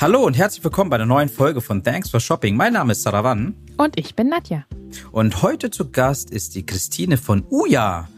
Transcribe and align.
Hallo 0.00 0.24
und 0.24 0.38
herzlich 0.38 0.62
willkommen 0.62 0.90
bei 0.90 0.94
einer 0.94 1.06
neuen 1.06 1.28
Folge 1.28 1.60
von 1.60 1.82
Thanks 1.82 2.08
for 2.08 2.20
Shopping. 2.20 2.54
Mein 2.54 2.74
Name 2.74 2.92
ist 2.92 3.02
Saravan. 3.02 3.56
Und 3.78 3.98
ich 3.98 4.14
bin 4.14 4.28
Nadja. 4.28 4.64
Und 5.10 5.42
heute 5.42 5.70
zu 5.70 5.90
Gast 5.90 6.30
ist 6.30 6.54
die 6.54 6.64
Christine 6.64 7.16
von 7.16 7.44
Uja. 7.50 8.08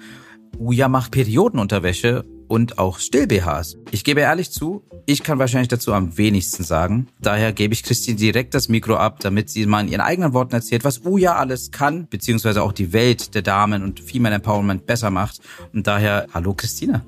Uja 0.59 0.89
macht 0.89 1.11
Periodenunterwäsche 1.11 2.27
und 2.49 2.79
auch 2.79 2.99
Still-BHs. 2.99 3.79
Ich 3.93 4.05
gebe 4.05 4.21
ehrlich 4.21 4.51
zu, 4.51 4.85
ich 5.07 5.23
kann 5.23 5.39
wahrscheinlich 5.39 5.69
dazu 5.69 5.95
am 5.95 6.19
wenigsten 6.19 6.65
sagen. 6.65 7.09
Daher 7.19 7.55
gebe 7.55 7.73
ich 7.73 7.83
Christine 7.83 8.19
direkt 8.19 8.53
das 8.53 8.69
Mikro 8.69 8.97
ab, 8.97 9.21
damit 9.21 9.49
sie 9.49 9.65
mal 9.65 9.81
in 9.81 9.89
ihren 9.89 10.03
eigenen 10.03 10.35
Worten 10.35 10.53
erzählt, 10.53 10.85
was 10.85 11.07
Uja 11.07 11.37
alles 11.37 11.71
kann, 11.71 12.09
beziehungsweise 12.09 12.63
auch 12.63 12.75
die 12.75 12.93
Welt 12.93 13.35
der 13.35 13.41
Damen 13.41 13.83
und 13.83 14.01
Female 14.01 14.35
Empowerment 14.35 14.85
besser 14.85 15.09
macht. 15.09 15.41
Und 15.73 15.87
daher, 15.87 16.27
hallo 16.35 16.53
Christine. 16.53 17.07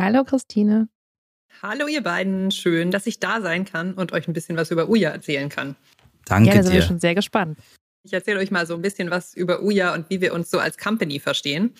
Hallo 0.00 0.24
Christine. 0.24 0.88
Hallo 1.60 1.86
ihr 1.86 2.02
beiden, 2.02 2.50
schön, 2.50 2.90
dass 2.90 3.06
ich 3.06 3.20
da 3.20 3.42
sein 3.42 3.66
kann 3.66 3.92
und 3.92 4.12
euch 4.12 4.26
ein 4.28 4.32
bisschen 4.32 4.56
was 4.56 4.70
über 4.70 4.88
Uja 4.88 5.10
erzählen 5.10 5.50
kann. 5.50 5.76
Danke 6.24 6.48
ja, 6.48 6.54
da 6.54 6.62
sind 6.62 6.72
dir. 6.72 6.78
wir 6.78 6.86
schon 6.86 7.00
sehr 7.00 7.14
gespannt. 7.14 7.58
Ich 8.02 8.14
erzähle 8.14 8.38
euch 8.38 8.50
mal 8.50 8.66
so 8.66 8.74
ein 8.74 8.80
bisschen 8.80 9.10
was 9.10 9.34
über 9.34 9.62
Uja 9.62 9.92
und 9.92 10.08
wie 10.08 10.22
wir 10.22 10.32
uns 10.32 10.50
so 10.50 10.58
als 10.58 10.78
Company 10.78 11.20
verstehen. 11.20 11.74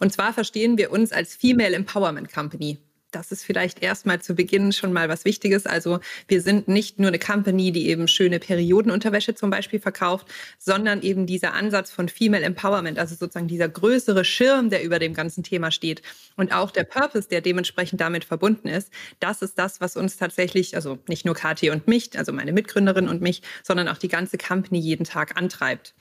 Und 0.00 0.14
zwar 0.14 0.32
verstehen 0.32 0.78
wir 0.78 0.90
uns 0.90 1.12
als 1.12 1.34
Female 1.34 1.74
Empowerment 1.74 2.32
Company 2.32 2.78
das 3.10 3.32
ist 3.32 3.44
vielleicht 3.44 3.82
erstmal 3.82 4.20
zu 4.20 4.34
Beginn 4.34 4.72
schon 4.72 4.92
mal 4.92 5.08
was 5.08 5.24
Wichtiges. 5.24 5.66
Also 5.66 6.00
wir 6.26 6.42
sind 6.42 6.68
nicht 6.68 6.98
nur 6.98 7.08
eine 7.08 7.18
Company, 7.18 7.72
die 7.72 7.88
eben 7.88 8.08
schöne 8.08 8.38
Periodenunterwäsche 8.38 9.34
zum 9.34 9.50
Beispiel 9.50 9.80
verkauft, 9.80 10.26
sondern 10.58 11.02
eben 11.02 11.26
dieser 11.26 11.54
Ansatz 11.54 11.90
von 11.90 12.08
Female 12.08 12.44
Empowerment, 12.44 12.98
also 12.98 13.14
sozusagen 13.14 13.48
dieser 13.48 13.68
größere 13.68 14.24
Schirm, 14.24 14.70
der 14.70 14.82
über 14.82 14.98
dem 14.98 15.14
ganzen 15.14 15.42
Thema 15.42 15.70
steht 15.70 16.02
und 16.36 16.52
auch 16.52 16.70
der 16.70 16.84
Purpose, 16.84 17.28
der 17.28 17.40
dementsprechend 17.40 18.00
damit 18.00 18.24
verbunden 18.24 18.68
ist. 18.68 18.92
Das 19.20 19.42
ist 19.42 19.58
das, 19.58 19.80
was 19.80 19.96
uns 19.96 20.16
tatsächlich, 20.16 20.74
also 20.76 20.98
nicht 21.08 21.24
nur 21.24 21.34
Kathi 21.34 21.70
und 21.70 21.88
mich, 21.88 22.18
also 22.18 22.32
meine 22.32 22.52
Mitgründerin 22.52 23.08
und 23.08 23.22
mich, 23.22 23.42
sondern 23.62 23.88
auch 23.88 23.98
die 23.98 24.08
ganze 24.08 24.36
Company 24.38 24.78
jeden 24.78 25.04
Tag 25.04 25.36
antreibt. 25.36 25.94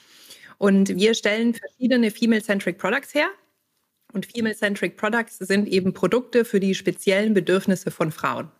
Und 0.58 0.96
wir 0.96 1.14
stellen 1.14 1.54
verschiedene 1.54 2.12
Female-Centric 2.12 2.78
Products 2.78 3.14
her. 3.14 3.28
Und 4.14 4.26
Female-Centric 4.26 4.98
Products 4.98 5.38
sind 5.38 5.68
eben 5.68 5.94
Produkte 5.94 6.46
für 6.46 6.60
die 6.60 6.76
speziellen 6.76 7.34
Bedürfnisse 7.34 7.92
von 7.92 8.12
Frauen. 8.12 8.52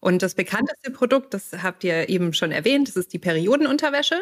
Und 0.00 0.22
das 0.22 0.34
bekannteste 0.34 0.92
Produkt, 0.92 1.34
das 1.34 1.50
habt 1.60 1.82
ihr 1.82 2.08
eben 2.08 2.32
schon 2.32 2.52
erwähnt, 2.52 2.88
das 2.88 2.94
ist 2.94 3.12
die 3.12 3.18
Periodenunterwäsche. 3.18 4.16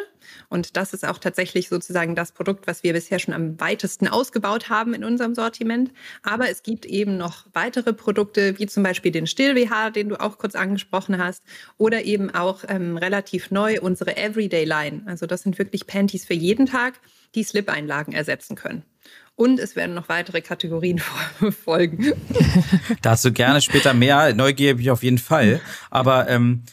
Und 0.49 0.75
das 0.75 0.93
ist 0.93 1.05
auch 1.07 1.19
tatsächlich 1.19 1.69
sozusagen 1.69 2.15
das 2.15 2.31
Produkt, 2.31 2.65
was 2.65 2.81
wir 2.81 2.93
bisher 2.93 3.19
schon 3.19 3.33
am 3.33 3.59
weitesten 3.59 4.07
ausgebaut 4.07 4.69
haben 4.69 4.95
in 4.95 5.03
unserem 5.03 5.35
Sortiment. 5.35 5.91
Aber 6.23 6.49
es 6.49 6.63
gibt 6.63 6.85
eben 6.85 7.17
noch 7.17 7.45
weitere 7.53 7.93
Produkte, 7.93 8.57
wie 8.57 8.65
zum 8.65 8.81
Beispiel 8.81 9.11
den 9.11 9.27
Still-WH, 9.27 9.91
den 9.91 10.09
du 10.09 10.19
auch 10.19 10.39
kurz 10.39 10.55
angesprochen 10.55 11.19
hast, 11.19 11.43
oder 11.77 12.03
eben 12.05 12.33
auch 12.33 12.63
ähm, 12.67 12.97
relativ 12.97 13.51
neu 13.51 13.79
unsere 13.79 14.17
Everyday 14.17 14.65
Line. 14.65 15.03
Also 15.05 15.27
das 15.27 15.43
sind 15.43 15.59
wirklich 15.59 15.85
Panties 15.85 16.25
für 16.25 16.33
jeden 16.33 16.65
Tag, 16.65 16.99
die 17.37 17.43
Slip-Einlagen 17.43 18.13
ersetzen 18.13 18.55
können. 18.55 18.83
Und 19.35 19.59
es 19.59 19.75
werden 19.75 19.93
noch 19.93 20.09
weitere 20.09 20.41
Kategorien 20.41 20.99
folgen. 21.63 22.13
Dazu 23.03 23.31
gerne 23.31 23.61
später 23.61 23.93
mehr. 23.93 24.33
Neugierig 24.33 24.89
auf 24.89 25.03
jeden 25.03 25.19
Fall. 25.19 25.61
Aber 25.91 26.27
ähm, 26.27 26.63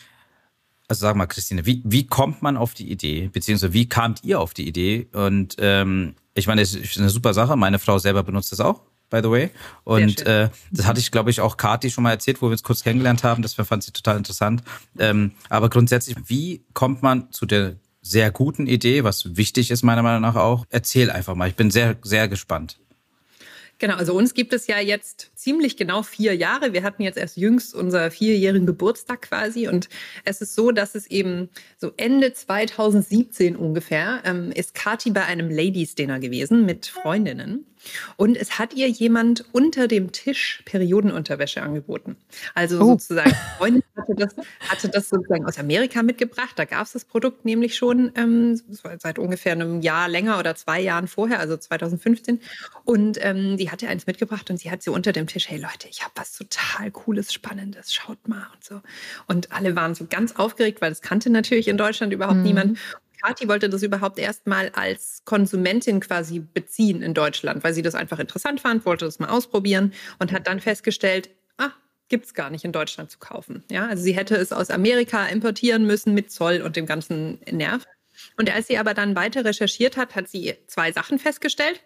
also 0.88 1.02
sag 1.02 1.14
mal, 1.16 1.26
Christine, 1.26 1.66
wie, 1.66 1.82
wie 1.84 2.06
kommt 2.06 2.40
man 2.40 2.56
auf 2.56 2.72
die 2.72 2.90
Idee? 2.90 3.28
Beziehungsweise 3.30 3.74
wie 3.74 3.86
kamt 3.86 4.24
ihr 4.24 4.40
auf 4.40 4.54
die 4.54 4.66
Idee? 4.66 5.08
Und 5.12 5.56
ähm, 5.58 6.14
ich 6.32 6.46
meine, 6.46 6.62
das 6.62 6.74
ist 6.74 6.98
eine 6.98 7.10
super 7.10 7.34
Sache. 7.34 7.54
Meine 7.56 7.78
Frau 7.78 7.98
selber 7.98 8.22
benutzt 8.22 8.50
das 8.50 8.60
auch 8.60 8.80
by 9.10 9.20
the 9.22 9.30
way. 9.30 9.50
Und 9.84 10.26
äh, 10.26 10.48
das 10.72 10.86
hatte 10.86 10.98
ich, 10.98 11.12
glaube 11.12 11.30
ich, 11.30 11.41
auch 11.41 11.56
Kati 11.56 11.91
schon 11.91 12.03
mal 12.03 12.10
erzählt, 12.10 12.42
wo 12.42 12.47
wir 12.47 12.53
uns 12.53 12.62
kurz 12.62 12.82
kennengelernt 12.82 13.22
haben. 13.22 13.42
Das 13.42 13.54
fand 13.54 13.84
sie 13.84 13.92
total 13.92 14.16
interessant. 14.16 14.62
Ähm, 14.98 15.32
aber 15.48 15.70
grundsätzlich, 15.70 16.16
wie 16.26 16.64
kommt 16.72 17.03
man 17.03 17.30
zu 17.30 17.47
der 17.47 17.76
sehr 18.04 18.31
guten 18.31 18.66
Idee, 18.66 19.03
was 19.03 19.37
wichtig 19.37 19.70
ist 19.70 19.82
meiner 19.82 20.03
Meinung 20.03 20.20
nach 20.20 20.37
auch. 20.37 20.66
Erzähl 20.69 21.10
einfach 21.10 21.34
mal, 21.34 21.48
ich 21.48 21.56
bin 21.56 21.70
sehr, 21.70 21.97
sehr 22.03 22.28
gespannt. 22.28 22.78
Genau, 23.78 23.97
also 23.97 24.15
uns 24.15 24.34
gibt 24.34 24.53
es 24.53 24.69
ja 24.69 24.78
jetzt 24.78 25.32
ziemlich 25.34 25.76
genau 25.76 26.03
vier 26.03 26.37
Jahre. 26.37 26.72
Wir 26.72 26.84
hatten 26.84 27.03
jetzt 27.03 27.19
erst 27.19 27.37
jüngst 27.37 27.75
unser 27.75 28.10
vierjährigen 28.10 28.66
Geburtstag 28.66 29.22
quasi. 29.22 29.66
Und 29.66 29.88
es 30.25 30.41
ist 30.41 30.54
so, 30.54 30.70
dass 30.70 30.94
es 30.94 31.06
eben 31.09 31.48
so 31.76 31.92
Ende 31.97 32.32
2017 32.32 33.56
ungefähr 33.56 34.22
ähm, 34.25 34.53
ist 34.53 34.75
Kati 34.75 35.10
bei 35.10 35.25
einem 35.25 35.50
Ladies 35.50 35.97
Dinner 35.97 36.21
gewesen 36.21 36.65
mit 36.65 36.86
Freundinnen. 36.86 37.66
Und 38.17 38.37
es 38.37 38.59
hat 38.59 38.75
ihr 38.75 38.89
jemand 38.89 39.45
unter 39.53 39.89
dem 39.89 40.12
Tisch 40.12 40.62
Periodenunterwäsche 40.65 41.62
angeboten. 41.62 42.17
Also 42.55 42.81
oh. 42.81 42.84
sozusagen, 42.93 43.34
Freundin 43.59 43.83
hatte 43.97 44.15
das, 44.15 44.34
hatte 44.69 44.89
das 44.89 45.09
sozusagen 45.09 45.47
aus 45.47 45.59
Amerika 45.59 46.03
mitgebracht. 46.03 46.53
Da 46.56 46.65
gab 46.65 46.87
es 46.87 46.93
das 46.93 47.05
Produkt 47.05 47.45
nämlich 47.45 47.77
schon 47.77 48.12
ähm, 48.17 48.61
seit 48.99 49.19
ungefähr 49.19 49.53
einem 49.53 49.81
Jahr 49.81 50.09
länger 50.09 50.39
oder 50.39 50.55
zwei 50.55 50.81
Jahren 50.81 51.09
vorher, 51.09 51.41
also 51.41 51.56
2015. 51.56 52.41
Und 52.84 53.19
ähm, 53.21 53.56
die 53.56 53.71
hatte 53.71 53.89
eins 53.89 54.06
mitgebracht 54.06 54.51
und 54.51 54.59
sie 54.59 54.71
hat 54.71 54.83
sie 54.83 54.91
unter 54.91 55.12
dem 55.12 55.27
Tisch, 55.27 55.49
hey 55.49 55.59
Leute, 55.59 55.89
ich 55.89 56.03
habe 56.03 56.12
was 56.16 56.37
total 56.37 56.91
Cooles, 56.91 57.33
Spannendes, 57.33 57.93
schaut 57.93 58.28
mal 58.28 58.47
und 58.55 58.65
so. 58.65 58.81
Und 59.27 59.53
alle 59.53 59.77
waren 59.77 59.95
so 59.95 60.06
ganz 60.09 60.37
aufgeregt, 60.37 60.81
weil 60.81 60.91
das 60.91 61.03
kannte 61.03 61.31
natürlich 61.31 61.69
in 61.69 61.77
Deutschland 61.77 62.12
überhaupt 62.12 62.39
mhm. 62.39 62.43
niemand. 62.43 62.78
Kathi 63.24 63.48
wollte 63.48 63.70
das 63.70 63.82
überhaupt 63.82 64.18
erstmal 64.18 64.68
als 64.70 65.22
Konsumentin 65.24 66.00
quasi 66.00 66.40
beziehen 66.40 67.02
in 67.02 67.14
Deutschland, 67.14 67.64
weil 67.64 67.72
sie 67.72 67.80
das 67.80 67.94
einfach 67.94 68.18
interessant 68.18 68.60
fand, 68.60 68.84
wollte 68.84 69.06
das 69.06 69.18
mal 69.18 69.30
ausprobieren 69.30 69.94
und 70.18 70.30
hat 70.30 70.46
dann 70.46 70.60
festgestellt, 70.60 71.30
ah, 71.56 71.70
gibt 72.08 72.26
es 72.26 72.34
gar 72.34 72.50
nicht 72.50 72.66
in 72.66 72.72
Deutschland 72.72 73.10
zu 73.10 73.18
kaufen. 73.18 73.64
Ja, 73.70 73.86
also 73.86 74.02
sie 74.02 74.12
hätte 74.12 74.36
es 74.36 74.52
aus 74.52 74.68
Amerika 74.70 75.26
importieren 75.26 75.86
müssen 75.86 76.12
mit 76.12 76.30
Zoll 76.30 76.60
und 76.60 76.76
dem 76.76 76.84
ganzen 76.84 77.38
Nerv. 77.50 77.86
Und 78.36 78.54
als 78.54 78.66
sie 78.66 78.76
aber 78.76 78.92
dann 78.92 79.16
weiter 79.16 79.42
recherchiert 79.42 79.96
hat, 79.96 80.14
hat 80.14 80.28
sie 80.28 80.54
zwei 80.66 80.92
Sachen 80.92 81.18
festgestellt. 81.18 81.80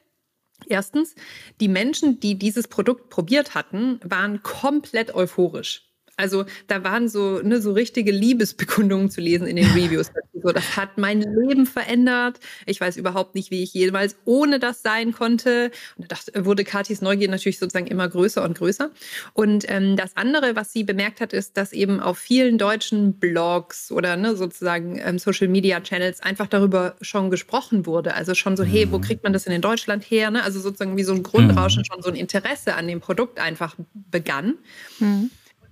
Erstens, 0.67 1.15
die 1.61 1.69
Menschen, 1.69 2.19
die 2.19 2.37
dieses 2.37 2.67
Produkt 2.67 3.11
probiert 3.11 3.55
hatten, 3.55 4.01
waren 4.03 4.43
komplett 4.43 5.15
euphorisch. 5.15 5.88
Also 6.19 6.45
da 6.67 6.85
waren 6.85 7.09
so, 7.09 7.41
ne, 7.43 7.61
so 7.61 7.73
richtige 7.73 8.11
Liebesbekundungen 8.11 9.11
zu 9.11 9.21
lesen 9.21 9.47
in 9.47 9.57
den 9.57 9.67
Reviews. 9.73 10.11
So, 10.43 10.53
das 10.53 10.77
hat 10.77 10.99
mein 10.99 11.21
Leben 11.21 11.67
verändert. 11.67 12.39
Ich 12.65 12.81
weiß 12.81 12.97
überhaupt 12.97 13.35
nicht, 13.35 13.51
wie 13.51 13.63
ich 13.63 13.75
jemals 13.75 14.17
ohne 14.25 14.59
das 14.59 14.83
sein 14.83 15.13
konnte. 15.13 15.71
Und 15.97 16.11
da 16.11 16.45
wurde 16.45 16.65
Katis 16.65 17.03
Neugier 17.03 17.29
natürlich 17.29 17.59
sozusagen 17.59 17.87
immer 17.87 18.09
größer 18.09 18.43
und 18.45 18.57
größer. 18.57 18.91
Und 19.33 19.65
ähm, 19.69 19.97
das 19.97 20.17
andere, 20.17 20.57
was 20.57 20.73
sie 20.73 20.85
bemerkt 20.85 21.21
hat, 21.21 21.33
ist, 21.33 21.57
dass 21.57 21.73
eben 21.73 22.01
auf 22.01 22.19
vielen 22.19 22.57
deutschen 22.57 23.15
Blogs 23.15 23.91
oder 23.91 24.17
ne, 24.17 24.37
sozusagen 24.37 25.01
ähm, 25.05 25.19
Social 25.19 25.49
Media 25.49 25.81
Channels 25.81 26.21
einfach 26.21 26.47
darüber 26.47 26.97
schon 27.01 27.31
gesprochen 27.31 27.85
wurde. 27.87 28.15
Also 28.15 28.35
schon 28.35 28.57
so, 28.57 28.65
hey, 28.65 28.91
wo 28.91 28.99
mhm. 28.99 29.03
kriegt 29.03 29.25
man 29.25 29.33
das 29.33 29.47
in 29.47 29.59
in 29.59 29.63
Deutschland 29.63 30.05
her? 30.05 30.31
Ne? 30.31 30.43
Also 30.43 30.61
sozusagen 30.61 30.97
wie 30.97 31.03
so 31.03 31.13
ein 31.13 31.23
Grundrauschen, 31.23 31.83
mhm. 31.83 31.85
schon 31.85 32.03
so 32.03 32.09
ein 32.09 32.15
Interesse 32.15 32.75
an 32.75 32.87
dem 32.87 33.01
Produkt 33.01 33.41
einfach 33.41 33.75
begann. 33.93 34.55
Mhm. 35.01 35.31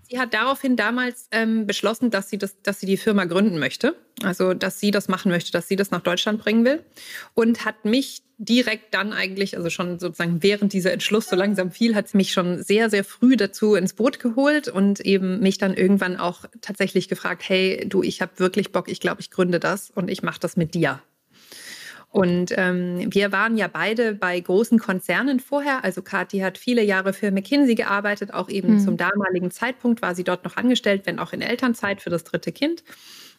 Sie 0.08 0.18
hat 0.18 0.34
daraufhin 0.34 0.76
damals 0.76 1.28
ähm, 1.32 1.66
beschlossen, 1.66 2.10
dass 2.10 2.30
sie, 2.30 2.38
das, 2.38 2.60
dass 2.62 2.80
sie 2.80 2.86
die 2.86 2.96
Firma 2.96 3.24
gründen 3.24 3.58
möchte. 3.58 3.96
Also, 4.22 4.54
dass 4.54 4.80
sie 4.80 4.90
das 4.90 5.08
machen 5.08 5.30
möchte, 5.30 5.52
dass 5.52 5.68
sie 5.68 5.76
das 5.76 5.90
nach 5.90 6.00
Deutschland 6.00 6.40
bringen 6.40 6.64
will. 6.64 6.84
Und 7.34 7.64
hat 7.64 7.84
mich 7.84 8.22
direkt 8.38 8.94
dann 8.94 9.12
eigentlich, 9.12 9.56
also 9.56 9.70
schon 9.70 9.98
sozusagen 9.98 10.42
während 10.42 10.72
dieser 10.72 10.92
Entschluss 10.92 11.28
so 11.28 11.36
langsam 11.36 11.70
fiel, 11.70 11.94
hat 11.94 12.08
sie 12.08 12.18
mich 12.18 12.32
schon 12.32 12.62
sehr, 12.62 12.90
sehr 12.90 13.02
früh 13.02 13.36
dazu 13.36 13.74
ins 13.74 13.94
Boot 13.94 14.20
geholt 14.20 14.68
und 14.68 15.00
eben 15.00 15.40
mich 15.40 15.58
dann 15.58 15.74
irgendwann 15.74 16.16
auch 16.16 16.44
tatsächlich 16.60 17.08
gefragt, 17.08 17.42
hey, 17.48 17.86
du, 17.88 18.02
ich 18.02 18.20
habe 18.20 18.32
wirklich 18.36 18.72
Bock, 18.72 18.88
ich 18.88 19.00
glaube, 19.00 19.20
ich 19.20 19.30
gründe 19.30 19.58
das 19.58 19.90
und 19.90 20.10
ich 20.10 20.22
mache 20.22 20.40
das 20.40 20.56
mit 20.56 20.74
dir. 20.74 21.00
Und 22.10 22.54
ähm, 22.56 23.12
wir 23.12 23.30
waren 23.32 23.56
ja 23.56 23.68
beide 23.68 24.14
bei 24.14 24.38
großen 24.40 24.78
Konzernen 24.78 25.38
vorher. 25.40 25.84
Also 25.84 26.02
Kathi 26.02 26.38
hat 26.38 26.56
viele 26.56 26.82
Jahre 26.82 27.12
für 27.12 27.30
McKinsey 27.30 27.74
gearbeitet. 27.74 28.32
Auch 28.32 28.48
eben 28.48 28.74
mhm. 28.74 28.80
zum 28.80 28.96
damaligen 28.96 29.50
Zeitpunkt 29.50 30.00
war 30.02 30.14
sie 30.14 30.24
dort 30.24 30.44
noch 30.44 30.56
angestellt, 30.56 31.02
wenn 31.04 31.18
auch 31.18 31.32
in 31.32 31.42
Elternzeit 31.42 32.00
für 32.00 32.10
das 32.10 32.24
dritte 32.24 32.52
Kind. 32.52 32.84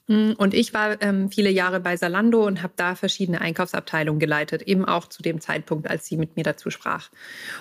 Mm, 0.08 0.32
und 0.38 0.54
ich 0.54 0.74
war 0.74 1.02
ähm, 1.02 1.30
viele 1.30 1.50
Jahre 1.50 1.80
bei 1.82 1.98
Salando 1.98 2.46
und 2.46 2.64
habe 2.64 2.74
da 2.78 2.96
verschiedene 2.96 3.42
Einkaufsabteilungen 3.42 4.20
geleitet, 4.20 4.62
eben 4.62 4.86
auch 4.86 5.08
zu 5.08 5.22
dem 5.22 5.42
Zeitpunkt, 5.42 5.90
als 5.90 6.06
sie 6.08 6.18
mit 6.18 6.38
mir 6.38 6.44
dazu 6.44 6.70
sprach. 6.70 7.10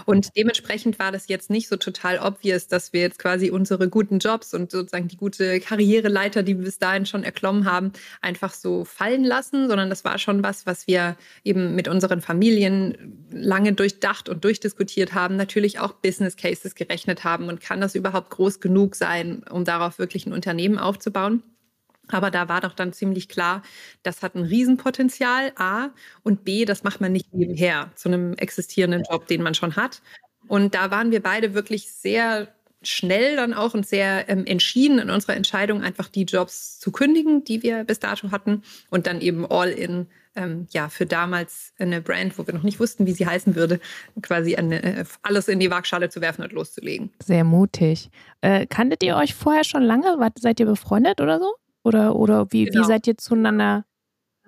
Und 0.05 0.29
dementsprechend 0.37 0.99
war 0.99 1.11
das 1.11 1.29
jetzt 1.29 1.51
nicht 1.51 1.69
so 1.69 1.77
total 1.77 2.19
obvious, 2.21 2.69
dass 2.69 2.93
wir 2.93 3.01
jetzt 3.01 3.19
quasi 3.19 3.51
unsere 3.51 3.89
guten 3.89 4.21
Jobs 4.21 4.55
und 4.55 4.71
sozusagen 4.71 5.09
die 5.09 5.17
gute 5.17 5.61
Karriereleiter, 5.61 6.43
die 6.45 6.57
wir 6.57 6.65
bis 6.65 6.79
dahin 6.79 7.05
schon 7.05 7.25
erklommen 7.25 7.65
haben, 7.65 7.93
einfach 8.21 8.53
so 8.55 8.85
fallen 8.85 9.25
lassen, 9.25 9.69
sondern 9.69 9.91
das 9.91 10.05
war 10.05 10.19
schon 10.19 10.43
was, 10.45 10.67
was 10.67 10.87
wir 10.87 11.17
eben 11.43 11.75
mit 11.75 11.89
unseren 11.89 12.21
Familien 12.21 13.27
lange 13.31 13.73
durchdacht 13.73 14.29
und 14.29 14.45
durchdiskutiert 14.45 15.15
haben, 15.15 15.37
natürlich 15.37 15.81
auch 15.81 15.95
Business 15.95 16.37
Cases 16.37 16.75
gerechnet 16.77 17.25
haben 17.25 17.49
und 17.49 17.61
kann 17.61 17.81
das 17.81 17.95
überhaupt 17.97 18.31
groß 18.31 18.61
genug 18.61 18.95
sein, 18.95 19.43
um 19.51 19.65
darauf 19.65 19.99
wirklich 19.99 20.27
ein 20.27 20.33
Unternehmen 20.33 20.79
aufzubauen. 20.79 21.43
Aber 22.09 22.31
da 22.31 22.49
war 22.49 22.61
doch 22.61 22.75
dann 22.75 22.93
ziemlich 22.93 23.29
klar, 23.29 23.63
das 24.03 24.23
hat 24.23 24.35
ein 24.35 24.45
Riesenpotenzial, 24.45 25.53
A, 25.57 25.91
und 26.23 26.45
B, 26.45 26.65
das 26.65 26.85
macht 26.85 27.01
man 27.01 27.13
nicht 27.13 27.35
nebenher 27.35 27.91
zu 27.95 28.09
einem 28.09 28.35
existierenden 28.35 29.05
Job, 29.11 29.27
den 29.27 29.43
man 29.43 29.55
schon 29.55 29.77
hat. 29.77 30.03
Und 30.49 30.75
da 30.75 30.91
waren 30.91 31.11
wir 31.11 31.23
beide 31.23 31.55
wirklich 31.55 31.91
sehr 31.93 32.49
schnell 32.83 33.37
dann 33.37 33.55
auch 33.55 33.75
und 33.75 33.87
sehr 33.87 34.29
ähm, 34.29 34.45
entschieden 34.47 34.99
in 34.99 35.11
unserer 35.11 35.35
Entscheidung, 35.35 35.83
einfach 35.83 36.09
die 36.09 36.25
Jobs 36.25 36.79
zu 36.79 36.93
kündigen, 36.93 37.43
die 37.45 37.63
wir 37.63 37.85
bis 37.85 37.99
dato 37.99 38.31
hatten 38.31 38.63
und 38.91 39.07
dann 39.07 39.21
eben 39.21 39.47
all 39.51 39.71
in, 39.71 40.07
ähm, 40.37 40.69
ja, 40.71 40.89
für 40.89 41.07
damals 41.07 41.73
eine 41.79 42.01
Brand, 42.01 42.39
wo 42.39 42.47
wir 42.47 42.55
noch 42.55 42.63
nicht 42.63 42.79
wussten, 42.79 43.07
wie 43.07 43.13
sie 43.13 43.27
heißen 43.27 43.57
würde, 43.57 43.81
quasi 44.23 44.57
eine, 44.57 44.83
äh, 44.83 45.05
alles 45.23 45.49
in 45.49 45.59
die 45.59 45.71
Waagschale 45.71 46.11
zu 46.11 46.21
werfen 46.21 46.43
und 46.43 46.53
loszulegen. 46.53 47.11
Sehr 47.25 47.45
mutig. 47.45 48.11
Äh, 48.41 48.67
kanntet 48.67 49.03
ihr 49.03 49.17
euch 49.17 49.35
vorher 49.35 49.65
schon 49.65 49.83
lange? 49.83 50.17
Seid 50.39 50.61
ihr 50.61 50.67
befreundet 50.67 51.21
oder 51.21 51.41
so? 51.41 51.55
Oder, 51.87 52.17
oder 52.17 52.49
wie, 52.51 52.65
genau. 52.65 52.83
wie 52.83 52.85
seid 52.85 53.07
ihr 53.07 53.17
zueinander 53.17 53.85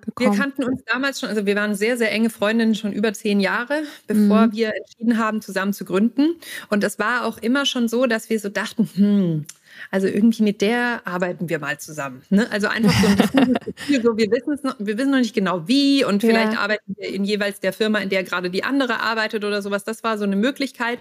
gekommen? 0.01 0.33
Wir 0.33 0.37
kannten 0.37 0.65
uns 0.65 0.83
damals 0.83 1.21
schon, 1.21 1.29
also 1.29 1.45
wir 1.45 1.55
waren 1.55 1.73
sehr, 1.73 1.95
sehr 1.97 2.11
enge 2.11 2.29
Freundinnen 2.29 2.75
schon 2.75 2.91
über 2.91 3.13
zehn 3.13 3.39
Jahre, 3.39 3.83
bevor 4.07 4.47
mhm. 4.47 4.51
wir 4.51 4.73
entschieden 4.75 5.17
haben, 5.17 5.41
zusammen 5.41 5.71
zu 5.71 5.85
gründen. 5.85 6.35
Und 6.69 6.83
es 6.83 6.99
war 6.99 7.23
auch 7.23 7.37
immer 7.37 7.65
schon 7.65 7.87
so, 7.87 8.07
dass 8.07 8.29
wir 8.29 8.41
so 8.41 8.49
dachten, 8.49 8.89
hm, 8.93 9.45
also 9.89 10.07
irgendwie 10.07 10.43
mit 10.43 10.59
der 10.59 11.07
arbeiten 11.07 11.47
wir 11.47 11.59
mal 11.59 11.79
zusammen. 11.79 12.23
Ne? 12.29 12.45
Also 12.51 12.67
einfach 12.67 12.91
so 12.91 13.07
ein 13.07 13.53
Gefühl, 13.75 14.01
so 14.03 14.17
wir 14.17 14.29
wissen 14.31 14.51
es 14.51 14.63
noch, 14.63 14.75
wir 14.77 14.97
wissen 14.97 15.11
noch 15.11 15.19
nicht 15.19 15.33
genau 15.33 15.65
wie 15.65 16.03
und 16.03 16.19
vielleicht 16.19 16.55
ja. 16.55 16.59
arbeiten 16.59 16.93
wir 16.97 17.07
in 17.07 17.23
jeweils 17.23 17.61
der 17.61 17.71
Firma, 17.71 17.99
in 17.99 18.09
der 18.09 18.25
gerade 18.25 18.49
die 18.49 18.65
andere 18.65 18.99
arbeitet 18.99 19.45
oder 19.45 19.61
sowas. 19.61 19.85
Das 19.85 20.03
war 20.03 20.17
so 20.17 20.25
eine 20.25 20.35
Möglichkeit. 20.35 20.99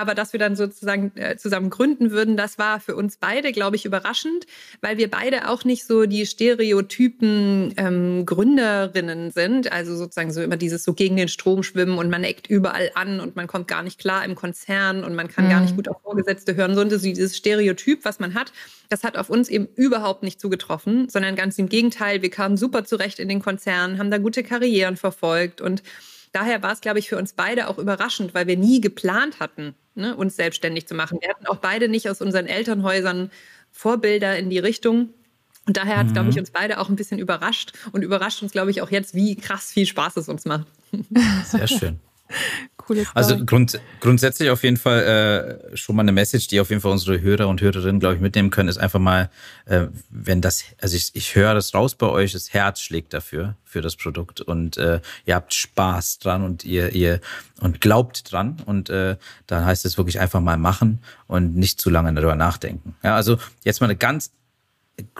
Aber 0.00 0.14
dass 0.14 0.32
wir 0.32 0.40
dann 0.40 0.56
sozusagen 0.56 1.12
äh, 1.16 1.36
zusammen 1.36 1.68
gründen 1.68 2.10
würden, 2.10 2.36
das 2.36 2.58
war 2.58 2.80
für 2.80 2.96
uns 2.96 3.18
beide, 3.18 3.52
glaube 3.52 3.76
ich, 3.76 3.84
überraschend, 3.84 4.46
weil 4.80 4.96
wir 4.96 5.10
beide 5.10 5.48
auch 5.48 5.64
nicht 5.64 5.84
so 5.84 6.06
die 6.06 6.24
Stereotypen 6.24 7.74
ähm, 7.76 8.24
Gründerinnen 8.24 9.30
sind. 9.30 9.70
Also 9.70 9.94
sozusagen 9.94 10.32
so 10.32 10.40
immer 10.40 10.56
dieses 10.56 10.84
so 10.84 10.94
gegen 10.94 11.16
den 11.16 11.28
Strom 11.28 11.62
schwimmen 11.62 11.98
und 11.98 12.08
man 12.08 12.24
eckt 12.24 12.48
überall 12.48 12.90
an 12.94 13.20
und 13.20 13.36
man 13.36 13.46
kommt 13.46 13.68
gar 13.68 13.82
nicht 13.82 14.00
klar 14.00 14.24
im 14.24 14.34
Konzern 14.34 15.04
und 15.04 15.14
man 15.14 15.28
kann 15.28 15.44
mhm. 15.44 15.50
gar 15.50 15.60
nicht 15.60 15.72
mhm. 15.72 15.76
gut 15.76 15.88
auf 15.88 16.00
Vorgesetzte 16.02 16.56
hören. 16.56 16.74
So 16.74 16.84
dieses 16.84 17.36
Stereotyp, 17.36 18.04
was 18.04 18.18
man 18.18 18.34
hat, 18.34 18.52
das 18.88 19.04
hat 19.04 19.16
auf 19.16 19.30
uns 19.30 19.48
eben 19.48 19.68
überhaupt 19.76 20.22
nicht 20.22 20.40
zugetroffen, 20.40 21.08
sondern 21.08 21.36
ganz 21.36 21.58
im 21.58 21.68
Gegenteil. 21.68 22.22
Wir 22.22 22.30
kamen 22.30 22.56
super 22.56 22.84
zurecht 22.84 23.18
in 23.18 23.28
den 23.28 23.40
Konzernen, 23.40 23.98
haben 23.98 24.10
da 24.10 24.18
gute 24.18 24.42
Karrieren 24.42 24.96
verfolgt 24.96 25.60
und 25.60 25.82
daher 26.32 26.62
war 26.62 26.72
es, 26.72 26.80
glaube 26.80 26.98
ich, 26.98 27.08
für 27.08 27.16
uns 27.16 27.32
beide 27.32 27.68
auch 27.68 27.78
überraschend, 27.78 28.34
weil 28.34 28.46
wir 28.46 28.56
nie 28.56 28.80
geplant 28.80 29.40
hatten, 29.40 29.74
ne, 29.94 30.16
uns 30.16 30.36
selbstständig 30.36 30.86
zu 30.86 30.94
machen. 30.94 31.18
Wir 31.20 31.30
hatten 31.30 31.46
auch 31.46 31.58
beide 31.58 31.88
nicht 31.88 32.08
aus 32.08 32.20
unseren 32.20 32.46
Elternhäusern 32.46 33.30
Vorbilder 33.70 34.36
in 34.38 34.50
die 34.50 34.58
Richtung. 34.58 35.10
Und 35.66 35.76
daher 35.76 35.98
hat, 35.98 36.08
mhm. 36.08 36.12
glaube 36.14 36.30
ich, 36.30 36.38
uns 36.38 36.50
beide 36.50 36.80
auch 36.80 36.88
ein 36.88 36.96
bisschen 36.96 37.18
überrascht 37.18 37.72
und 37.92 38.02
überrascht 38.02 38.42
uns, 38.42 38.52
glaube 38.52 38.70
ich, 38.70 38.82
auch 38.82 38.90
jetzt, 38.90 39.14
wie 39.14 39.36
krass 39.36 39.70
viel 39.70 39.86
Spaß 39.86 40.16
es 40.16 40.28
uns 40.28 40.44
macht. 40.44 40.66
Sehr 41.44 41.68
schön. 41.68 42.00
Coole 42.90 43.06
Also 43.14 43.44
grund, 43.44 43.80
grundsätzlich 44.00 44.50
auf 44.50 44.64
jeden 44.64 44.76
Fall 44.76 45.60
äh, 45.72 45.76
schon 45.76 45.94
mal 45.94 46.02
eine 46.02 46.10
Message, 46.10 46.48
die 46.48 46.58
auf 46.58 46.70
jeden 46.70 46.82
Fall 46.82 46.90
unsere 46.90 47.20
Hörer 47.20 47.46
und 47.46 47.60
Hörerinnen, 47.60 48.00
glaube 48.00 48.16
ich, 48.16 48.20
mitnehmen 48.20 48.50
können, 48.50 48.68
ist 48.68 48.78
einfach 48.78 48.98
mal, 48.98 49.30
äh, 49.66 49.86
wenn 50.10 50.40
das, 50.40 50.64
also 50.80 50.96
ich, 50.96 51.12
ich 51.14 51.36
höre 51.36 51.54
das 51.54 51.72
raus 51.72 51.94
bei 51.94 52.08
euch, 52.08 52.32
das 52.32 52.52
Herz 52.52 52.80
schlägt 52.80 53.14
dafür, 53.14 53.54
für 53.64 53.80
das 53.80 53.94
Produkt 53.94 54.40
und 54.40 54.76
äh, 54.76 55.00
ihr 55.24 55.36
habt 55.36 55.54
Spaß 55.54 56.18
dran 56.18 56.42
und 56.42 56.64
ihr, 56.64 56.92
ihr 56.92 57.20
und 57.60 57.80
glaubt 57.80 58.32
dran 58.32 58.60
und 58.66 58.90
äh, 58.90 59.16
dann 59.46 59.64
heißt 59.64 59.84
es 59.86 59.96
wirklich 59.96 60.18
einfach 60.18 60.40
mal 60.40 60.56
machen 60.56 60.98
und 61.28 61.54
nicht 61.54 61.80
zu 61.80 61.90
lange 61.90 62.12
darüber 62.12 62.34
nachdenken. 62.34 62.96
Ja, 63.04 63.14
also 63.14 63.38
jetzt 63.62 63.80
mal 63.80 63.86
eine 63.86 63.96
ganz 63.96 64.32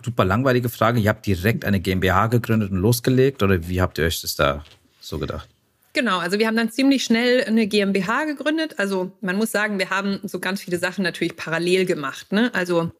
super 0.04 0.24
langweilige 0.24 0.70
Frage. 0.70 0.98
Ihr 0.98 1.10
habt 1.10 1.24
direkt 1.24 1.64
eine 1.64 1.78
GmbH 1.78 2.26
gegründet 2.26 2.72
und 2.72 2.78
losgelegt 2.78 3.44
oder 3.44 3.68
wie 3.68 3.80
habt 3.80 3.98
ihr 3.98 4.06
euch 4.06 4.22
das 4.22 4.34
da 4.34 4.64
so 5.00 5.20
gedacht? 5.20 5.48
Genau, 5.92 6.18
also 6.18 6.38
wir 6.38 6.46
haben 6.46 6.56
dann 6.56 6.70
ziemlich 6.70 7.02
schnell 7.04 7.42
eine 7.44 7.66
GmbH 7.66 8.24
gegründet. 8.24 8.78
Also 8.78 9.10
man 9.20 9.36
muss 9.36 9.50
sagen, 9.50 9.78
wir 9.78 9.90
haben 9.90 10.20
so 10.22 10.38
ganz 10.38 10.60
viele 10.60 10.78
Sachen 10.78 11.02
natürlich 11.02 11.36
parallel 11.36 11.84
gemacht. 11.84 12.32
Ne? 12.32 12.54
Also 12.54 12.92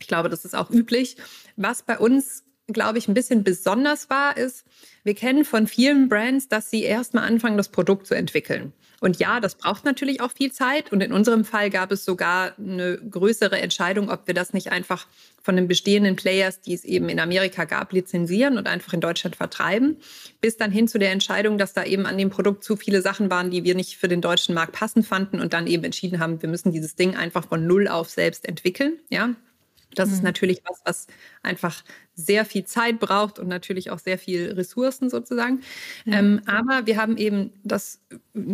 ich 0.00 0.08
glaube, 0.08 0.28
das 0.28 0.44
ist 0.44 0.54
auch 0.54 0.70
üblich. 0.70 1.16
Was 1.56 1.82
bei 1.82 1.98
uns, 1.98 2.44
glaube 2.66 2.98
ich, 2.98 3.06
ein 3.06 3.14
bisschen 3.14 3.44
besonders 3.44 4.10
war, 4.10 4.36
ist, 4.36 4.64
wir 5.04 5.14
kennen 5.14 5.44
von 5.44 5.66
vielen 5.66 6.08
Brands, 6.08 6.48
dass 6.48 6.70
sie 6.70 6.82
erstmal 6.82 7.24
anfangen, 7.24 7.56
das 7.56 7.68
Produkt 7.68 8.06
zu 8.06 8.14
entwickeln. 8.14 8.72
Und 9.04 9.18
ja, 9.18 9.38
das 9.38 9.56
braucht 9.56 9.84
natürlich 9.84 10.22
auch 10.22 10.32
viel 10.32 10.50
Zeit. 10.50 10.90
Und 10.90 11.02
in 11.02 11.12
unserem 11.12 11.44
Fall 11.44 11.68
gab 11.68 11.92
es 11.92 12.06
sogar 12.06 12.54
eine 12.58 12.96
größere 12.96 13.60
Entscheidung, 13.60 14.08
ob 14.08 14.26
wir 14.26 14.32
das 14.32 14.54
nicht 14.54 14.72
einfach 14.72 15.06
von 15.42 15.56
den 15.56 15.68
bestehenden 15.68 16.16
Players, 16.16 16.62
die 16.62 16.72
es 16.72 16.84
eben 16.84 17.10
in 17.10 17.20
Amerika 17.20 17.66
gab, 17.66 17.92
lizenzieren 17.92 18.56
und 18.56 18.66
einfach 18.66 18.94
in 18.94 19.02
Deutschland 19.02 19.36
vertreiben, 19.36 19.98
bis 20.40 20.56
dann 20.56 20.70
hin 20.70 20.88
zu 20.88 20.98
der 20.98 21.12
Entscheidung, 21.12 21.58
dass 21.58 21.74
da 21.74 21.84
eben 21.84 22.06
an 22.06 22.16
dem 22.16 22.30
Produkt 22.30 22.64
zu 22.64 22.76
viele 22.76 23.02
Sachen 23.02 23.28
waren, 23.28 23.50
die 23.50 23.62
wir 23.62 23.74
nicht 23.74 23.98
für 23.98 24.08
den 24.08 24.22
deutschen 24.22 24.54
Markt 24.54 24.72
passend 24.72 25.06
fanden 25.06 25.38
und 25.38 25.52
dann 25.52 25.66
eben 25.66 25.84
entschieden 25.84 26.18
haben, 26.18 26.40
wir 26.40 26.48
müssen 26.48 26.72
dieses 26.72 26.94
Ding 26.94 27.14
einfach 27.14 27.46
von 27.46 27.66
Null 27.66 27.88
auf 27.88 28.08
selbst 28.08 28.48
entwickeln. 28.48 29.00
Ja, 29.10 29.34
das 29.98 30.08
mhm. 30.08 30.14
ist 30.14 30.22
natürlich 30.22 30.62
was, 30.66 30.80
was 30.84 31.06
einfach 31.42 31.82
sehr 32.14 32.44
viel 32.44 32.64
Zeit 32.64 33.00
braucht 33.00 33.38
und 33.38 33.48
natürlich 33.48 33.90
auch 33.90 33.98
sehr 33.98 34.18
viel 34.18 34.52
Ressourcen 34.52 35.10
sozusagen. 35.10 35.62
Ja. 36.04 36.18
Ähm, 36.18 36.40
aber 36.46 36.86
wir 36.86 36.96
haben 36.96 37.16
eben 37.16 37.52
das 37.64 38.00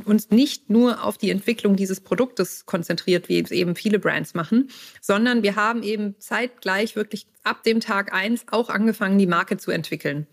uns 0.05 0.31
nicht 0.31 0.71
nur 0.71 1.05
auf 1.05 1.19
die 1.19 1.31
Entwicklung 1.31 1.77
dieses 1.77 2.01
Produktes 2.01 2.65
konzentriert, 2.67 3.29
wie 3.29 3.41
es 3.41 3.51
eben 3.51 3.77
viele 3.77 3.99
Brands 3.99 4.35
machen, 4.35 4.71
sondern 5.01 5.43
wir 5.43 5.57
haben 5.57 5.83
eben 5.83 6.15
zeitgleich 6.19 6.97
wirklich 6.97 7.27
ab 7.43 7.63
dem 7.63 7.81
Tag 7.81 8.13
eins 8.13 8.45
auch 8.51 8.71
angefangen, 8.71 9.19
die 9.19 9.27
Marke 9.27 9.57
zu 9.57 9.71
entwickeln. 9.71 10.27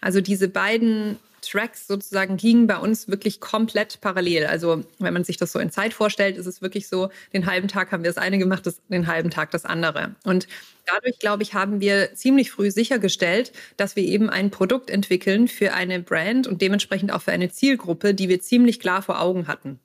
Also 0.00 0.20
diese 0.20 0.48
beiden 0.48 1.18
Tracks 1.42 1.86
sozusagen 1.86 2.36
gingen 2.36 2.66
bei 2.66 2.76
uns 2.76 3.08
wirklich 3.08 3.40
komplett 3.40 4.00
parallel. 4.00 4.46
Also 4.46 4.84
wenn 4.98 5.14
man 5.14 5.24
sich 5.24 5.36
das 5.36 5.52
so 5.52 5.58
in 5.58 5.70
Zeit 5.70 5.92
vorstellt, 5.92 6.36
ist 6.36 6.46
es 6.46 6.62
wirklich 6.62 6.88
so, 6.88 7.10
den 7.32 7.46
halben 7.46 7.68
Tag 7.68 7.92
haben 7.92 8.02
wir 8.02 8.10
das 8.10 8.18
eine 8.18 8.38
gemacht, 8.38 8.66
das, 8.66 8.80
den 8.88 9.06
halben 9.06 9.30
Tag 9.30 9.50
das 9.50 9.64
andere. 9.64 10.14
Und 10.24 10.48
dadurch, 10.86 11.18
glaube 11.18 11.42
ich, 11.42 11.54
haben 11.54 11.80
wir 11.80 12.14
ziemlich 12.14 12.50
früh 12.50 12.70
sichergestellt, 12.70 13.52
dass 13.76 13.96
wir 13.96 14.04
eben 14.04 14.30
ein 14.30 14.50
Produkt 14.50 14.90
entwickeln 14.90 15.48
für 15.48 15.72
eine 15.72 16.00
Brand 16.00 16.46
und 16.46 16.62
dementsprechend 16.62 17.12
auch 17.12 17.22
für 17.22 17.32
eine 17.32 17.50
Zielgruppe, 17.50 18.14
die 18.14 18.28
wir 18.28 18.40
ziemlich 18.40 18.80
klar 18.80 19.02
vor 19.02 19.20
Augen 19.20 19.48
hatten. 19.48 19.80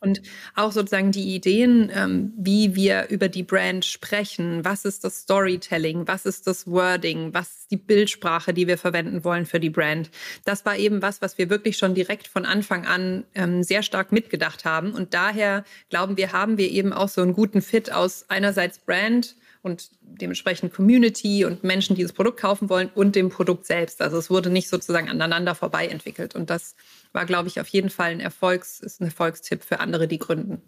Und 0.00 0.22
auch 0.54 0.72
sozusagen 0.72 1.12
die 1.12 1.34
Ideen, 1.34 1.90
ähm, 1.94 2.32
wie 2.36 2.74
wir 2.74 3.08
über 3.08 3.28
die 3.28 3.42
Brand 3.42 3.84
sprechen, 3.84 4.64
was 4.64 4.84
ist 4.84 5.04
das 5.04 5.22
Storytelling, 5.22 6.06
was 6.06 6.26
ist 6.26 6.46
das 6.46 6.66
Wording, 6.66 7.34
was 7.34 7.48
ist 7.48 7.70
die 7.70 7.76
Bildsprache, 7.76 8.52
die 8.52 8.66
wir 8.66 8.78
verwenden 8.78 9.24
wollen 9.24 9.46
für 9.46 9.60
die 9.60 9.70
Brand. 9.70 10.10
Das 10.44 10.64
war 10.64 10.76
eben 10.76 11.02
was, 11.02 11.22
was 11.22 11.38
wir 11.38 11.50
wirklich 11.50 11.76
schon 11.76 11.94
direkt 11.94 12.28
von 12.28 12.44
Anfang 12.44 12.86
an 12.86 13.24
ähm, 13.34 13.62
sehr 13.62 13.82
stark 13.82 14.12
mitgedacht 14.12 14.64
haben. 14.64 14.92
Und 14.92 15.14
daher 15.14 15.64
glauben 15.90 16.16
wir, 16.16 16.32
haben 16.32 16.58
wir 16.58 16.70
eben 16.70 16.92
auch 16.92 17.08
so 17.08 17.22
einen 17.22 17.34
guten 17.34 17.62
Fit 17.62 17.92
aus 17.92 18.24
einerseits 18.28 18.78
Brand, 18.78 19.36
und 19.62 19.90
dementsprechend 20.00 20.72
Community 20.72 21.44
und 21.44 21.64
Menschen, 21.64 21.96
die 21.96 22.02
das 22.02 22.12
Produkt 22.12 22.40
kaufen 22.40 22.68
wollen 22.68 22.90
und 22.94 23.16
dem 23.16 23.28
Produkt 23.28 23.66
selbst. 23.66 24.00
Also 24.00 24.18
es 24.18 24.30
wurde 24.30 24.50
nicht 24.50 24.68
sozusagen 24.68 25.08
aneinander 25.08 25.54
vorbei 25.54 25.86
entwickelt. 25.86 26.34
Und 26.34 26.50
das 26.50 26.74
war, 27.12 27.26
glaube 27.26 27.48
ich, 27.48 27.60
auf 27.60 27.68
jeden 27.68 27.90
Fall 27.90 28.10
ein 28.10 28.20
Erfolgs, 28.20 28.80
ist 28.80 29.00
ein 29.00 29.06
Erfolgstipp 29.06 29.62
für 29.62 29.80
andere, 29.80 30.08
die 30.08 30.18
gründen. 30.18 30.62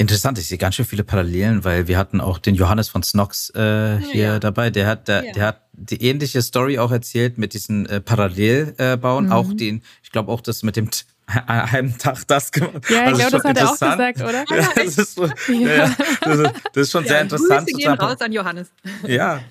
Interessant, 0.00 0.38
ich 0.38 0.46
sehe 0.46 0.56
ganz 0.56 0.76
schön 0.76 0.86
viele 0.86 1.04
Parallelen, 1.04 1.62
weil 1.62 1.86
wir 1.86 1.98
hatten 1.98 2.22
auch 2.22 2.38
den 2.38 2.54
Johannes 2.54 2.88
von 2.88 3.02
Snox 3.02 3.50
äh, 3.50 3.98
hier 3.98 4.14
ja. 4.14 4.38
dabei. 4.38 4.70
Der 4.70 4.86
hat, 4.86 5.08
der, 5.08 5.26
ja. 5.26 5.32
der 5.34 5.46
hat 5.48 5.60
die 5.74 6.02
ähnliche 6.02 6.40
Story 6.40 6.78
auch 6.78 6.90
erzählt 6.90 7.36
mit 7.36 7.52
diesen 7.52 7.84
äh, 7.84 8.00
Parallelbauen. 8.00 9.26
Mhm. 9.26 9.32
Auch 9.32 9.52
den, 9.52 9.82
ich 10.02 10.10
glaube 10.10 10.32
auch 10.32 10.40
das 10.40 10.62
mit 10.62 10.76
dem 10.76 10.88
einem 11.46 11.98
Tag 11.98 12.26
das 12.28 12.50
gemacht. 12.50 12.88
Ja, 12.88 13.10
ich 13.10 13.18
glaube, 13.18 13.30
das 13.30 13.44
hat 13.44 13.58
er 13.58 13.68
auch 13.68 13.72
gesagt, 13.72 14.22
oder? 14.22 14.44
Ja, 14.48 14.68
das, 14.74 14.96
ist 14.96 15.16
so, 15.16 15.26
ja. 15.26 15.94
das, 16.22 16.38
ist, 16.38 16.52
das 16.72 16.82
ist 16.82 16.92
schon 16.92 17.04
sehr 17.04 17.20
interessant. 17.20 17.66
Grüße 17.66 17.76
gehen 17.76 17.92
raus 17.92 18.22
an 18.22 18.32
Johannes. 18.32 18.72
Ja, 19.06 19.42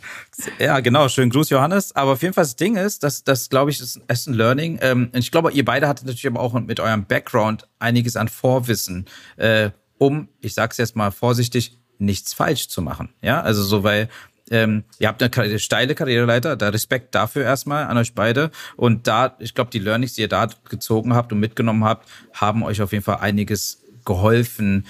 ja, 0.57 0.79
genau. 0.79 1.09
Schönen 1.09 1.29
Gruß, 1.29 1.51
Johannes. 1.51 1.95
Aber 1.95 2.13
auf 2.13 2.23
jeden 2.23 2.33
Fall 2.33 2.45
das 2.45 2.55
Ding 2.55 2.75
ist, 2.75 3.03
dass 3.03 3.23
das, 3.23 3.49
glaube 3.49 3.69
ich, 3.69 3.79
ist, 3.81 4.01
ist 4.07 4.27
ein 4.27 4.33
Learning. 4.33 4.79
Ähm, 4.81 5.11
ich 5.13 5.29
glaube, 5.29 5.51
ihr 5.51 5.63
beide 5.63 5.87
hattet 5.87 6.07
natürlich 6.07 6.25
aber 6.25 6.39
auch 6.39 6.53
mit 6.53 6.79
eurem 6.79 7.05
Background 7.05 7.67
einiges 7.77 8.15
an 8.15 8.29
Vorwissen, 8.29 9.05
äh, 9.37 9.69
um, 9.99 10.29
ich 10.41 10.55
sag's 10.55 10.77
jetzt 10.77 10.95
mal 10.95 11.11
vorsichtig, 11.11 11.77
nichts 11.99 12.33
falsch 12.33 12.69
zu 12.69 12.81
machen. 12.81 13.09
Ja, 13.21 13.41
also 13.41 13.61
so, 13.61 13.83
weil 13.83 14.09
ähm, 14.49 14.83
ihr 14.97 15.07
habt 15.07 15.21
eine 15.21 15.59
steile 15.59 15.93
Karriereleiter, 15.93 16.55
da 16.55 16.69
Respekt 16.69 17.13
dafür 17.13 17.43
erstmal 17.43 17.85
an 17.85 17.97
euch 17.97 18.15
beide. 18.15 18.49
Und 18.75 19.05
da, 19.05 19.35
ich 19.37 19.53
glaube, 19.53 19.69
die 19.69 19.79
Learnings, 19.79 20.13
die 20.13 20.21
ihr 20.21 20.27
da 20.27 20.47
gezogen 20.69 21.13
habt 21.13 21.31
und 21.31 21.39
mitgenommen 21.39 21.83
habt, 21.83 22.09
haben 22.33 22.63
euch 22.63 22.81
auf 22.81 22.91
jeden 22.91 23.03
Fall 23.03 23.17
einiges 23.17 23.83
geholfen, 24.05 24.87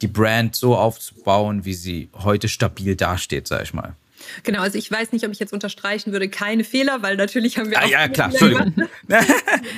die 0.00 0.08
Brand 0.08 0.56
so 0.56 0.76
aufzubauen, 0.76 1.64
wie 1.64 1.74
sie 1.74 2.08
heute 2.14 2.48
stabil 2.48 2.96
dasteht, 2.96 3.46
sag 3.46 3.62
ich 3.62 3.74
mal. 3.74 3.96
Genau, 4.42 4.60
also 4.60 4.78
ich 4.78 4.90
weiß 4.90 5.12
nicht, 5.12 5.24
ob 5.24 5.32
ich 5.32 5.38
jetzt 5.38 5.52
unterstreichen 5.52 6.12
würde, 6.12 6.28
keine 6.28 6.64
Fehler, 6.64 7.02
weil 7.02 7.16
natürlich 7.16 7.58
haben 7.58 7.70
wir 7.70 7.78
ah, 7.78 7.84
auch. 7.84 7.90
Ja, 7.90 8.08
klar, 8.08 8.30
Entschuldigung. 8.30 8.74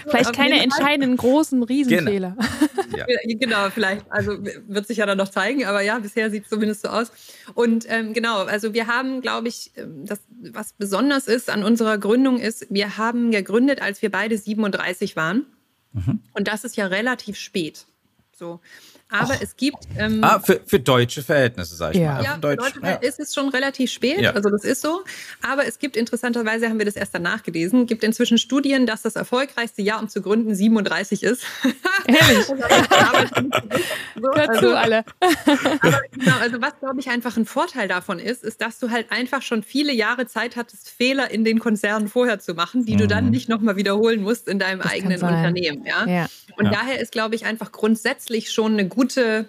vielleicht 0.09 0.33
keine 0.33 0.63
entscheidenden 0.63 1.17
großen 1.17 1.63
Riesenfehler. 1.63 2.37
Genau. 2.37 2.97
Ja. 2.97 3.07
genau, 3.39 3.71
vielleicht. 3.71 4.11
Also 4.11 4.39
wird 4.67 4.87
sich 4.87 4.99
ja 4.99 5.07
dann 5.07 5.19
noch 5.19 5.29
zeigen, 5.29 5.65
aber 5.65 5.83
ja, 5.83 5.99
bisher 5.99 6.31
sieht 6.31 6.45
es 6.45 6.49
zumindest 6.49 6.83
so 6.83 6.89
aus. 6.89 7.13
Und 7.55 7.87
ähm, 7.89 8.13
genau, 8.13 8.45
also 8.45 8.75
wir 8.75 8.87
haben, 8.87 9.21
glaube 9.21 9.49
ich, 9.49 9.73
ähm, 9.77 10.05
das, 10.07 10.21
was 10.53 10.73
besonders 10.73 11.29
ist 11.29 11.51
an 11.51 11.65
unserer 11.65 11.99
Gründung 11.99 12.39
ist, 12.39 12.67
wir 12.71 12.97
haben 12.97 13.31
gegründet, 13.31 13.83
als 13.83 14.03
wir 14.03 14.11
beide 14.11 14.37
37 14.37 15.17
waren. 15.17 15.47
Mhm. 15.93 16.21
Und 16.33 16.49
das 16.49 16.65
ist 16.65 16.77
ja 16.77 16.87
relativ 16.87 17.37
spät. 17.37 17.87
So. 18.33 18.61
Aber 19.09 19.35
Och. 19.35 19.41
es 19.41 19.57
gibt. 19.57 19.79
Ähm, 19.97 20.23
ah, 20.25 20.41
für, 20.41 20.61
für 20.67 20.81
deutsche 20.81 21.23
Verhältnisse, 21.23 21.77
sag 21.77 21.95
ich 21.95 22.01
ja. 22.01 22.15
mal. 22.15 22.25
Ja, 22.25 22.35
für 22.35 22.41
deutsche 22.41 22.81
ja. 22.83 22.95
ist 22.95 23.21
es 23.21 23.33
schon 23.33 23.49
relativ 23.51 23.91
spät. 23.91 24.21
Ja. 24.21 24.33
Also, 24.33 24.51
das 24.51 24.65
ist 24.65 24.83
so. 24.83 25.05
Aber 25.49 25.65
es 25.67 25.79
gibt 25.79 25.97
interessanterweise, 25.97 26.69
haben 26.69 26.79
wir 26.79 26.87
das 26.87 26.97
erst 26.97 27.15
danach 27.15 27.45
gelesen, 27.45 27.87
gibt 27.87 28.03
inzwischen 28.03 28.37
Studien, 28.37 28.85
dass 28.85 29.03
das 29.03 29.15
erfolgreichste 29.15 29.83
Jahr, 29.83 30.01
um 30.01 30.09
zu 30.09 30.23
gründen, 30.23 30.55
37 30.55 31.23
ist. 31.23 31.45
Ehrlich? 32.07 32.47
so, 32.47 32.57
Hört 34.35 34.49
also, 34.49 34.61
zu, 34.61 34.77
alle. 34.77 35.05
aber 35.81 36.01
genau, 36.13 36.37
also, 36.41 36.61
was, 36.61 36.79
glaube 36.81 36.99
ich, 36.99 37.09
einfach 37.09 37.37
ein 37.37 37.47
Vorteil 37.47 37.87
davon 37.87 38.19
ist, 38.19 38.43
ist, 38.43 38.61
dass 38.61 38.81
du 38.81 38.91
halt 38.91 39.13
einfach 39.13 39.43
schon 39.43 39.63
viele 39.63 39.93
Jahre 39.93 40.27
Zeit 40.27 40.57
hattest, 40.57 40.91
Fehler 40.91 41.31
in 41.31 41.45
den 41.45 41.61
Konzernen 41.61 42.09
vorher 42.09 42.41
zu 42.41 42.55
machen, 42.55 42.85
die 42.85 42.95
mhm. 42.95 42.99
du 42.99 43.07
dann 43.07 43.27
mhm. 43.27 43.31
nicht 43.31 43.49
nochmal 43.49 43.77
wiederholen 43.77 44.23
musst 44.23 44.49
in 44.49 44.59
deinem 44.59 44.81
das 44.81 44.91
eigenen 44.91 45.23
Unternehmen. 45.23 45.85
Ja? 45.87 46.07
ja. 46.07 46.27
Und 46.57 46.73
daher 46.73 47.01
ist, 47.01 47.13
glaube 47.13 47.35
ich, 47.35 47.45
einfach 47.45 47.71
grundsätzlich 47.71 48.51
schon 48.51 48.73
eine 48.73 48.89
gute 48.97 49.49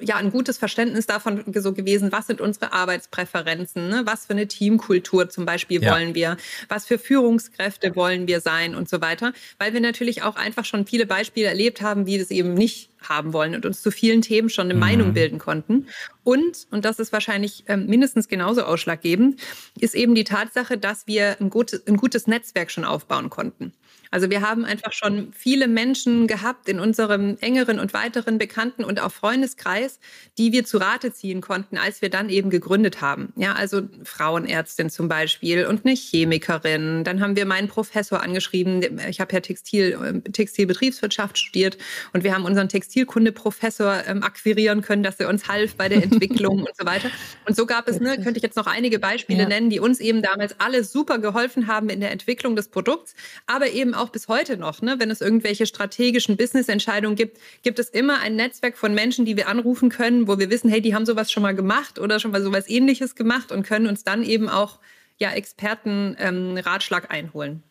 ja, 0.00 0.16
ein 0.16 0.30
gutes 0.30 0.58
Verständnis 0.58 1.06
davon 1.06 1.44
so 1.54 1.72
gewesen, 1.72 2.12
was 2.12 2.26
sind 2.26 2.40
unsere 2.40 2.72
Arbeitspräferenzen, 2.72 3.88
ne? 3.88 4.02
was 4.04 4.26
für 4.26 4.32
eine 4.32 4.48
Teamkultur 4.48 5.28
zum 5.28 5.46
Beispiel 5.46 5.82
ja. 5.82 5.92
wollen 5.92 6.14
wir, 6.14 6.36
was 6.68 6.86
für 6.86 6.98
Führungskräfte 6.98 7.94
wollen 7.94 8.26
wir 8.26 8.40
sein 8.40 8.74
und 8.74 8.88
so 8.88 9.00
weiter, 9.00 9.32
weil 9.58 9.72
wir 9.72 9.80
natürlich 9.80 10.22
auch 10.22 10.36
einfach 10.36 10.64
schon 10.64 10.86
viele 10.86 11.06
Beispiele 11.06 11.46
erlebt 11.46 11.82
haben, 11.82 12.06
wie 12.06 12.18
das 12.18 12.30
eben 12.30 12.54
nicht 12.54 12.90
haben 13.00 13.32
wollen 13.32 13.54
und 13.54 13.64
uns 13.64 13.82
zu 13.82 13.90
vielen 13.90 14.22
Themen 14.22 14.50
schon 14.50 14.66
eine 14.66 14.74
mhm. 14.74 14.80
Meinung 14.80 15.12
bilden 15.12 15.38
konnten. 15.38 15.86
Und, 16.24 16.66
und 16.70 16.84
das 16.84 16.98
ist 16.98 17.12
wahrscheinlich 17.12 17.64
ähm, 17.68 17.86
mindestens 17.86 18.26
genauso 18.26 18.64
ausschlaggebend, 18.64 19.40
ist 19.78 19.94
eben 19.94 20.14
die 20.14 20.24
Tatsache, 20.24 20.76
dass 20.76 21.06
wir 21.06 21.36
ein 21.40 21.50
gutes, 21.50 21.86
ein 21.86 21.96
gutes 21.96 22.26
Netzwerk 22.26 22.72
schon 22.72 22.84
aufbauen 22.84 23.30
konnten. 23.30 23.72
Also 24.16 24.30
wir 24.30 24.40
haben 24.40 24.64
einfach 24.64 24.94
schon 24.94 25.30
viele 25.36 25.68
Menschen 25.68 26.26
gehabt 26.26 26.70
in 26.70 26.80
unserem 26.80 27.36
engeren 27.42 27.78
und 27.78 27.92
weiteren 27.92 28.38
Bekannten 28.38 28.82
und 28.82 28.98
auch 28.98 29.12
Freundeskreis, 29.12 30.00
die 30.38 30.52
wir 30.52 30.64
zu 30.64 30.78
Rate 30.78 31.12
ziehen 31.12 31.42
konnten, 31.42 31.76
als 31.76 32.00
wir 32.00 32.08
dann 32.08 32.30
eben 32.30 32.48
gegründet 32.48 33.02
haben. 33.02 33.34
Ja, 33.36 33.52
also 33.52 33.82
Frauenärztin 34.04 34.88
zum 34.88 35.08
Beispiel 35.08 35.66
und 35.66 35.84
eine 35.84 35.94
Chemikerin. 35.94 37.04
Dann 37.04 37.20
haben 37.20 37.36
wir 37.36 37.44
meinen 37.44 37.68
Professor 37.68 38.22
angeschrieben. 38.22 38.98
Ich 39.06 39.20
habe 39.20 39.34
ja 39.34 39.40
Textil, 39.40 39.98
ähm, 40.02 40.24
Textilbetriebswirtschaft 40.24 41.36
studiert 41.36 41.76
und 42.14 42.24
wir 42.24 42.34
haben 42.34 42.46
unseren 42.46 42.70
Textilkunde-Professor 42.70 44.02
ähm, 44.06 44.22
akquirieren 44.22 44.80
können, 44.80 45.02
dass 45.02 45.20
er 45.20 45.28
uns 45.28 45.46
half 45.46 45.74
bei 45.74 45.90
der 45.90 46.02
Entwicklung 46.02 46.60
und 46.60 46.74
so 46.74 46.86
weiter. 46.86 47.10
Und 47.44 47.54
so 47.54 47.66
gab 47.66 47.86
es, 47.86 48.00
ne, 48.00 48.16
könnte 48.16 48.38
ich 48.38 48.42
jetzt 48.42 48.56
noch 48.56 48.66
einige 48.66 48.98
Beispiele 48.98 49.42
ja. 49.42 49.48
nennen, 49.48 49.68
die 49.68 49.78
uns 49.78 50.00
eben 50.00 50.22
damals 50.22 50.58
alle 50.58 50.84
super 50.84 51.18
geholfen 51.18 51.66
haben 51.66 51.90
in 51.90 52.00
der 52.00 52.12
Entwicklung 52.12 52.56
des 52.56 52.68
Produkts, 52.68 53.14
aber 53.46 53.68
eben 53.72 53.92
auch 53.92 54.05
auch 54.06 54.10
bis 54.10 54.28
heute 54.28 54.56
noch, 54.56 54.82
ne? 54.82 54.96
wenn 54.98 55.10
es 55.10 55.20
irgendwelche 55.20 55.66
strategischen 55.66 56.36
Business-Entscheidungen 56.36 57.16
gibt, 57.16 57.38
gibt 57.62 57.78
es 57.80 57.88
immer 57.88 58.20
ein 58.20 58.36
Netzwerk 58.36 58.78
von 58.78 58.94
Menschen, 58.94 59.24
die 59.24 59.36
wir 59.36 59.48
anrufen 59.48 59.88
können, 59.88 60.28
wo 60.28 60.38
wir 60.38 60.48
wissen, 60.48 60.70
hey, 60.70 60.80
die 60.80 60.94
haben 60.94 61.06
sowas 61.06 61.32
schon 61.32 61.42
mal 61.42 61.54
gemacht 61.54 61.98
oder 61.98 62.20
schon 62.20 62.30
mal 62.30 62.42
sowas 62.42 62.68
ähnliches 62.68 63.16
gemacht 63.16 63.50
und 63.50 63.66
können 63.66 63.88
uns 63.88 64.04
dann 64.04 64.22
eben 64.22 64.48
auch 64.48 64.78
ja, 65.18 65.32
Experten-Ratschlag 65.32 67.04
ähm, 67.04 67.10
einholen. 67.10 67.62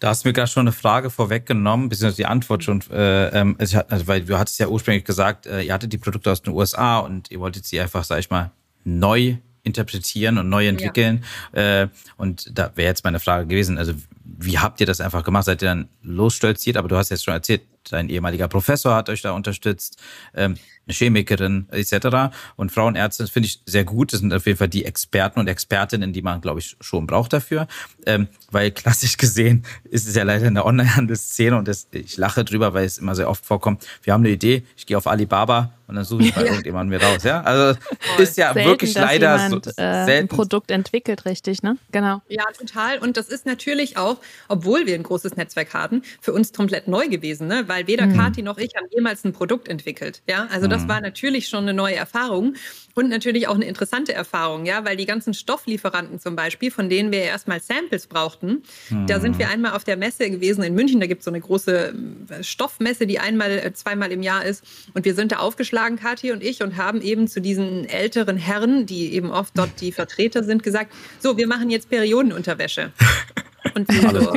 Da 0.00 0.08
hast 0.08 0.24
du 0.24 0.28
mir 0.28 0.32
gerade 0.32 0.50
schon 0.50 0.62
eine 0.62 0.72
Frage 0.72 1.10
vorweggenommen, 1.10 1.88
beziehungsweise 1.88 2.16
die 2.16 2.26
Antwort 2.26 2.64
schon, 2.64 2.82
äh, 2.90 3.28
ähm, 3.28 3.56
also, 3.58 4.06
weil 4.06 4.22
du 4.24 4.38
hattest 4.38 4.58
ja 4.58 4.68
ursprünglich 4.68 5.04
gesagt, 5.04 5.46
äh, 5.46 5.62
ihr 5.62 5.72
hattet 5.72 5.92
die 5.92 5.98
Produkte 5.98 6.30
aus 6.30 6.42
den 6.42 6.54
USA 6.54 6.98
und 6.98 7.30
ihr 7.30 7.40
wolltet 7.40 7.64
sie 7.64 7.80
einfach, 7.80 8.04
sag 8.04 8.20
ich 8.20 8.30
mal, 8.30 8.52
neu 8.84 9.36
interpretieren 9.64 10.38
und 10.38 10.48
neu 10.48 10.66
entwickeln. 10.66 11.24
Ja. 11.52 11.82
Äh, 11.82 11.88
und 12.16 12.50
da 12.56 12.72
wäre 12.74 12.88
jetzt 12.88 13.04
meine 13.04 13.20
Frage 13.20 13.46
gewesen, 13.46 13.76
also 13.76 13.92
wie 14.36 14.58
habt 14.58 14.80
ihr 14.80 14.86
das 14.86 15.00
einfach 15.00 15.24
gemacht? 15.24 15.46
Seid 15.46 15.62
ihr 15.62 15.68
dann 15.68 15.88
losstolziert? 16.02 16.76
Aber 16.76 16.88
du 16.88 16.96
hast 16.96 17.08
jetzt 17.08 17.24
schon 17.24 17.34
erzählt, 17.34 17.62
dein 17.90 18.10
ehemaliger 18.10 18.46
Professor 18.46 18.94
hat 18.94 19.08
euch 19.08 19.22
da 19.22 19.32
unterstützt, 19.32 19.98
ähm, 20.34 20.56
eine 20.86 20.94
Chemikerin 20.94 21.66
etc. 21.70 22.34
Und 22.56 22.70
Frauenärzte 22.70 23.26
finde 23.26 23.46
ich 23.46 23.62
sehr 23.64 23.84
gut. 23.84 24.12
Das 24.12 24.20
sind 24.20 24.32
auf 24.34 24.46
jeden 24.46 24.58
Fall 24.58 24.68
die 24.68 24.84
Experten 24.84 25.40
und 25.40 25.48
Expertinnen, 25.48 26.12
die 26.12 26.22
man, 26.22 26.40
glaube 26.40 26.60
ich, 26.60 26.76
schon 26.80 27.06
braucht 27.06 27.32
dafür. 27.32 27.66
Ähm, 28.04 28.28
weil 28.50 28.70
klassisch 28.70 29.16
gesehen 29.16 29.64
ist 29.84 30.06
es 30.06 30.14
ja 30.14 30.24
leider 30.24 30.46
in 30.46 30.54
der 30.54 30.66
Online-Handelsszene 30.66 31.56
und 31.56 31.66
das, 31.66 31.88
ich 31.92 32.16
lache 32.18 32.44
drüber, 32.44 32.74
weil 32.74 32.84
es 32.84 32.98
immer 32.98 33.14
sehr 33.14 33.30
oft 33.30 33.46
vorkommt. 33.46 33.86
Wir 34.02 34.12
haben 34.12 34.22
eine 34.22 34.30
Idee, 34.30 34.64
ich 34.76 34.84
gehe 34.84 34.98
auf 34.98 35.06
Alibaba 35.06 35.72
und 35.88 35.94
dann 35.94 36.04
suche 36.04 36.24
ich 36.24 36.36
mal 36.36 36.42
ja. 36.44 36.50
irgendjemanden 36.52 36.90
mir 36.90 37.02
raus. 37.02 37.24
Ja, 37.24 37.40
also 37.40 37.78
ist 38.18 38.36
ja 38.36 38.52
selten, 38.52 38.68
wirklich 38.68 38.94
leider 38.94 39.42
jemand, 39.42 39.64
so 39.64 39.70
äh, 39.70 40.04
selten. 40.04 40.10
ein 40.10 40.28
Produkt 40.28 40.70
entwickelt, 40.70 41.24
richtig, 41.24 41.62
ne? 41.62 41.78
Genau. 41.90 42.20
Ja, 42.28 42.44
total. 42.56 42.98
Und 42.98 43.16
das 43.16 43.28
ist 43.28 43.46
natürlich 43.46 43.96
auch, 43.96 44.18
obwohl 44.48 44.86
wir 44.86 44.94
ein 44.94 45.02
großes 45.02 45.36
Netzwerk 45.36 45.72
hatten, 45.72 46.02
für 46.20 46.32
uns 46.32 46.52
komplett 46.52 46.88
neu 46.88 47.08
gewesen, 47.08 47.48
ne? 47.48 47.64
Weil 47.68 47.86
weder 47.86 48.06
mhm. 48.06 48.16
Kati 48.16 48.42
noch 48.42 48.58
ich 48.58 48.76
haben 48.76 48.86
jemals 48.90 49.24
ein 49.24 49.32
Produkt 49.32 49.66
entwickelt. 49.66 50.22
Ja, 50.28 50.46
also 50.52 50.68
das 50.68 50.82
mhm. 50.82 50.88
war 50.88 51.00
natürlich 51.00 51.48
schon 51.48 51.62
eine 51.62 51.74
neue 51.74 51.96
Erfahrung 51.96 52.54
und 52.98 53.08
natürlich 53.08 53.46
auch 53.46 53.54
eine 53.54 53.64
interessante 53.64 54.12
Erfahrung, 54.12 54.66
ja, 54.66 54.84
weil 54.84 54.96
die 54.96 55.06
ganzen 55.06 55.32
Stofflieferanten 55.32 56.18
zum 56.18 56.34
Beispiel, 56.34 56.70
von 56.70 56.88
denen 56.88 57.12
wir 57.12 57.22
erstmal 57.22 57.60
Samples 57.60 58.08
brauchten, 58.08 58.64
mhm. 58.90 59.06
da 59.06 59.20
sind 59.20 59.38
wir 59.38 59.48
einmal 59.48 59.72
auf 59.74 59.84
der 59.84 59.96
Messe 59.96 60.28
gewesen 60.28 60.64
in 60.64 60.74
München. 60.74 60.98
Da 60.98 61.06
gibt 61.06 61.20
es 61.20 61.24
so 61.24 61.30
eine 61.30 61.40
große 61.40 61.94
äh, 62.30 62.42
Stoffmesse, 62.42 63.06
die 63.06 63.20
einmal, 63.20 63.50
äh, 63.50 63.72
zweimal 63.72 64.10
im 64.10 64.22
Jahr 64.22 64.44
ist. 64.44 64.64
Und 64.94 65.04
wir 65.04 65.14
sind 65.14 65.30
da 65.30 65.36
aufgeschlagen, 65.36 65.96
Kathi 65.96 66.32
und 66.32 66.42
ich, 66.42 66.60
und 66.62 66.76
haben 66.76 67.00
eben 67.00 67.28
zu 67.28 67.40
diesen 67.40 67.84
älteren 67.88 68.36
Herren, 68.36 68.84
die 68.84 69.14
eben 69.14 69.30
oft 69.30 69.56
dort 69.56 69.80
die 69.80 69.92
Vertreter 69.92 70.42
sind, 70.42 70.64
gesagt: 70.64 70.92
So, 71.20 71.36
wir 71.36 71.46
machen 71.46 71.70
jetzt 71.70 71.88
Periodenunterwäsche. 71.88 72.92
Und 73.74 73.86
wir 73.88 74.20
so, 74.20 74.32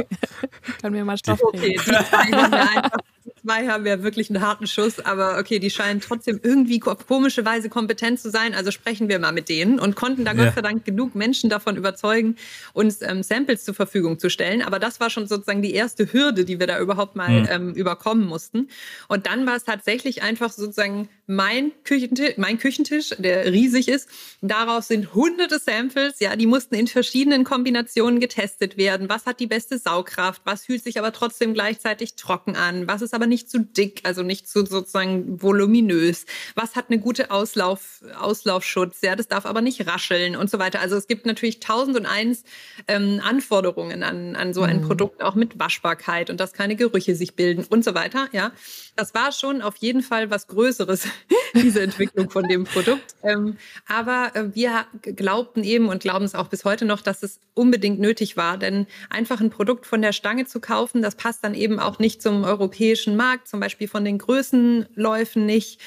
Können 0.81 0.95
wir 0.95 1.05
mal 1.05 1.17
Stoff 1.17 1.41
Okay, 1.41 1.73
die 1.73 1.77
zwei 1.77 2.31
wir 2.31 2.69
einfach 2.69 2.99
zwei 3.43 3.67
haben 3.67 3.85
ja 3.85 4.03
wirklich 4.03 4.29
einen 4.29 4.41
harten 4.41 4.67
Schuss, 4.67 4.99
aber 4.99 5.37
okay, 5.39 5.59
die 5.59 5.69
scheinen 5.69 6.01
trotzdem 6.01 6.39
irgendwie 6.41 6.81
auf 6.83 7.07
komische 7.07 7.45
Weise 7.45 7.69
kompetent 7.69 8.19
zu 8.19 8.29
sein. 8.29 8.53
Also 8.53 8.71
sprechen 8.71 9.09
wir 9.09 9.19
mal 9.19 9.31
mit 9.31 9.49
denen 9.49 9.79
und 9.79 9.95
konnten 9.95 10.25
da 10.25 10.33
ja. 10.33 10.45
Gott 10.45 10.55
sei 10.55 10.61
Dank 10.61 10.85
genug 10.85 11.15
Menschen 11.15 11.49
davon 11.49 11.75
überzeugen, 11.75 12.35
uns 12.73 13.01
ähm, 13.01 13.23
Samples 13.23 13.63
zur 13.63 13.73
Verfügung 13.73 14.19
zu 14.19 14.29
stellen. 14.29 14.61
Aber 14.61 14.79
das 14.79 14.99
war 14.99 15.09
schon 15.09 15.27
sozusagen 15.27 15.61
die 15.61 15.73
erste 15.73 16.11
Hürde, 16.11 16.45
die 16.45 16.59
wir 16.59 16.67
da 16.67 16.79
überhaupt 16.79 17.15
mal 17.15 17.41
mhm. 17.41 17.47
ähm, 17.49 17.73
überkommen 17.73 18.25
mussten. 18.25 18.69
Und 19.07 19.27
dann 19.27 19.45
war 19.45 19.55
es 19.55 19.63
tatsächlich 19.63 20.23
einfach 20.23 20.51
sozusagen 20.51 21.09
mein 21.31 21.71
Küchentisch, 21.85 22.33
mein 22.35 22.59
Küchentisch, 22.59 23.15
der 23.17 23.45
riesig 23.45 23.87
ist. 23.87 24.09
Darauf 24.41 24.83
sind 24.83 25.13
hunderte 25.13 25.59
Samples, 25.59 26.19
ja, 26.19 26.35
die 26.35 26.45
mussten 26.45 26.75
in 26.75 26.87
verschiedenen 26.87 27.45
Kombinationen 27.45 28.19
getestet 28.19 28.75
werden. 28.75 29.07
Was 29.07 29.25
hat 29.25 29.39
die 29.39 29.47
beste 29.47 29.77
Saugkraft? 29.77 30.41
Was 30.43 30.65
fühlt 30.65 30.83
sich 30.83 30.99
aber 30.99 31.13
trotzdem 31.13 31.53
gleichzeitig 31.53 32.15
trocken 32.15 32.57
an? 32.57 32.87
Was 32.87 33.01
ist 33.01 33.13
aber 33.13 33.27
nicht 33.27 33.49
zu 33.49 33.59
dick, 33.59 34.01
also 34.03 34.23
nicht 34.23 34.49
zu 34.49 34.65
sozusagen 34.65 35.41
voluminös? 35.41 36.25
Was 36.55 36.75
hat 36.75 36.89
eine 36.89 36.99
gute 36.99 37.31
Auslauf, 37.31 38.03
Auslaufschutz? 38.19 38.97
Ja, 39.01 39.15
das 39.15 39.29
darf 39.29 39.45
aber 39.45 39.61
nicht 39.61 39.87
rascheln 39.87 40.35
und 40.35 40.49
so 40.49 40.59
weiter. 40.59 40.81
Also 40.81 40.97
es 40.97 41.07
gibt 41.07 41.25
natürlich 41.25 41.61
tausend 41.61 41.95
und 41.97 42.05
eins 42.05 42.43
ähm, 42.89 43.21
Anforderungen 43.23 44.03
an, 44.03 44.35
an 44.35 44.53
so 44.53 44.63
ein 44.63 44.81
mhm. 44.81 44.87
Produkt, 44.87 45.23
auch 45.23 45.35
mit 45.35 45.57
Waschbarkeit 45.57 46.29
und 46.29 46.41
dass 46.41 46.51
keine 46.51 46.75
Gerüche 46.75 47.15
sich 47.15 47.35
bilden 47.35 47.65
und 47.69 47.85
so 47.85 47.95
weiter, 47.95 48.27
ja 48.33 48.51
das 48.95 49.13
war 49.13 49.31
schon 49.31 49.61
auf 49.61 49.77
jeden 49.77 50.01
Fall 50.01 50.29
was 50.29 50.47
Größeres, 50.47 51.07
diese 51.53 51.81
Entwicklung 51.81 52.29
von 52.29 52.47
dem 52.47 52.65
Produkt. 52.65 53.15
Ähm, 53.23 53.57
aber 53.87 54.31
äh, 54.35 54.55
wir 54.55 54.85
glaubten 55.01 55.63
eben 55.63 55.89
und 55.89 56.01
glauben 56.01 56.25
es 56.25 56.35
auch 56.35 56.47
bis 56.47 56.65
heute 56.65 56.85
noch, 56.85 57.01
dass 57.01 57.23
es 57.23 57.39
unbedingt 57.53 57.99
nötig 57.99 58.37
war, 58.37 58.57
denn 58.57 58.87
einfach 59.09 59.39
ein 59.39 59.49
Produkt 59.49 59.85
von 59.85 60.01
der 60.01 60.13
Stange 60.13 60.45
zu 60.45 60.59
kaufen, 60.59 61.01
das 61.01 61.15
passt 61.15 61.43
dann 61.43 61.53
eben 61.53 61.79
auch 61.79 61.99
nicht 61.99 62.21
zum 62.21 62.43
europäischen 62.43 63.15
Markt, 63.15 63.47
zum 63.47 63.59
Beispiel 63.59 63.87
von 63.87 64.05
den 64.05 64.17
Größenläufen 64.17 65.45
nicht. 65.45 65.79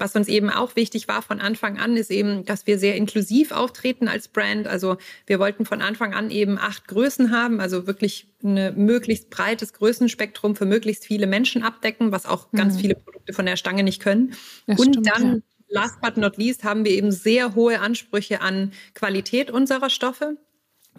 Was 0.00 0.16
uns 0.16 0.28
eben 0.28 0.48
auch 0.48 0.76
wichtig 0.76 1.08
war 1.08 1.20
von 1.20 1.40
Anfang 1.40 1.78
an, 1.78 1.94
ist 1.98 2.10
eben, 2.10 2.46
dass 2.46 2.66
wir 2.66 2.78
sehr 2.78 2.96
inklusiv 2.96 3.52
auftreten 3.52 4.08
als 4.08 4.28
Brand. 4.28 4.66
Also 4.66 4.96
wir 5.26 5.38
wollten 5.38 5.66
von 5.66 5.82
Anfang 5.82 6.14
an 6.14 6.30
eben 6.30 6.58
acht 6.58 6.88
Größen 6.88 7.30
haben, 7.30 7.60
also 7.60 7.86
wirklich 7.86 8.26
ein 8.42 8.74
möglichst 8.82 9.28
breites 9.28 9.74
Größenspektrum 9.74 10.56
für 10.56 10.64
möglichst 10.64 11.04
viele 11.04 11.26
Menschen 11.26 11.62
abdecken, 11.62 12.12
was 12.12 12.24
auch 12.24 12.50
mhm. 12.50 12.56
ganz 12.56 12.80
viele 12.80 12.94
Produkte 12.94 13.34
von 13.34 13.44
der 13.44 13.56
Stange 13.56 13.82
nicht 13.82 14.00
können. 14.00 14.32
Das 14.66 14.80
Und 14.80 14.94
stimmt, 14.94 15.10
dann, 15.14 15.34
ja. 15.68 15.80
last 15.82 16.00
but 16.00 16.16
not 16.16 16.38
least, 16.38 16.64
haben 16.64 16.86
wir 16.86 16.92
eben 16.92 17.12
sehr 17.12 17.54
hohe 17.54 17.80
Ansprüche 17.80 18.40
an 18.40 18.72
Qualität 18.94 19.50
unserer 19.50 19.90
Stoffe. 19.90 20.38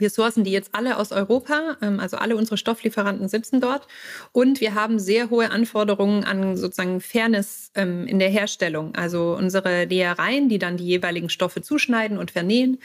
Wir 0.02 0.10
sourcen 0.10 0.44
die 0.44 0.52
jetzt 0.52 0.72
alle 0.74 0.98
aus 0.98 1.12
Europa, 1.12 1.78
ähm, 1.82 2.00
also 2.00 2.18
alle 2.18 2.36
unsere 2.36 2.58
Stofflieferanten 2.58 3.30
sitzen 3.30 3.62
dort. 3.62 3.88
Und 4.32 4.60
wir 4.60 4.74
haben 4.74 5.00
sehr 5.00 5.30
hohe 5.30 5.52
Anforderungen 5.52 6.24
an 6.24 6.58
sozusagen 6.58 7.00
Fairness 7.00 7.72
ähm, 7.76 8.08
in 8.08 8.18
der 8.18 8.30
Herstellung. 8.30 8.96
Also 8.96 9.36
unsere 9.38 9.86
Nähereien, 9.86 10.50
die 10.50 10.58
dann 10.58 10.76
die 10.76 10.86
jeweiligen 10.86 11.30
Stoffe 11.30 11.62
zuschneiden 11.62 12.18
und 12.18 12.32
vernähen, 12.32 12.80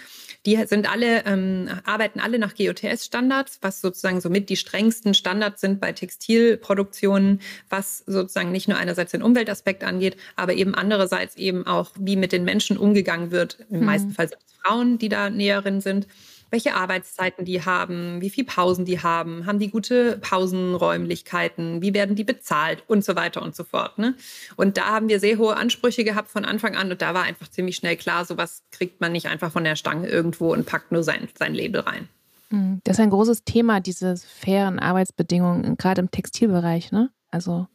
die 0.44 0.62
sind 0.66 0.88
alle, 0.92 1.24
ähm, 1.24 1.68
arbeiten 1.84 2.20
alle 2.20 2.38
nach 2.38 2.54
GOTS-Standards, 2.54 3.58
was 3.62 3.80
sozusagen 3.80 4.20
somit 4.20 4.50
die 4.50 4.56
strengsten 4.56 5.14
Standards 5.14 5.62
sind 5.62 5.80
bei 5.80 5.92
Textilproduktionen, 5.92 7.40
was 7.70 8.04
sozusagen 8.06 8.52
nicht 8.52 8.68
nur 8.68 8.76
einerseits 8.76 9.12
den 9.12 9.22
Umweltaspekt 9.22 9.82
angeht, 9.82 10.18
aber 10.36 10.52
eben 10.52 10.74
andererseits 10.74 11.36
eben 11.36 11.66
auch, 11.66 11.90
wie 11.98 12.16
mit 12.16 12.30
den 12.30 12.44
Menschen 12.44 12.76
umgegangen 12.76 13.30
wird. 13.30 13.58
Im 13.70 13.80
mhm. 13.80 13.86
meisten 13.86 14.10
Fall 14.12 14.28
sind 14.28 14.38
es 14.46 14.54
Frauen, 14.62 14.98
die 14.98 15.08
da 15.08 15.30
Näherin 15.30 15.80
sind 15.80 16.06
welche 16.50 16.74
Arbeitszeiten 16.74 17.44
die 17.44 17.64
haben, 17.64 18.20
wie 18.20 18.30
viel 18.30 18.44
Pausen 18.44 18.84
die 18.84 19.00
haben, 19.00 19.46
haben 19.46 19.58
die 19.58 19.70
gute 19.70 20.18
Pausenräumlichkeiten, 20.18 21.82
wie 21.82 21.94
werden 21.94 22.16
die 22.16 22.24
bezahlt 22.24 22.84
und 22.86 23.04
so 23.04 23.16
weiter 23.16 23.42
und 23.42 23.54
so 23.54 23.64
fort. 23.64 23.98
Ne? 23.98 24.14
Und 24.56 24.76
da 24.76 24.86
haben 24.86 25.08
wir 25.08 25.20
sehr 25.20 25.38
hohe 25.38 25.56
Ansprüche 25.56 26.04
gehabt 26.04 26.30
von 26.30 26.44
Anfang 26.44 26.76
an 26.76 26.90
und 26.90 27.02
da 27.02 27.14
war 27.14 27.24
einfach 27.24 27.48
ziemlich 27.48 27.76
schnell 27.76 27.96
klar, 27.96 28.24
sowas 28.24 28.62
kriegt 28.70 29.00
man 29.00 29.12
nicht 29.12 29.26
einfach 29.26 29.50
von 29.52 29.64
der 29.64 29.76
Stange 29.76 30.08
irgendwo 30.08 30.52
und 30.52 30.66
packt 30.66 30.92
nur 30.92 31.02
sein, 31.02 31.28
sein 31.38 31.54
Label 31.54 31.80
rein. 31.80 32.08
Mhm. 32.50 32.80
Das 32.84 32.96
ist 32.98 33.00
ein 33.00 33.10
großes 33.10 33.44
Thema, 33.44 33.80
diese 33.80 34.16
fairen 34.16 34.78
Arbeitsbedingungen, 34.78 35.76
gerade 35.76 36.00
im 36.00 36.10
Textilbereich. 36.10 36.92
Ne? 36.92 37.10
Also 37.30 37.66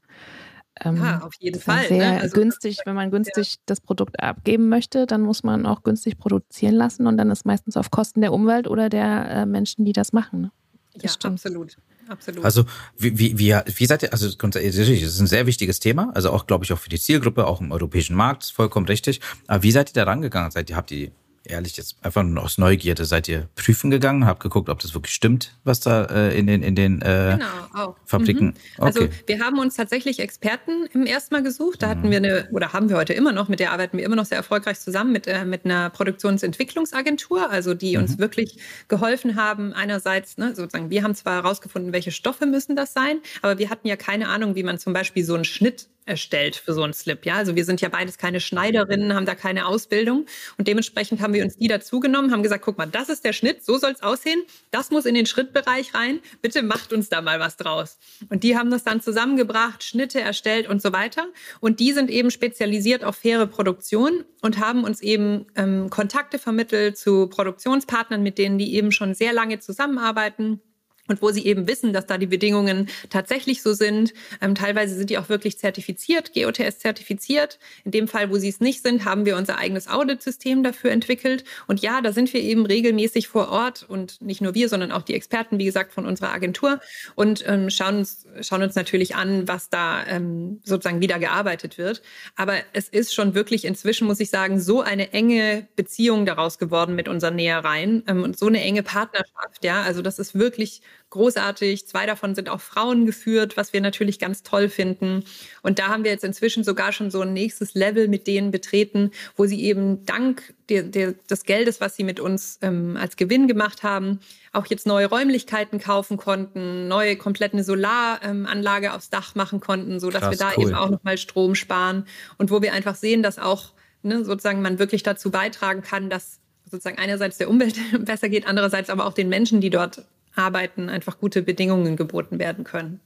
ähm, 0.83 0.97
ja, 0.97 1.21
auf 1.21 1.33
jeden 1.39 1.59
Fall. 1.59 1.88
Sehr 1.88 2.13
ne? 2.13 2.21
also, 2.21 2.33
günstig, 2.33 2.79
wenn 2.85 2.95
man 2.95 3.11
günstig 3.11 3.53
ja. 3.53 3.61
das 3.65 3.81
Produkt 3.81 4.21
abgeben 4.21 4.69
möchte, 4.69 5.05
dann 5.05 5.21
muss 5.21 5.43
man 5.43 5.65
auch 5.65 5.83
günstig 5.83 6.17
produzieren 6.17 6.75
lassen 6.75 7.07
und 7.07 7.17
dann 7.17 7.29
ist 7.29 7.45
meistens 7.45 7.77
auf 7.77 7.91
Kosten 7.91 8.21
der 8.21 8.33
Umwelt 8.33 8.67
oder 8.67 8.89
der 8.89 9.29
äh, 9.29 9.45
Menschen, 9.45 9.85
die 9.85 9.93
das 9.93 10.13
machen. 10.13 10.41
Ne? 10.41 10.51
Das 10.93 11.03
ja, 11.03 11.09
stimmt. 11.09 11.33
absolut. 11.33 11.77
Absolut. 12.07 12.43
Also 12.43 12.65
wie, 12.97 13.17
wie, 13.17 13.39
wie, 13.39 13.53
wie 13.53 13.85
seid 13.85 14.03
ihr, 14.03 14.11
also 14.11 14.27
natürlich, 14.27 15.01
das 15.01 15.13
ist 15.13 15.19
ein 15.21 15.27
sehr 15.27 15.45
wichtiges 15.45 15.79
Thema, 15.79 16.11
also 16.13 16.31
auch, 16.31 16.45
glaube 16.45 16.65
ich, 16.65 16.73
auch 16.73 16.79
für 16.79 16.89
die 16.89 17.00
Zielgruppe, 17.00 17.47
auch 17.47 17.61
im 17.61 17.71
europäischen 17.71 18.17
Markt, 18.17 18.43
vollkommen 18.43 18.85
richtig. 18.85 19.21
Aber 19.47 19.63
wie 19.63 19.71
seid 19.71 19.91
ihr 19.91 19.93
da 19.93 20.03
rangegangen? 20.03 20.51
Seid 20.51 20.69
ihr, 20.69 20.75
habt 20.75 20.91
ihr 20.91 21.11
ehrlich 21.43 21.77
jetzt 21.77 21.95
einfach 22.01 22.24
nur 22.24 22.43
aus 22.43 22.57
Neugierde 22.57 23.05
seid 23.05 23.27
ihr 23.27 23.50
prüfen 23.55 23.89
gegangen, 23.91 24.25
habt 24.25 24.41
geguckt, 24.41 24.69
ob 24.69 24.79
das 24.79 24.93
wirklich 24.93 25.13
stimmt, 25.13 25.57
was 25.63 25.79
da 25.79 26.05
äh, 26.05 26.38
in 26.38 26.48
den 26.48 26.63
in 26.63 26.75
den 26.75 27.01
äh, 27.01 27.38
genau, 27.38 27.95
Fabriken. 28.05 28.48
Mhm. 28.48 28.53
Also 28.77 29.07
wir 29.27 29.39
haben 29.39 29.60
uns 29.60 29.75
tatsächlich 29.75 30.19
Experten 30.19 30.86
im 30.93 31.05
ersten 31.05 31.33
Mal 31.33 31.43
gesucht. 31.43 31.81
Da 31.81 31.89
hatten 31.89 32.07
mhm. 32.07 32.12
wir 32.12 32.17
eine 32.17 32.50
oder 32.51 32.74
haben 32.74 32.89
wir 32.89 32.98
heute 32.98 33.13
immer 33.13 33.31
noch, 33.31 33.48
mit 33.48 33.60
der 33.60 33.71
arbeiten 33.71 33.98
wir 33.98 34.05
immer 34.05 34.15
noch 34.15 34.25
sehr 34.25 34.38
erfolgreich 34.38 34.79
zusammen 34.79 35.12
mit 35.12 35.27
äh, 35.27 35.45
mit 35.45 35.65
einer 35.65 35.89
Produktionsentwicklungsagentur, 35.89 37.50
also 37.50 37.74
die 37.74 37.98
uns 37.98 38.17
mhm. 38.17 38.19
wirklich 38.19 38.57
geholfen 38.88 39.36
haben. 39.36 39.74
Einerseits, 39.74 40.38
ne, 40.38 40.55
sozusagen, 40.55 40.89
wir 40.89 41.03
haben 41.03 41.15
zwar 41.15 41.43
herausgefunden, 41.43 41.93
welche 41.93 42.12
Stoffe 42.12 42.45
müssen 42.45 42.75
das 42.75 42.93
sein, 42.93 43.19
aber 43.41 43.57
wir 43.57 43.69
hatten 43.69 43.88
ja 43.88 43.95
keine 43.95 44.27
Ahnung, 44.29 44.55
wie 44.55 44.63
man 44.63 44.77
zum 44.77 44.93
Beispiel 44.93 45.24
so 45.24 45.36
einen 45.36 45.45
Schnitt 45.45 45.88
erstellt 46.12 46.56
für 46.56 46.74
so 46.74 46.84
einen 46.84 46.94
Slip. 46.94 47.25
Ja, 47.25 47.36
also 47.36 47.56
wir 47.56 47.65
sind 47.65 47.82
ja 47.82 47.89
beides 47.89 48.18
keine 48.18 48.39
Schneiderinnen, 48.39 49.15
haben 49.15 49.25
da 49.25 49.34
keine 49.34 49.65
Ausbildung 49.65 50.25
und 50.58 50.68
dementsprechend 50.68 51.22
haben 51.22 51.34
wir 51.34 51.44
uns 51.44 51.56
die 51.56 51.68
dazu 51.68 52.00
genommen, 52.00 52.32
haben 52.32 52.44
gesagt, 52.44 52.63
guck 52.63 52.77
mal, 52.77 52.86
das 52.86 53.10
ist 53.10 53.25
der 53.25 53.34
Schnitt, 53.34 53.65
so 53.65 53.77
soll 53.77 53.91
es 53.91 54.03
aussehen, 54.03 54.44
das 54.70 54.91
muss 54.91 55.06
in 55.06 55.15
den 55.15 55.25
Schrittbereich 55.25 55.96
rein, 55.96 56.20
bitte 56.41 56.62
macht 56.62 56.94
uns 56.94 57.10
da 57.10 57.22
mal 57.22 57.39
was 57.39 57.56
draus. 57.58 57.98
Und 58.30 58.44
die 58.44 58.58
haben 58.58 58.70
das 58.70 58.84
dann 58.84 59.01
zusammengebracht, 59.01 59.84
Schnitte 59.84 60.20
erstellt 60.20 60.68
und 60.68 60.82
so 60.82 60.91
weiter. 60.91 61.27
Und 61.62 61.80
die 61.80 61.94
sind 61.94 62.10
eben 62.12 62.30
spezialisiert 62.30 63.03
auf 63.03 63.15
faire 63.15 63.48
Produktion 63.48 64.25
und 64.41 64.60
haben 64.60 64.84
uns 64.84 65.01
eben 65.01 65.48
ähm, 65.56 65.89
Kontakte 65.89 66.38
vermittelt 66.38 66.98
zu 66.98 67.27
Produktionspartnern, 67.27 68.22
mit 68.22 68.38
denen 68.38 68.58
die 68.58 68.75
eben 68.75 68.91
schon 68.91 69.13
sehr 69.13 69.34
lange 69.34 69.60
zusammenarbeiten 69.60 70.62
und 71.08 71.22
wo 71.22 71.31
sie 71.31 71.46
eben 71.46 71.67
wissen, 71.67 71.93
dass 71.93 72.05
da 72.05 72.17
die 72.17 72.27
Bedingungen 72.27 72.89
tatsächlich 73.10 73.62
so 73.62 73.74
sind. 73.74 74.13
Ähm, 74.41 74.55
teilweise 74.55 74.96
sind 74.96 75.10
die 75.10 75.17
auch 75.17 75.29
wirklich 75.29 75.58
zertifiziert, 75.58 76.34
GOTS 76.34 76.79
zertifiziert. 76.79 77.60
In 77.84 77.91
dem 77.91 78.08
Fall, 78.08 78.29
wo 78.29 78.38
sie 78.38 78.50
es 78.50 78.60
nicht 78.60 78.81
sind, 78.81 79.05
haben 79.05 79.25
wir 79.25 79.38
unser 79.38 79.58
eigenes 79.58 79.88
Auditsystem 79.88 80.63
dafür 80.63 80.91
entwickelt. 80.91 81.43
Und 81.67 81.81
ja, 81.81 82.01
da 82.01 82.13
sind 82.13 82.34
wir 82.34 82.41
eben 82.41 82.65
regelmäßig 82.65 83.27
vor 83.27 83.50
Ort 83.50 83.84
und 83.88 84.22
nicht 84.22 84.41
nur 84.41 84.55
wir, 84.55 84.70
sondern 84.70 84.91
auch 84.91 85.01
die 85.01 85.13
Experten, 85.13 85.60
wie 85.60 85.65
gesagt, 85.65 85.93
von 85.93 86.05
unserer 86.05 86.31
Agentur 86.31 86.79
und 87.15 87.43
ähm, 87.48 87.70
schauen, 87.70 87.98
uns, 87.98 88.25
schauen 88.41 88.63
uns 88.63 88.75
natürlich 88.75 89.15
an, 89.15 89.48
was 89.48 89.70
da 89.70 90.05
ähm, 90.08 90.62
sozusagen 90.63 91.01
wieder 91.01 91.20
gearbeitet 91.20 91.77
wird. 91.77 92.01
Aber 92.36 92.55
es 92.74 92.88
ist 92.89 93.13
schon 93.13 93.34
wirklich 93.34 93.65
inzwischen, 93.65 94.08
muss 94.08 94.20
ich 94.20 94.29
sagen, 94.29 94.60
so 94.60 94.81
eine 94.81 95.13
enge 95.13 95.67
Beziehung 95.75 96.25
daraus 96.25 96.58
geworden 96.58 96.96
mit 96.96 97.08
unseren 97.08 97.36
Nähereien 97.36 98.03
ähm, 98.08 98.24
und 98.24 98.38
so 98.38 98.48
eine 98.48 98.62
enge 98.62 98.84
Partnerschaft. 98.84 99.63
Ja, 99.63 99.81
also 99.81 100.01
das 100.01 100.20
ist 100.20 100.36
wirklich 100.36 100.81
großartig. 101.12 101.88
Zwei 101.88 102.06
davon 102.06 102.36
sind 102.36 102.49
auch 102.49 102.62
Frauen 102.62 103.06
geführt, 103.06 103.58
was 103.58 103.73
wir 103.73 103.82
natürlich 103.82 104.17
ganz 104.17 104.43
toll 104.43 104.69
finden. 104.69 105.23
Und 105.62 105.77
da 105.77 105.89
haben 105.89 106.04
wir 106.04 106.12
jetzt 106.12 106.23
inzwischen 106.23 106.63
sogar 106.63 106.91
schon 106.91 107.12
so 107.12 107.21
ein 107.21 107.34
nächstes 107.34 107.73
Level 107.75 108.08
mit 108.08 108.27
denen 108.27 108.49
betreten, 108.49 109.12
wo 109.36 109.45
sie 109.45 109.62
eben 109.63 110.06
dank 110.06 110.54
der, 110.69 110.84
der, 110.84 111.13
des 111.30 111.43
Geldes, 111.43 111.82
was 111.82 111.95
sie 111.95 112.04
mit 112.04 112.19
uns 112.19 112.58
ähm, 112.62 112.97
als 112.97 113.17
Gewinn 113.17 113.47
gemacht 113.47 113.84
haben, 113.84 114.19
auch 114.54 114.65
jetzt 114.67 114.88
neue 114.88 115.08
Räumlichkeiten 115.08 115.80
kaufen 115.80 116.17
konnten, 116.17 116.88
neue 116.88 117.17
komplett 117.17 117.54
eine 117.54 117.63
Solaranlage 117.63 118.88
ähm, 118.88 118.93
aufs 118.93 119.10
Dach 119.10 119.36
machen 119.36 119.60
konnten, 119.60 119.99
so 119.99 120.10
dass 120.10 120.30
wir 120.30 120.38
da 120.38 120.54
cool. 120.58 120.67
eben 120.67 120.75
auch 120.75 120.89
nochmal 120.89 121.17
Strom 121.17 121.56
sparen 121.56 122.06
und 122.38 122.51
wo 122.51 122.62
wir 122.62 122.73
einfach 122.73 122.95
sehen, 122.95 123.21
dass 123.21 123.38
auch 123.38 123.73
ne, 124.01 124.23
sozusagen 124.23 124.62
man 124.62 124.80
wirklich 124.80 125.04
dazu 125.04 125.30
beitragen 125.30 125.82
kann, 125.82 126.10
dass 126.10 126.39
sozusagen 126.69 126.97
einerseits 126.97 127.38
der 127.38 127.49
Umwelt 127.49 127.75
besser 128.06 128.30
geht, 128.30 128.47
andererseits 128.47 128.89
aber 128.89 129.06
auch 129.06 129.13
den 129.13 129.27
Menschen, 129.27 129.60
die 129.60 129.69
dort 129.69 130.06
Arbeiten 130.36 130.89
einfach 130.89 131.20
gute 131.20 131.41
Bedingungen 131.41 131.96
geboten 131.96 132.39
werden 132.39 132.63
können. 132.63 133.00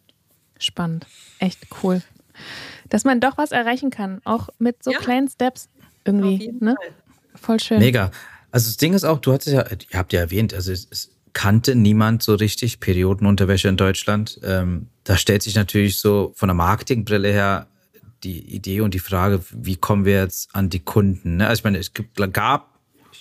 Spannend, 0.59 1.05
echt 1.39 1.67
cool. 1.83 2.01
Dass 2.89 3.03
man 3.03 3.19
doch 3.19 3.37
was 3.37 3.51
erreichen 3.51 3.89
kann, 3.89 4.21
auch 4.25 4.49
mit 4.59 4.83
so 4.83 4.91
ja. 4.91 4.99
kleinen 4.99 5.27
Steps 5.27 5.69
irgendwie. 6.05 6.53
Ne? 6.59 6.75
Voll 7.35 7.59
schön. 7.59 7.79
Mega. 7.79 8.11
Also 8.51 8.69
das 8.69 8.77
Ding 8.77 8.93
ist 8.93 9.03
auch, 9.03 9.19
du 9.19 9.33
hattest 9.33 9.53
ja, 9.53 9.65
ihr 9.91 9.99
habt 9.99 10.13
ja 10.13 10.21
erwähnt, 10.21 10.53
also 10.53 10.71
es, 10.71 10.87
es 10.89 11.11
kannte 11.33 11.75
niemand 11.75 12.23
so 12.23 12.35
richtig 12.35 12.79
Periodenunterwäsche 12.79 13.67
in 13.67 13.77
Deutschland. 13.77 14.39
Ähm, 14.43 14.87
da 15.03 15.17
stellt 15.17 15.43
sich 15.43 15.55
natürlich 15.55 15.99
so 15.99 16.31
von 16.35 16.47
der 16.47 16.55
Marketingbrille 16.55 17.31
her 17.31 17.67
die 18.23 18.39
Idee 18.39 18.81
und 18.81 18.93
die 18.93 18.99
Frage, 18.99 19.41
wie 19.51 19.75
kommen 19.75 20.05
wir 20.05 20.21
jetzt 20.21 20.55
an 20.55 20.69
die 20.69 20.79
Kunden? 20.79 21.37
Ne? 21.37 21.47
Also 21.47 21.59
ich 21.59 21.63
meine, 21.65 21.77
es 21.77 21.91
gab 22.31 22.74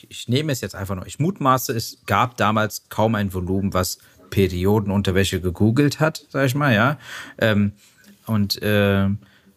ich 0.09 0.29
nehme 0.29 0.53
es 0.53 0.61
jetzt 0.61 0.75
einfach 0.75 0.95
nur, 0.95 1.07
ich 1.07 1.19
mutmaße, 1.19 1.73
es 1.73 1.99
gab 2.07 2.37
damals 2.37 2.89
kaum 2.89 3.15
ein 3.15 3.33
Volumen, 3.33 3.75
was 3.75 3.99
Periodenunterwäsche 4.31 5.41
gegoogelt 5.41 6.01
hat, 6.01 6.27
sag 6.29 6.47
ich 6.47 6.55
mal, 6.55 6.75
ja. 6.75 6.99
Ähm, 7.39 7.73
und 8.27 8.61
äh, 8.63 9.09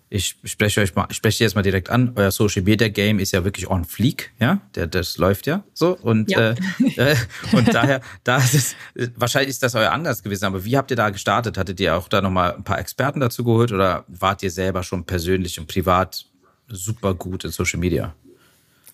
ich 0.10 0.38
spreche 0.46 0.82
euch 0.82 0.96
mal, 0.96 1.08
ich 1.10 1.18
spreche 1.18 1.44
jetzt 1.44 1.56
mal 1.56 1.64
direkt 1.64 1.90
an. 1.90 2.14
Euer 2.16 2.32
Social 2.32 2.62
Media 2.62 2.88
Game 2.88 3.20
ist 3.20 3.34
ja 3.34 3.44
wirklich 3.44 3.70
on 3.70 3.84
fleek, 3.84 4.32
ja. 4.40 4.62
Der, 4.76 4.88
das 4.88 5.18
läuft 5.18 5.48
ja 5.48 5.64
so 5.74 5.98
und 5.98 6.32
ja. 6.32 6.52
Äh, 6.52 6.56
äh, 6.96 7.16
und 7.52 7.74
daher, 7.74 8.02
da 8.24 8.38
ist 8.38 8.54
es, 8.54 8.76
wahrscheinlich 9.16 9.50
ist 9.50 9.64
das 9.64 9.76
euer 9.76 9.92
Anlass 9.92 10.24
gewesen. 10.24 10.46
Aber 10.46 10.64
wie 10.64 10.78
habt 10.78 10.92
ihr 10.92 10.98
da 10.98 11.10
gestartet? 11.10 11.58
Hattet 11.58 11.80
ihr 11.80 11.96
auch 11.96 12.08
da 12.08 12.22
nochmal 12.22 12.54
ein 12.54 12.64
paar 12.64 12.80
Experten 12.80 13.20
dazu 13.20 13.44
geholt 13.44 13.72
oder 13.72 14.06
wart 14.08 14.44
ihr 14.44 14.52
selber 14.52 14.84
schon 14.84 15.06
persönlich 15.06 15.60
und 15.60 15.68
privat 15.68 16.26
super 16.70 17.14
gut 17.14 17.44
in 17.44 17.52
Social 17.52 17.80
Media? 17.80 18.14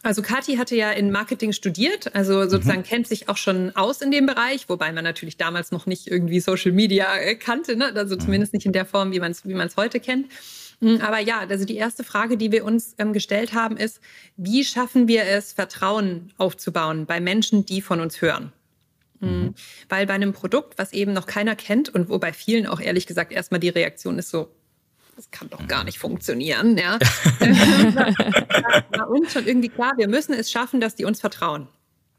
Also 0.03 0.21
Kathi 0.21 0.57
hatte 0.57 0.75
ja 0.75 0.91
in 0.91 1.11
Marketing 1.11 1.53
studiert, 1.53 2.13
also 2.13 2.47
sozusagen 2.49 2.81
mhm. 2.81 2.85
kennt 2.85 3.07
sich 3.07 3.29
auch 3.29 3.37
schon 3.37 3.73
aus 3.73 4.01
in 4.01 4.11
dem 4.11 4.25
Bereich, 4.25 4.67
wobei 4.67 4.91
man 4.91 5.05
natürlich 5.05 5.37
damals 5.37 5.71
noch 5.71 5.85
nicht 5.85 6.07
irgendwie 6.07 6.41
Social 6.41 6.73
Media 6.73 7.15
äh, 7.15 7.35
kannte, 7.35 7.77
ne? 7.77 7.93
also 7.95 8.15
mhm. 8.15 8.19
zumindest 8.19 8.53
nicht 8.53 8.65
in 8.65 8.73
der 8.73 8.85
Form, 8.85 9.13
wie 9.13 9.21
man 9.21 9.31
es 9.31 9.47
wie 9.47 9.53
man's 9.53 9.77
heute 9.77 10.01
kennt. 10.01 10.27
Hm, 10.81 10.99
aber 10.99 11.19
ja, 11.19 11.39
also 11.47 11.63
die 11.63 11.77
erste 11.77 12.03
Frage, 12.03 12.35
die 12.35 12.51
wir 12.51 12.65
uns 12.65 12.95
ähm, 12.97 13.13
gestellt 13.13 13.53
haben, 13.53 13.77
ist, 13.77 14.01
wie 14.35 14.65
schaffen 14.65 15.07
wir 15.07 15.23
es, 15.23 15.53
Vertrauen 15.53 16.33
aufzubauen 16.37 17.05
bei 17.05 17.21
Menschen, 17.21 17.65
die 17.65 17.81
von 17.81 18.01
uns 18.01 18.21
hören? 18.21 18.51
Hm, 19.21 19.29
mhm. 19.29 19.55
Weil 19.87 20.05
bei 20.05 20.13
einem 20.13 20.33
Produkt, 20.33 20.77
was 20.77 20.91
eben 20.91 21.13
noch 21.13 21.27
keiner 21.27 21.55
kennt 21.55 21.87
und 21.87 22.09
wo 22.09 22.19
bei 22.19 22.33
vielen 22.33 22.67
auch 22.67 22.81
ehrlich 22.81 23.07
gesagt 23.07 23.31
erstmal 23.31 23.61
die 23.61 23.69
Reaktion 23.69 24.19
ist 24.19 24.29
so, 24.29 24.49
das 25.15 25.29
kann 25.31 25.49
doch 25.49 25.67
gar 25.67 25.83
nicht 25.83 25.99
funktionieren. 25.99 26.77
Ja. 26.77 26.99
war 28.91 29.09
uns 29.09 29.33
schon 29.33 29.45
irgendwie 29.45 29.69
klar, 29.69 29.93
wir 29.97 30.07
müssen 30.07 30.33
es 30.33 30.51
schaffen, 30.51 30.79
dass 30.79 30.95
die 30.95 31.05
uns 31.05 31.19
vertrauen. 31.21 31.67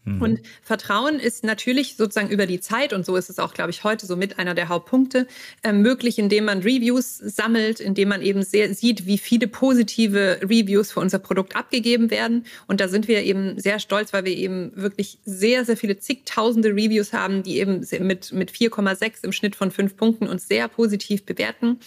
Mhm. 0.05 0.23
Und 0.23 0.41
Vertrauen 0.63 1.19
ist 1.19 1.45
natürlich 1.45 1.97
sozusagen 1.97 2.29
über 2.29 2.47
die 2.47 2.61
Zeit, 2.61 2.93
und 2.93 3.07
so 3.07 3.17
ist 3.17 3.31
es 3.31 3.39
auch, 3.39 3.55
glaube 3.55 3.71
ich, 3.71 3.85
heute 3.85 4.07
so 4.07 4.17
mit 4.17 4.39
einer 4.39 4.55
der 4.55 4.69
Hauptpunkte, 4.69 5.27
äh, 5.63 5.73
möglich, 5.73 6.19
indem 6.19 6.45
man 6.45 6.61
Reviews 6.61 7.19
sammelt, 7.19 7.81
indem 7.81 8.09
man 8.09 8.23
eben 8.23 8.43
sehr, 8.43 8.75
sieht, 8.75 9.07
wie 9.07 9.19
viele 9.19 9.49
positive 9.49 10.41
Reviews 10.43 10.93
für 10.93 11.01
unser 11.01 11.19
Produkt 11.19 11.57
abgegeben 11.57 12.11
werden. 12.11 12.45
Und 12.67 12.81
da 12.81 12.89
sind 12.89 13.09
wir 13.09 13.23
eben 13.23 13.59
sehr 13.59 13.79
stolz, 13.79 14.13
weil 14.13 14.25
wir 14.25 14.37
eben 14.37 14.73
wirklich 14.75 15.19
sehr, 15.25 15.65
sehr 15.65 15.77
viele 15.77 15.99
zigtausende 15.99 16.71
Reviews 16.71 17.13
haben, 17.13 17.43
die 17.43 17.59
eben 17.59 17.87
mit, 18.01 18.33
mit 18.33 18.51
4,6 18.53 19.25
im 19.25 19.33
Schnitt 19.33 19.57
von 19.57 19.71
fünf 19.71 19.97
Punkten 19.97 20.29
uns 20.29 20.49
sehr 20.49 20.69
positiv 20.69 21.25
bewerten. 21.25 21.79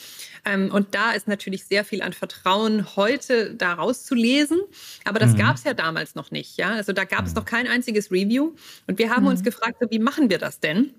Ähm, 0.46 0.72
und 0.72 0.96
da 0.96 1.12
ist 1.12 1.28
natürlich 1.28 1.66
sehr 1.66 1.84
viel 1.84 2.02
an 2.02 2.14
Vertrauen 2.14 2.96
heute 2.96 3.54
da 3.54 3.74
rauszulesen. 3.74 4.60
Aber 5.04 5.20
das 5.20 5.34
mhm. 5.34 5.38
gab 5.38 5.56
es 5.58 5.64
ja 5.64 5.74
damals 5.74 6.16
noch 6.16 6.32
nicht. 6.32 6.58
Ja? 6.58 6.72
Also 6.72 6.94
da 6.94 7.04
gab 7.04 7.26
es 7.26 7.32
mhm. 7.32 7.38
noch 7.38 7.46
kein 7.46 7.68
einziges 7.68 8.07
Review. 8.12 8.54
Und 8.88 9.00
wir 9.00 9.10
haben 9.10 9.24
mhm. 9.24 9.30
uns 9.30 9.44
gefragt, 9.44 9.78
wie 9.90 10.00
machen 10.00 10.30
wir 10.30 10.38
das 10.38 10.60
denn? 10.60 10.94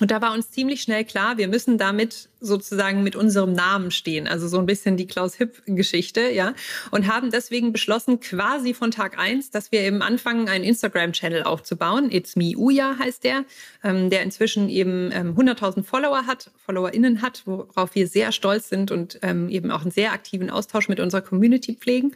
Und 0.00 0.10
da 0.10 0.22
war 0.22 0.32
uns 0.32 0.50
ziemlich 0.50 0.80
schnell 0.80 1.04
klar, 1.04 1.36
wir 1.36 1.48
müssen 1.48 1.76
damit 1.76 2.29
sozusagen 2.40 3.02
mit 3.02 3.16
unserem 3.16 3.52
Namen 3.52 3.90
stehen. 3.90 4.26
Also 4.26 4.48
so 4.48 4.58
ein 4.58 4.66
bisschen 4.66 4.96
die 4.96 5.06
Klaus-Hipp-Geschichte, 5.06 6.30
ja. 6.30 6.54
Und 6.90 7.06
haben 7.06 7.30
deswegen 7.30 7.72
beschlossen, 7.72 8.20
quasi 8.20 8.74
von 8.74 8.90
Tag 8.90 9.18
eins, 9.18 9.50
dass 9.50 9.72
wir 9.72 9.80
eben 9.80 10.02
anfangen, 10.02 10.48
einen 10.48 10.64
Instagram-Channel 10.64 11.42
aufzubauen. 11.44 12.10
It's 12.10 12.36
Me 12.36 12.54
Uya 12.56 12.96
heißt 12.98 13.24
der, 13.24 13.44
ähm, 13.84 14.10
der 14.10 14.22
inzwischen 14.22 14.68
eben 14.68 15.10
ähm, 15.12 15.36
100.000 15.36 15.84
Follower 15.84 16.26
hat, 16.26 16.50
FollowerInnen 16.64 17.22
hat, 17.22 17.42
worauf 17.46 17.94
wir 17.94 18.06
sehr 18.06 18.32
stolz 18.32 18.68
sind 18.68 18.90
und 18.90 19.18
ähm, 19.22 19.48
eben 19.48 19.70
auch 19.70 19.82
einen 19.82 19.90
sehr 19.90 20.12
aktiven 20.12 20.50
Austausch 20.50 20.88
mit 20.88 21.00
unserer 21.00 21.22
Community 21.22 21.74
pflegen. 21.74 22.12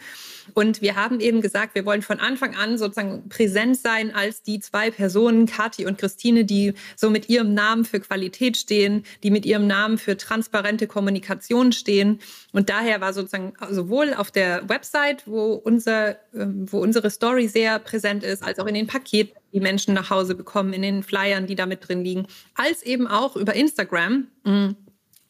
Und 0.53 0.83
wir 0.83 0.97
haben 0.97 1.21
eben 1.21 1.41
gesagt, 1.41 1.75
wir 1.75 1.87
wollen 1.87 2.03
von 2.03 2.21
Anfang 2.21 2.55
an 2.55 2.77
sozusagen 2.77 3.29
präsent 3.29 3.79
sein 3.79 4.15
als 4.15 4.43
die 4.43 4.61
zwei 4.61 4.91
Personen, 4.91 5.47
Kathi 5.47 5.87
und 5.87 5.99
Christine, 5.99 6.45
die 6.45 6.75
so 6.97 7.09
mit 7.09 7.29
ihrem 7.29 7.55
Namen 7.55 7.85
für 7.85 8.01
Qualität 8.01 8.57
stehen, 8.57 9.05
die 9.23 9.31
mit 9.31 9.47
ihrem 9.47 9.67
Namen 9.67 9.97
für 9.97 10.14
transparente 10.17 10.87
Kommunikation 10.87 11.73
stehen. 11.73 12.21
Und 12.53 12.71
daher 12.71 13.01
war 13.01 13.13
sozusagen 13.13 13.55
sowohl 13.71 14.15
auf 14.15 14.31
der 14.31 14.69
Website, 14.69 15.27
wo, 15.27 15.55
unser, 15.55 16.17
ähm, 16.35 16.67
wo 16.71 16.79
unsere 16.79 17.11
Story 17.11 17.49
sehr 17.49 17.79
präsent 17.79 18.25
ist, 18.25 18.43
als 18.43 18.59
auch 18.59 18.67
in 18.67 18.75
den 18.75 18.87
Paketen, 18.87 19.37
die 19.53 19.61
Menschen 19.61 19.95
nach 19.95 20.11
Hause 20.11 20.35
bekommen, 20.35 20.73
in 20.73 20.83
den 20.83 21.03
Flyern, 21.03 21.47
die 21.47 21.55
da 21.55 21.67
mit 21.67 21.89
drin 21.89 22.05
liegen, 22.05 22.27
als 22.55 22.83
eben 22.83 23.07
auch 23.07 23.37
über 23.37 23.55
Instagram. 23.55 24.27
Mm, 24.45 24.71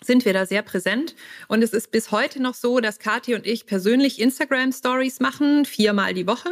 sind 0.07 0.25
wir 0.25 0.33
da 0.33 0.47
sehr 0.47 0.63
präsent. 0.63 1.15
Und 1.49 1.63
es 1.63 1.73
ist 1.73 1.91
bis 1.91 2.11
heute 2.11 2.43
noch 2.43 2.55
so, 2.55 2.81
dass 2.81 2.99
Kathi 2.99 3.35
und 3.35 3.47
ich 3.47 3.67
persönlich 3.67 4.21
Instagram-Stories 4.21 5.21
machen, 5.21 5.65
viermal 5.65 6.15
die 6.15 6.27
Woche. 6.27 6.51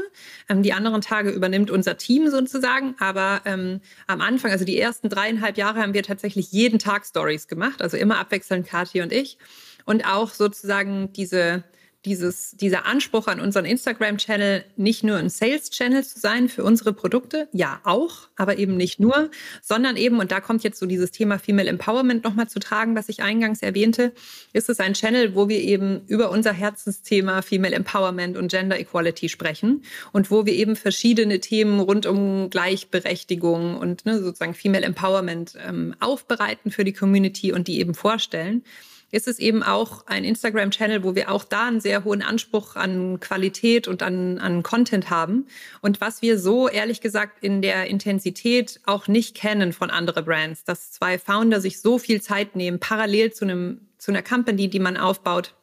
Ähm, 0.48 0.62
die 0.62 0.72
anderen 0.72 1.00
Tage 1.00 1.30
übernimmt 1.30 1.70
unser 1.70 1.96
Team 1.96 2.28
sozusagen. 2.28 2.94
Aber 2.98 3.42
ähm, 3.44 3.80
am 4.06 4.20
Anfang, 4.20 4.50
also 4.50 4.64
die 4.64 4.78
ersten 4.78 5.08
dreieinhalb 5.08 5.56
Jahre, 5.56 5.80
haben 5.80 5.94
wir 5.94 6.02
tatsächlich 6.02 6.52
jeden 6.52 6.78
Tag 6.78 7.06
Stories 7.06 7.48
gemacht. 7.48 7.82
Also 7.82 7.96
immer 7.96 8.18
abwechselnd 8.18 8.66
Kathi 8.66 9.02
und 9.02 9.12
ich. 9.12 9.38
Und 9.84 10.06
auch 10.06 10.30
sozusagen 10.30 11.12
diese 11.12 11.64
dieses, 12.04 12.52
dieser 12.56 12.84
Anspruch 12.84 13.28
an 13.28 13.40
unseren 13.40 13.64
Instagram-Channel 13.64 14.64
nicht 14.76 15.04
nur 15.04 15.18
ein 15.18 15.28
Sales-Channel 15.28 16.04
zu 16.04 16.18
sein 16.18 16.48
für 16.48 16.64
unsere 16.64 16.92
Produkte, 16.92 17.48
ja 17.52 17.80
auch, 17.84 18.28
aber 18.36 18.58
eben 18.58 18.76
nicht 18.76 18.98
nur, 18.98 19.30
sondern 19.62 19.96
eben, 19.96 20.18
und 20.18 20.32
da 20.32 20.40
kommt 20.40 20.64
jetzt 20.64 20.80
so 20.80 20.86
dieses 20.86 21.12
Thema 21.12 21.38
Female 21.38 21.68
Empowerment 21.68 22.24
nochmal 22.24 22.48
zu 22.48 22.58
tragen, 22.58 22.96
was 22.96 23.08
ich 23.08 23.22
eingangs 23.22 23.62
erwähnte, 23.62 24.12
ist 24.52 24.68
es 24.68 24.80
ein 24.80 24.94
Channel, 24.94 25.36
wo 25.36 25.48
wir 25.48 25.60
eben 25.60 26.02
über 26.08 26.30
unser 26.30 26.52
Herzensthema 26.52 27.40
Female 27.40 27.74
Empowerment 27.74 28.36
und 28.36 28.50
Gender 28.50 28.80
Equality 28.80 29.28
sprechen 29.28 29.82
und 30.12 30.30
wo 30.30 30.44
wir 30.44 30.54
eben 30.54 30.74
verschiedene 30.74 31.38
Themen 31.38 31.78
rund 31.78 32.06
um 32.06 32.50
Gleichberechtigung 32.50 33.76
und 33.76 34.04
ne, 34.06 34.20
sozusagen 34.20 34.54
Female 34.54 34.84
Empowerment 34.84 35.56
ähm, 35.64 35.94
aufbereiten 36.00 36.72
für 36.72 36.84
die 36.84 36.92
Community 36.92 37.52
und 37.52 37.68
die 37.68 37.78
eben 37.78 37.94
vorstellen 37.94 38.64
ist 39.12 39.28
es 39.28 39.38
eben 39.38 39.62
auch 39.62 40.06
ein 40.06 40.24
Instagram-Channel, 40.24 41.04
wo 41.04 41.14
wir 41.14 41.30
auch 41.30 41.44
da 41.44 41.68
einen 41.68 41.80
sehr 41.80 42.02
hohen 42.02 42.22
Anspruch 42.22 42.76
an 42.76 43.20
Qualität 43.20 43.86
und 43.86 44.02
an, 44.02 44.38
an 44.38 44.62
Content 44.62 45.10
haben. 45.10 45.46
Und 45.82 46.00
was 46.00 46.22
wir 46.22 46.38
so 46.38 46.68
ehrlich 46.68 47.02
gesagt 47.02 47.44
in 47.44 47.60
der 47.60 47.86
Intensität 47.86 48.80
auch 48.86 49.08
nicht 49.08 49.36
kennen 49.36 49.74
von 49.74 49.90
anderen 49.90 50.24
Brands, 50.24 50.64
dass 50.64 50.92
zwei 50.92 51.18
Founder 51.18 51.60
sich 51.60 51.80
so 51.80 51.98
viel 51.98 52.22
Zeit 52.22 52.56
nehmen, 52.56 52.80
parallel 52.80 53.32
zu 53.32 53.44
einem, 53.44 53.82
zu 53.98 54.10
einer 54.10 54.22
Company, 54.22 54.68
die 54.68 54.80
man 54.80 54.96
aufbaut, 54.96 55.54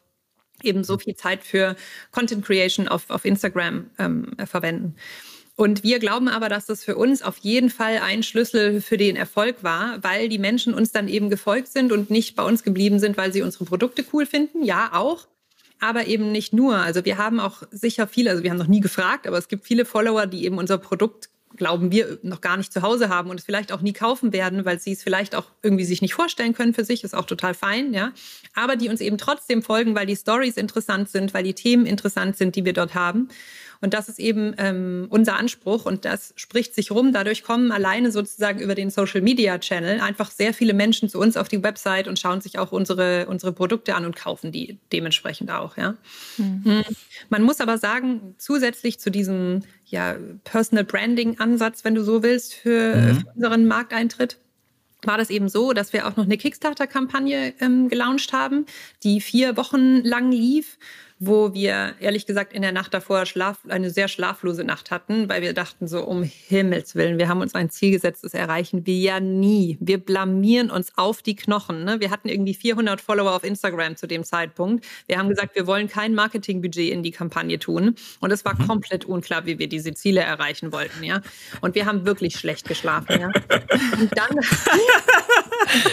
eben 0.62 0.84
so 0.84 0.96
viel 0.96 1.16
Zeit 1.16 1.42
für 1.42 1.74
Content 2.12 2.44
Creation 2.44 2.86
auf, 2.86 3.10
auf 3.10 3.24
Instagram 3.24 3.90
ähm, 3.98 4.36
verwenden. 4.46 4.94
Und 5.60 5.82
wir 5.82 5.98
glauben 5.98 6.28
aber, 6.28 6.48
dass 6.48 6.64
das 6.64 6.82
für 6.82 6.96
uns 6.96 7.20
auf 7.20 7.36
jeden 7.36 7.68
Fall 7.68 7.98
ein 7.98 8.22
Schlüssel 8.22 8.80
für 8.80 8.96
den 8.96 9.14
Erfolg 9.14 9.56
war, 9.62 10.02
weil 10.02 10.30
die 10.30 10.38
Menschen 10.38 10.72
uns 10.72 10.90
dann 10.90 11.06
eben 11.06 11.28
gefolgt 11.28 11.68
sind 11.68 11.92
und 11.92 12.08
nicht 12.08 12.34
bei 12.34 12.42
uns 12.42 12.62
geblieben 12.62 12.98
sind, 12.98 13.18
weil 13.18 13.30
sie 13.30 13.42
unsere 13.42 13.66
Produkte 13.66 14.02
cool 14.10 14.24
finden. 14.24 14.64
Ja, 14.64 14.88
auch. 14.94 15.26
Aber 15.78 16.06
eben 16.06 16.32
nicht 16.32 16.54
nur. 16.54 16.76
Also 16.76 17.04
wir 17.04 17.18
haben 17.18 17.40
auch 17.40 17.62
sicher 17.70 18.06
viele, 18.06 18.30
also 18.30 18.42
wir 18.42 18.48
haben 18.48 18.56
noch 18.56 18.68
nie 18.68 18.80
gefragt, 18.80 19.26
aber 19.26 19.36
es 19.36 19.48
gibt 19.48 19.66
viele 19.66 19.84
Follower, 19.84 20.26
die 20.26 20.46
eben 20.46 20.56
unser 20.56 20.78
Produkt 20.78 21.28
glauben 21.56 21.92
wir, 21.92 22.18
noch 22.22 22.40
gar 22.40 22.56
nicht 22.56 22.72
zu 22.72 22.80
Hause 22.80 23.10
haben 23.10 23.28
und 23.28 23.38
es 23.38 23.44
vielleicht 23.44 23.70
auch 23.72 23.82
nie 23.82 23.92
kaufen 23.92 24.32
werden, 24.32 24.64
weil 24.64 24.78
sie 24.78 24.92
es 24.92 25.02
vielleicht 25.02 25.34
auch 25.34 25.44
irgendwie 25.62 25.84
sich 25.84 26.00
nicht 26.00 26.14
vorstellen 26.14 26.54
können 26.54 26.72
für 26.72 26.84
sich, 26.84 27.04
ist 27.04 27.14
auch 27.14 27.26
total 27.26 27.52
fein, 27.52 27.92
ja. 27.92 28.12
Aber 28.54 28.76
die 28.76 28.88
uns 28.88 29.00
eben 29.00 29.18
trotzdem 29.18 29.62
folgen, 29.62 29.94
weil 29.94 30.06
die 30.06 30.16
Stories 30.16 30.56
interessant 30.56 31.10
sind, 31.10 31.34
weil 31.34 31.42
die 31.42 31.54
Themen 31.54 31.84
interessant 31.86 32.38
sind, 32.38 32.56
die 32.56 32.64
wir 32.64 32.72
dort 32.72 32.94
haben. 32.94 33.28
Und 33.82 33.94
das 33.94 34.08
ist 34.08 34.18
eben 34.18 34.54
ähm, 34.58 35.06
unser 35.08 35.36
Anspruch 35.36 35.86
und 35.86 36.04
das 36.04 36.34
spricht 36.36 36.74
sich 36.74 36.90
rum. 36.90 37.12
Dadurch 37.12 37.42
kommen 37.42 37.72
alleine 37.72 38.10
sozusagen 38.10 38.60
über 38.60 38.74
den 38.74 38.90
Social 38.90 39.22
Media 39.22 39.58
Channel 39.58 40.00
einfach 40.00 40.30
sehr 40.30 40.52
viele 40.52 40.74
Menschen 40.74 41.08
zu 41.08 41.18
uns 41.18 41.36
auf 41.36 41.48
die 41.48 41.62
Website 41.62 42.06
und 42.06 42.18
schauen 42.18 42.42
sich 42.42 42.58
auch 42.58 42.72
unsere, 42.72 43.26
unsere 43.26 43.52
Produkte 43.52 43.94
an 43.94 44.04
und 44.04 44.16
kaufen 44.16 44.52
die 44.52 44.78
dementsprechend 44.92 45.50
auch. 45.50 45.78
Ja. 45.78 45.94
Mhm. 46.36 46.84
Man 47.30 47.42
muss 47.42 47.60
aber 47.60 47.78
sagen, 47.78 48.34
zusätzlich 48.36 49.00
zu 49.00 49.10
diesem 49.10 49.62
ja, 49.86 50.16
Personal 50.44 50.84
Branding 50.84 51.38
Ansatz, 51.38 51.84
wenn 51.84 51.94
du 51.94 52.04
so 52.04 52.22
willst, 52.22 52.54
für, 52.54 52.94
mhm. 52.96 53.20
für 53.20 53.26
unseren 53.34 53.66
Markteintritt, 53.66 54.38
war 55.02 55.16
das 55.16 55.30
eben 55.30 55.48
so, 55.48 55.72
dass 55.72 55.94
wir 55.94 56.06
auch 56.06 56.16
noch 56.16 56.24
eine 56.24 56.36
Kickstarter-Kampagne 56.36 57.54
ähm, 57.60 57.88
gelauncht 57.88 58.34
haben, 58.34 58.66
die 59.02 59.22
vier 59.22 59.56
Wochen 59.56 60.02
lang 60.02 60.30
lief 60.30 60.76
wo 61.22 61.52
wir 61.52 61.96
ehrlich 62.00 62.24
gesagt 62.24 62.54
in 62.54 62.62
der 62.62 62.72
Nacht 62.72 62.94
davor 62.94 63.26
Schlaf, 63.26 63.58
eine 63.68 63.90
sehr 63.90 64.08
schlaflose 64.08 64.64
Nacht 64.64 64.90
hatten, 64.90 65.28
weil 65.28 65.42
wir 65.42 65.52
dachten 65.52 65.86
so, 65.86 66.02
um 66.02 66.22
Himmels 66.22 66.94
Willen, 66.94 67.18
wir 67.18 67.28
haben 67.28 67.42
uns 67.42 67.54
ein 67.54 67.68
Ziel 67.68 67.92
gesetzt, 67.92 68.24
das 68.24 68.32
erreichen 68.32 68.86
wir 68.86 68.96
ja 68.96 69.20
nie. 69.20 69.76
Wir 69.80 69.98
blamieren 69.98 70.70
uns 70.70 70.96
auf 70.96 71.20
die 71.20 71.36
Knochen. 71.36 71.84
Ne? 71.84 72.00
Wir 72.00 72.10
hatten 72.10 72.30
irgendwie 72.30 72.54
400 72.54 73.02
Follower 73.02 73.32
auf 73.32 73.44
Instagram 73.44 73.96
zu 73.96 74.06
dem 74.06 74.24
Zeitpunkt. 74.24 74.86
Wir 75.08 75.18
haben 75.18 75.28
gesagt, 75.28 75.54
wir 75.56 75.66
wollen 75.66 75.88
kein 75.88 76.14
Marketingbudget 76.14 76.90
in 76.90 77.02
die 77.02 77.10
Kampagne 77.10 77.58
tun. 77.58 77.96
Und 78.20 78.30
es 78.30 78.46
war 78.46 78.54
mhm. 78.54 78.66
komplett 78.66 79.04
unklar, 79.04 79.44
wie 79.44 79.58
wir 79.58 79.68
diese 79.68 79.92
Ziele 79.92 80.22
erreichen 80.22 80.72
wollten. 80.72 81.04
Ja? 81.04 81.20
Und 81.60 81.74
wir 81.74 81.84
haben 81.84 82.06
wirklich 82.06 82.38
schlecht 82.38 82.66
geschlafen. 82.66 83.20
Ja? 83.20 83.26
Und 83.26 84.10
dann, 84.16 84.36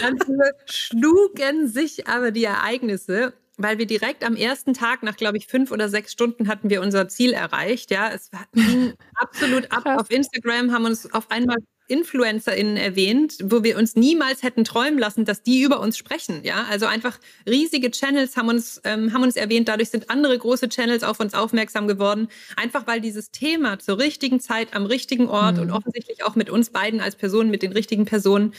dann 0.00 0.18
schlugen 0.64 1.68
sich 1.68 2.06
aber 2.08 2.30
die 2.30 2.44
Ereignisse 2.44 3.34
weil 3.58 3.78
wir 3.78 3.86
direkt 3.86 4.24
am 4.24 4.36
ersten 4.36 4.72
Tag 4.72 5.02
nach, 5.02 5.16
glaube 5.16 5.36
ich, 5.36 5.46
fünf 5.46 5.70
oder 5.70 5.88
sechs 5.88 6.12
Stunden 6.12 6.48
hatten 6.48 6.70
wir 6.70 6.80
unser 6.80 7.08
Ziel 7.08 7.32
erreicht. 7.32 7.90
Ja, 7.90 8.10
es 8.10 8.30
ging 8.54 8.94
absolut 9.14 9.70
ab. 9.70 9.84
Auf 9.84 10.10
Instagram 10.10 10.72
haben 10.72 10.86
uns 10.86 11.12
auf 11.12 11.30
einmal 11.30 11.58
InfluencerInnen 11.88 12.76
erwähnt, 12.76 13.38
wo 13.42 13.64
wir 13.64 13.78
uns 13.78 13.96
niemals 13.96 14.42
hätten 14.42 14.62
träumen 14.64 14.98
lassen, 14.98 15.24
dass 15.24 15.42
die 15.42 15.62
über 15.62 15.80
uns 15.80 15.96
sprechen. 15.96 16.40
Ja, 16.44 16.66
also 16.70 16.86
einfach 16.86 17.18
riesige 17.48 17.90
Channels 17.90 18.36
haben 18.36 18.48
uns, 18.48 18.80
ähm, 18.84 19.12
haben 19.12 19.22
uns 19.22 19.36
erwähnt. 19.36 19.68
Dadurch 19.68 19.88
sind 19.88 20.10
andere 20.10 20.38
große 20.38 20.68
Channels 20.68 21.02
auf 21.02 21.18
uns 21.18 21.34
aufmerksam 21.34 21.88
geworden. 21.88 22.28
Einfach 22.56 22.86
weil 22.86 23.00
dieses 23.00 23.30
Thema 23.30 23.78
zur 23.78 23.98
richtigen 23.98 24.38
Zeit 24.38 24.74
am 24.74 24.84
richtigen 24.84 25.28
Ort 25.28 25.56
mhm. 25.56 25.62
und 25.62 25.70
offensichtlich 25.70 26.24
auch 26.24 26.36
mit 26.36 26.50
uns 26.50 26.70
beiden 26.70 27.00
als 27.00 27.16
Personen, 27.16 27.50
mit 27.50 27.62
den 27.62 27.72
richtigen 27.72 28.04
Personen 28.04 28.52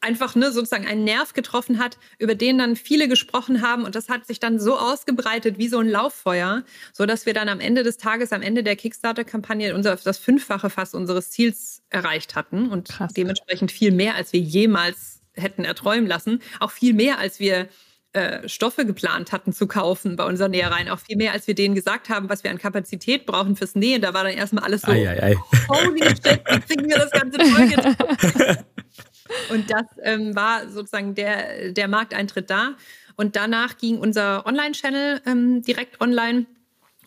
einfach 0.00 0.34
ne, 0.34 0.52
sozusagen 0.52 0.86
einen 0.86 1.04
Nerv 1.04 1.32
getroffen 1.32 1.78
hat, 1.78 1.98
über 2.18 2.34
den 2.34 2.58
dann 2.58 2.76
viele 2.76 3.08
gesprochen 3.08 3.62
haben 3.62 3.84
und 3.84 3.94
das 3.94 4.08
hat 4.08 4.26
sich 4.26 4.40
dann 4.40 4.58
so 4.58 4.78
ausgebreitet 4.78 5.58
wie 5.58 5.68
so 5.68 5.78
ein 5.78 5.88
Lauffeuer, 5.88 6.64
so 6.92 7.06
dass 7.06 7.26
wir 7.26 7.34
dann 7.34 7.48
am 7.48 7.60
Ende 7.60 7.82
des 7.82 7.96
Tages, 7.96 8.32
am 8.32 8.42
Ende 8.42 8.62
der 8.62 8.76
Kickstarter-Kampagne 8.76 9.74
unser 9.74 9.96
das 9.96 10.18
fünffache 10.18 10.70
fast 10.70 10.94
unseres 10.94 11.30
Ziels 11.30 11.82
erreicht 11.90 12.34
hatten 12.34 12.68
und 12.68 12.88
Krass. 12.88 13.12
dementsprechend 13.14 13.72
viel 13.72 13.90
mehr, 13.90 14.14
als 14.14 14.32
wir 14.32 14.40
jemals 14.40 15.22
hätten 15.34 15.64
erträumen 15.64 16.06
lassen, 16.06 16.40
auch 16.60 16.70
viel 16.70 16.94
mehr, 16.94 17.18
als 17.18 17.40
wir 17.40 17.68
äh, 18.16 18.48
Stoffe 18.48 18.86
geplant 18.86 19.32
hatten 19.32 19.52
zu 19.52 19.66
kaufen 19.66 20.16
bei 20.16 20.24
unseren 20.24 20.52
Nähereien, 20.52 20.88
auch 20.88 20.98
viel 21.00 21.18
mehr, 21.18 21.32
als 21.32 21.46
wir 21.46 21.54
denen 21.54 21.74
gesagt 21.74 22.08
haben, 22.08 22.30
was 22.30 22.44
wir 22.44 22.50
an 22.50 22.56
Kapazität 22.56 23.26
brauchen 23.26 23.56
fürs 23.56 23.74
Nähen. 23.74 24.00
Da 24.00 24.14
war 24.14 24.24
dann 24.24 24.32
erstmal 24.32 24.64
alles 24.64 24.82
so, 24.82 24.90
ei, 24.90 25.06
ei, 25.06 25.22
ei. 25.22 25.36
holy 25.68 26.00
shit, 26.00 26.40
wie 26.50 26.60
kriegen 26.60 26.88
wir 26.88 26.96
das 26.96 27.10
ganze 27.10 27.38
Zeug 27.38 28.56
Und 29.56 29.70
das 29.70 29.86
ähm, 30.02 30.36
war 30.36 30.68
sozusagen 30.68 31.14
der, 31.14 31.72
der 31.72 31.88
Markteintritt 31.88 32.50
da. 32.50 32.74
Und 33.16 33.36
danach 33.36 33.78
ging 33.78 33.98
unser 33.98 34.44
Online-Channel 34.44 35.22
ähm, 35.24 35.62
direkt 35.62 36.00
online. 36.02 36.44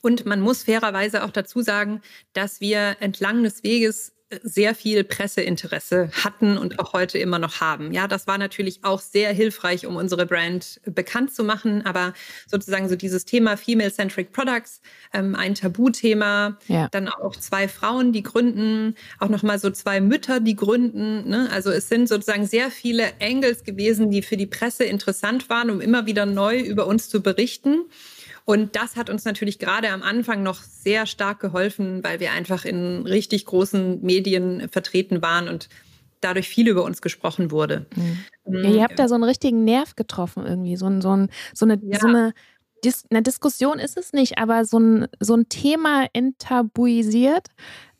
Und 0.02 0.26
man 0.26 0.42
muss 0.42 0.64
fairerweise 0.64 1.24
auch 1.24 1.32
dazu 1.32 1.62
sagen, 1.62 2.02
dass 2.34 2.60
wir 2.60 2.98
entlang 3.02 3.44
des 3.44 3.64
Weges 3.64 4.14
sehr 4.44 4.76
viel 4.76 5.04
Presseinteresse 5.04 6.12
hatten 6.24 6.58
und 6.58 6.80
auch 6.80 6.94
heute 6.94 7.18
immer 7.18 7.39
noch 7.39 7.62
haben. 7.62 7.92
Ja, 7.92 8.08
das 8.08 8.28
war 8.28 8.38
natürlich 8.38 8.80
auch 8.84 9.00
sehr 9.00 9.34
hilfreich, 9.34 9.88
um 9.88 9.96
unsere 9.96 10.26
Brand 10.26 10.80
bekannt 10.86 11.34
zu 11.34 11.44
machen. 11.44 11.86
Aber 11.86 12.13
sozusagen 12.48 12.88
so 12.89 12.96
dieses 12.96 13.26
Thema 13.26 13.58
Female-Centric 13.58 14.32
Products, 14.32 14.82
ähm, 15.13 15.36
ein 15.36 15.56
Tabuthema, 15.56 16.58
ja. 16.68 16.88
dann 16.92 17.10
auch 17.10 17.36
zwei 17.36 17.68
Frauen, 17.68 18.13
die 18.13 18.22
gründen, 18.24 18.96
auch 19.18 19.30
nochmal 19.30 19.58
so 19.58 19.72
zwei 19.72 20.00
Mütter, 20.00 20.39
die 20.39 20.56
gründen. 20.56 21.28
Ne? 21.28 21.50
Also 21.52 21.72
es 21.72 21.89
sind 21.89 22.08
sozusagen 22.08 22.46
sehr 22.46 22.70
viele 22.70 23.06
Angles 23.20 23.63
gewesen, 23.63 24.12
die 24.12 24.22
für 24.22 24.38
die 24.38 24.48
Presse 24.48 24.84
interessant 24.84 25.50
waren, 25.50 25.72
um 25.72 25.82
immer 25.82 26.06
wieder 26.06 26.26
neu 26.28 26.60
über 26.60 26.86
uns 26.86 27.10
zu 27.10 27.22
berichten. 27.22 27.86
Und 28.50 28.76
das 28.76 28.96
hat 28.96 29.12
uns 29.12 29.26
natürlich 29.26 29.60
gerade 29.60 29.90
am 29.92 30.02
Anfang 30.02 30.42
noch 30.42 30.64
sehr 30.64 31.06
stark 31.06 31.40
geholfen, 31.40 32.04
weil 32.04 32.20
wir 32.20 32.32
einfach 32.32 32.66
in 32.66 33.06
richtig 33.06 33.46
großen 33.46 34.02
Medien 34.02 34.68
vertreten 34.70 35.22
waren 35.22 35.48
und 35.48 35.70
dadurch 36.20 36.50
viel 36.50 36.68
über 36.68 36.84
uns 36.84 37.04
gesprochen 37.04 37.52
wurde. 37.52 37.86
Mhm. 37.96 38.64
Ja, 38.64 38.70
ihr 38.72 38.82
habt 38.82 38.98
da 38.98 39.08
so 39.08 39.14
einen 39.14 39.24
richtigen 39.24 39.66
Nerv 39.66 39.96
getroffen 39.96 40.48
irgendwie, 40.48 40.78
so, 40.78 40.88
ein, 40.88 41.00
so, 41.00 41.16
ein, 41.16 41.30
so 41.54 41.66
eine, 41.66 41.80
ja. 41.84 42.00
so 42.00 42.08
eine 42.08 42.34
Dis 42.84 43.04
eine 43.12 43.22
Diskussion 43.22 43.78
ist 43.78 43.98
es 43.98 44.14
nicht, 44.14 44.40
aber 44.40 44.66
so 44.66 44.80
ein, 44.80 45.08
so 45.20 45.36
ein 45.36 45.50
Thema 45.50 46.08
enttabuisiert, 46.14 47.50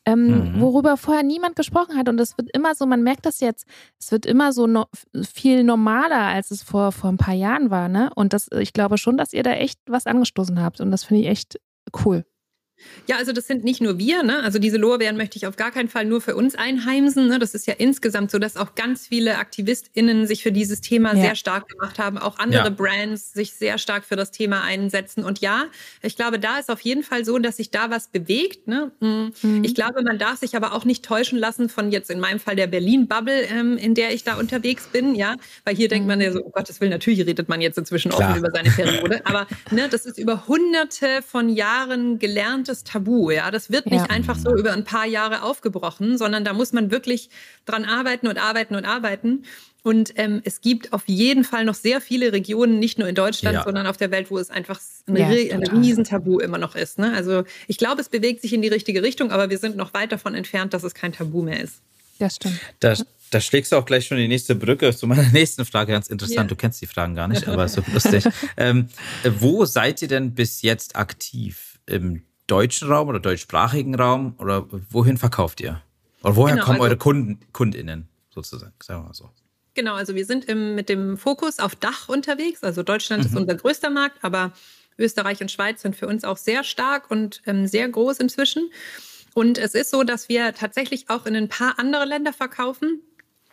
ähm, 0.10 0.54
mhm. 0.56 0.62
worüber 0.62 0.98
vorher 0.98 1.24
niemand 1.24 1.56
gesprochen 1.56 1.98
hat. 1.98 2.10
Und 2.10 2.20
es 2.20 2.38
wird 2.38 2.50
immer 2.54 2.76
so, 2.76 2.86
man 2.86 3.04
merkt 3.04 3.26
das 3.26 3.40
jetzt, 3.40 3.66
es 4.00 4.12
wird 4.12 4.26
immer 4.26 4.54
so 4.54 4.68
no 4.68 4.86
viel 5.34 5.64
normaler, 5.64 6.28
als 6.28 6.52
es 6.52 6.64
vor, 6.64 6.92
vor 6.92 7.10
ein 7.10 7.18
paar 7.18 7.34
Jahren 7.34 7.70
war. 7.70 7.90
Ne? 7.90 8.10
Und 8.16 8.34
das, 8.34 8.50
ich 8.52 8.74
glaube 8.74 8.98
schon, 8.98 9.18
dass 9.18 9.34
ihr 9.34 9.44
da 9.44 9.52
echt 9.52 9.80
was 9.88 10.06
angestoßen 10.06 10.62
habt. 10.62 10.82
Und 10.82 10.92
das 10.92 11.04
finde 11.04 11.24
ich 11.24 11.30
echt 11.30 11.60
cool. 12.06 12.26
Ja, 13.08 13.18
also 13.18 13.32
das 13.32 13.48
sind 13.48 13.64
nicht 13.64 13.82
nur 13.82 13.98
wir, 13.98 14.24
ne? 14.24 14.42
Also 14.44 14.60
diese 14.60 14.78
Lorbeeren 14.78 15.18
möchte 15.18 15.38
ich 15.38 15.48
auf 15.48 15.56
gar 15.56 15.72
keinen 15.72 15.90
Fall 15.90 16.06
nur 16.06 16.22
für 16.22 16.36
uns 16.36 16.56
einheimsen. 16.56 17.28
Ne? 17.28 17.40
Das 17.40 17.54
ist 17.54 17.68
ja 17.68 17.74
insgesamt 17.78 18.32
so, 18.32 18.40
dass 18.40 18.58
auch 18.58 18.76
ganz 18.76 19.08
viele 19.08 19.38
AktivistInnen 19.38 20.28
sich 20.28 20.44
für 20.44 20.52
dieses 20.52 20.82
Thema 20.82 21.16
ja. 21.16 21.22
sehr 21.22 21.36
stark 21.36 21.68
gemacht 21.68 22.00
haben, 22.00 22.18
auch 22.18 22.40
andere 22.40 22.66
ja. 22.66 22.70
Brands 22.70 23.34
sich 23.34 23.54
sehr 23.54 23.78
stark 23.78 24.06
für 24.06 24.16
das 24.16 24.32
Thema 24.32 24.64
einsetzen. 24.64 25.24
Und 25.24 25.40
ja, 25.40 25.66
ich 26.02 26.16
glaube, 26.16 26.40
da 26.40 26.60
ist 26.60 26.70
auf 26.70 26.82
jeden 26.82 27.04
Fall 27.04 27.26
so, 27.26 27.40
dass 27.40 27.58
sich 27.58 27.72
da 27.72 27.90
was 27.90 28.08
bewegt. 28.08 28.68
Ne? 28.68 28.92
Mm. 29.00 29.30
Mhm. 29.42 29.64
Ich 29.64 29.76
glaube, 29.76 30.02
man 30.04 30.18
darf 30.18 30.40
sich 30.40 30.56
aber 30.56 30.74
auch 30.74 30.86
nicht 30.86 31.04
täuschen 31.04 31.38
lassen 31.38 31.70
von 31.70 31.92
jetzt 31.92 32.10
in 32.10 32.20
meinem 32.20 32.40
Fall 32.40 32.56
der 32.56 32.68
Berlin-Bubble, 32.68 33.44
ähm, 33.44 33.78
in 33.78 33.96
der 33.96 34.14
ich 34.14 34.24
da 34.24 34.38
unterwegs 34.38 34.88
bin, 34.88 35.16
ja, 35.16 35.36
weil 35.66 35.76
hier 35.76 35.88
mhm. 35.88 35.90
denkt 35.90 36.08
man 36.08 36.22
ja 36.22 36.32
so, 36.32 36.44
oh 36.44 36.50
Gottes 36.50 36.80
Willen, 36.80 36.92
natürlich 36.92 37.26
redet 37.26 37.50
man 37.50 37.62
jetzt 37.62 37.78
inzwischen 37.78 38.12
Klar. 38.12 38.32
offen 38.32 38.40
über 38.40 38.52
seine 38.52 38.70
Periode. 38.70 39.22
Aber 39.26 39.48
ne, 39.72 39.90
das 39.90 40.06
ist 40.06 40.18
über 40.18 40.48
hunderte 40.48 41.22
von 41.22 41.50
Jahren 41.50 42.20
gelernt 42.20 42.69
absolutes 42.70 42.84
Tabu. 42.84 43.32
Ja, 43.32 43.52
das 43.52 43.72
wird 43.72 43.88
nicht 43.88 44.06
ja. 44.08 44.10
einfach 44.10 44.38
so 44.38 44.56
über 44.56 44.74
ein 44.74 44.84
paar 44.84 45.06
Jahre 45.06 45.44
aufgebrochen, 45.44 46.18
sondern 46.18 46.44
da 46.46 46.54
muss 46.54 46.74
man 46.74 46.92
wirklich 46.92 47.30
dran 47.66 47.86
arbeiten 47.86 48.28
und 48.28 48.38
arbeiten 48.38 48.76
und 48.76 48.86
arbeiten. 48.86 49.44
Und 49.82 50.14
ähm, 50.18 50.42
es 50.44 50.62
gibt 50.62 50.92
auf 50.92 51.04
jeden 51.06 51.44
Fall 51.46 51.64
noch 51.64 51.74
sehr 51.74 52.02
viele 52.02 52.34
Regionen, 52.34 52.80
nicht 52.80 53.00
nur 53.00 53.08
in 53.08 53.16
Deutschland, 53.16 53.56
ja. 53.56 53.64
sondern 53.64 53.88
auf 53.88 53.96
der 53.96 54.12
Welt, 54.12 54.30
wo 54.30 54.38
es 54.38 54.50
einfach 54.50 54.80
ein, 55.08 55.16
ja, 55.16 55.28
ein 55.28 55.64
Riesentabu 55.64 56.40
immer 56.40 56.58
noch 56.58 56.76
ist. 56.76 57.00
Ne? 57.00 57.14
Also 57.14 57.44
ich 57.68 57.78
glaube, 57.78 58.02
es 58.02 58.10
bewegt 58.10 58.42
sich 58.42 58.54
in 58.54 58.62
die 58.62 58.68
richtige 58.68 59.02
Richtung, 59.02 59.32
aber 59.32 59.50
wir 59.50 59.58
sind 59.58 59.78
noch 59.78 59.94
weit 59.94 60.12
davon 60.12 60.36
entfernt, 60.36 60.74
dass 60.74 60.84
es 60.84 60.94
kein 60.94 61.14
Tabu 61.14 61.42
mehr 61.42 61.62
ist. 61.62 61.82
Das 62.20 62.36
stimmt. 62.36 62.60
Das, 62.82 63.06
da 63.30 63.40
schlägst 63.40 63.72
du 63.72 63.78
auch 63.78 63.86
gleich 63.86 64.06
schon 64.06 64.18
die 64.18 64.28
nächste 64.28 64.54
Brücke 64.54 64.94
zu 64.94 65.08
meiner 65.08 65.30
nächsten 65.32 65.64
Frage. 65.64 65.94
Ganz 65.94 66.08
interessant. 66.08 66.40
Yeah. 66.40 66.48
Du 66.48 66.56
kennst 66.58 66.82
die 66.82 66.88
Fragen 66.88 67.16
gar 67.16 67.30
nicht, 67.30 67.48
aber 67.48 67.70
so 67.70 67.82
lustig. 67.94 68.26
ähm, 68.58 68.90
wo 69.24 69.64
seid 69.64 70.02
ihr 70.02 70.10
denn 70.10 70.36
bis 70.36 70.62
jetzt 70.62 70.98
aktiv? 70.98 71.80
Im 71.86 72.24
deutschen 72.50 72.92
Raum 72.92 73.08
oder 73.08 73.20
deutschsprachigen 73.20 73.96
Raum 73.96 74.36
oder 74.38 74.66
wohin 74.90 75.18
verkauft 75.18 75.62
ihr? 75.62 75.82
Oder 76.24 76.36
woher 76.36 76.56
genau, 76.56 76.66
kommen 76.66 76.78
also, 76.78 76.86
eure 76.86 76.98
Kunden, 76.98 77.40
KundInnen 77.54 78.08
sozusagen? 78.30 78.74
Sagen 78.82 79.02
wir 79.04 79.08
mal 79.08 79.14
so. 79.14 79.30
Genau, 79.76 79.96
also 79.96 80.16
wir 80.16 80.26
sind 80.26 80.46
im, 80.46 80.76
mit 80.76 80.90
dem 80.90 81.18
Fokus 81.18 81.60
auf 81.60 81.76
Dach 81.76 82.10
unterwegs. 82.10 82.64
Also 82.64 82.84
Deutschland 82.84 83.24
mhm. 83.24 83.30
ist 83.30 83.36
unser 83.38 83.56
größter 83.56 83.90
Markt, 83.90 84.18
aber 84.24 84.52
Österreich 84.98 85.42
und 85.42 85.52
Schweiz 85.52 85.82
sind 85.82 85.96
für 85.96 86.08
uns 86.08 86.24
auch 86.24 86.38
sehr 86.38 86.64
stark 86.64 87.10
und 87.10 87.42
ähm, 87.46 87.68
sehr 87.68 87.88
groß 87.88 88.18
inzwischen. 88.18 88.70
Und 89.34 89.58
es 89.58 89.76
ist 89.76 89.92
so, 89.92 90.04
dass 90.04 90.28
wir 90.28 90.54
tatsächlich 90.54 91.10
auch 91.10 91.26
in 91.26 91.36
ein 91.36 91.48
paar 91.48 91.80
andere 91.80 92.06
Länder 92.06 92.34
verkaufen. 92.34 93.02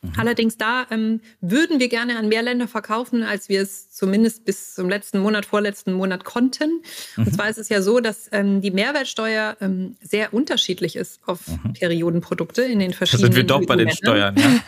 Mhm. 0.06 0.12
Allerdings 0.16 0.56
da 0.56 0.86
ähm, 0.90 1.20
würden 1.40 1.80
wir 1.80 1.88
gerne 1.88 2.18
an 2.18 2.28
mehr 2.28 2.42
Länder 2.42 2.68
verkaufen, 2.68 3.22
als 3.22 3.48
wir 3.48 3.62
es 3.62 3.90
zumindest 3.90 4.44
bis 4.44 4.74
zum 4.74 4.88
letzten 4.88 5.18
Monat, 5.18 5.46
vorletzten 5.46 5.92
Monat 5.92 6.24
konnten. 6.24 6.82
Mhm. 7.16 7.26
Und 7.26 7.34
zwar 7.34 7.48
ist 7.48 7.58
es 7.58 7.68
ja 7.68 7.82
so, 7.82 8.00
dass 8.00 8.28
ähm, 8.32 8.60
die 8.60 8.70
Mehrwertsteuer 8.70 9.56
ähm, 9.60 9.96
sehr 10.00 10.32
unterschiedlich 10.34 10.96
ist 10.96 11.20
auf 11.26 11.40
mhm. 11.46 11.72
Periodenprodukte 11.74 12.62
in 12.62 12.78
den 12.78 12.92
verschiedenen. 12.92 13.30
Da 13.30 13.34
sind 13.34 13.36
wir 13.36 13.46
doch 13.46 13.66
bei 13.66 13.76
den 13.76 13.90
Steuern, 13.90 14.36
ja. 14.36 14.60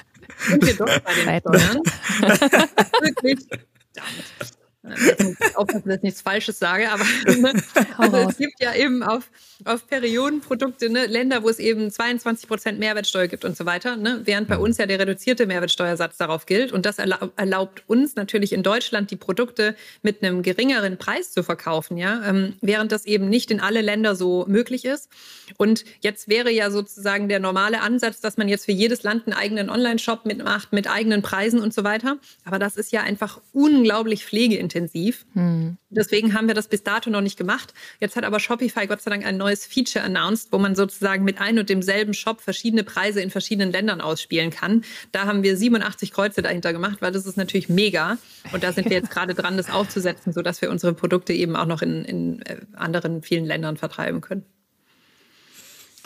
sind 0.48 0.66
wir 0.66 0.74
doch 0.74 0.98
bei 1.01 1.14
den 1.14 1.40
Steuern. 1.40 1.83
Wirklich. 3.01 3.46
Damit 3.94 4.59
aufpassen, 5.55 5.88
dass 5.88 5.96
ich 5.98 6.03
nichts 6.03 6.22
Falsches 6.22 6.59
sage, 6.59 6.90
aber 6.90 7.05
ne? 7.37 7.53
also 7.96 8.16
es 8.16 8.37
gibt 8.38 8.61
ja 8.61 8.74
eben 8.74 9.03
auf, 9.03 9.31
auf 9.64 9.87
Periodenprodukte 9.87 10.90
ne, 10.90 11.07
Länder, 11.07 11.42
wo 11.42 11.48
es 11.48 11.59
eben 11.59 11.90
22 11.90 12.48
Prozent 12.48 12.79
Mehrwertsteuer 12.79 13.27
gibt 13.27 13.44
und 13.44 13.57
so 13.57 13.66
weiter, 13.66 13.96
ne? 13.96 14.22
während 14.24 14.48
bei 14.48 14.57
mhm. 14.57 14.62
uns 14.62 14.79
ja 14.79 14.87
der 14.87 14.98
reduzierte 14.98 15.46
Mehrwertsteuersatz 15.46 16.16
darauf 16.16 16.46
gilt. 16.46 16.72
Und 16.72 16.87
das 16.87 16.98
erlaubt 16.98 17.83
uns 17.87 18.16
natürlich 18.16 18.53
in 18.53 18.62
Deutschland, 18.62 19.11
die 19.11 19.16
Produkte 19.16 19.74
mit 20.03 20.22
einem 20.22 20.42
geringeren 20.42 20.96
Preis 20.96 21.33
zu 21.33 21.42
verkaufen, 21.42 21.96
ja, 21.96 22.22
ähm, 22.27 22.55
während 22.61 22.92
das 22.92 23.05
eben 23.05 23.29
nicht 23.29 23.51
in 23.51 23.61
alle 23.61 23.81
Länder 23.81 24.14
so 24.14 24.44
möglich 24.48 24.85
ist. 24.85 25.09
Und 25.57 25.85
jetzt 26.01 26.29
wäre 26.29 26.51
ja 26.51 26.70
sozusagen 26.70 27.29
der 27.29 27.40
normale 27.40 27.81
Ansatz, 27.81 28.20
dass 28.20 28.37
man 28.37 28.48
jetzt 28.48 28.64
für 28.64 28.72
jedes 28.72 29.03
Land 29.03 29.27
einen 29.27 29.37
eigenen 29.37 29.70
Online-Shop 29.70 30.24
mitmacht, 30.24 30.72
mit 30.72 30.88
eigenen 30.88 31.22
Preisen 31.22 31.61
und 31.61 31.74
so 31.74 31.85
weiter. 31.85 32.18
Aber 32.44 32.59
das 32.59 32.77
ist 32.77 32.92
ja 32.92 33.03
einfach 33.03 33.40
unglaublich 33.53 34.24
pflegeintensiv 34.24 34.78
intensiv. 34.79 35.27
Hm. 35.35 35.77
Deswegen 35.91 36.35
haben 36.35 36.47
wir 36.47 36.55
das 36.55 36.69
bis 36.69 36.83
dato 36.83 37.11
noch 37.11 37.21
nicht 37.21 37.37
gemacht. 37.37 37.75
Jetzt 38.01 38.17
hat 38.17 38.25
aber 38.25 38.41
Shopify 38.41 38.87
Gott 38.87 39.01
sei 39.01 39.11
Dank 39.11 39.27
ein 39.27 39.37
neues 39.37 39.67
Feature 39.67 40.05
announced, 40.05 40.53
wo 40.53 40.59
man 40.59 40.75
sozusagen 40.75 41.25
mit 41.25 41.41
ein 41.41 41.59
und 41.59 41.69
demselben 41.69 42.14
Shop 42.14 42.41
verschiedene 42.41 42.85
Preise 42.85 43.21
in 43.21 43.31
verschiedenen 43.31 43.73
Ländern 43.73 44.01
ausspielen 44.01 44.51
kann. 44.51 44.85
Da 45.12 45.27
haben 45.27 45.43
wir 45.43 45.57
87 45.57 46.12
Kreuze 46.12 46.43
dahinter 46.43 46.73
gemacht, 46.73 46.99
weil 47.01 47.12
das 47.12 47.27
ist 47.27 47.37
natürlich 47.37 47.69
mega. 47.69 48.19
Und 48.53 48.62
da 48.62 48.73
sind 48.73 48.88
wir 48.88 48.97
jetzt 48.97 49.11
gerade 49.19 49.35
dran, 49.35 49.57
das 49.57 49.71
aufzusetzen, 49.71 50.33
sodass 50.33 50.62
wir 50.62 50.71
unsere 50.71 50.95
Produkte 50.95 51.33
eben 51.33 51.57
auch 51.57 51.67
noch 51.67 51.83
in, 51.83 52.05
in 52.05 52.43
äh, 52.43 52.59
anderen 52.75 53.23
vielen 53.23 53.45
Ländern 53.45 53.77
vertreiben 53.77 54.21
können. 54.21 54.45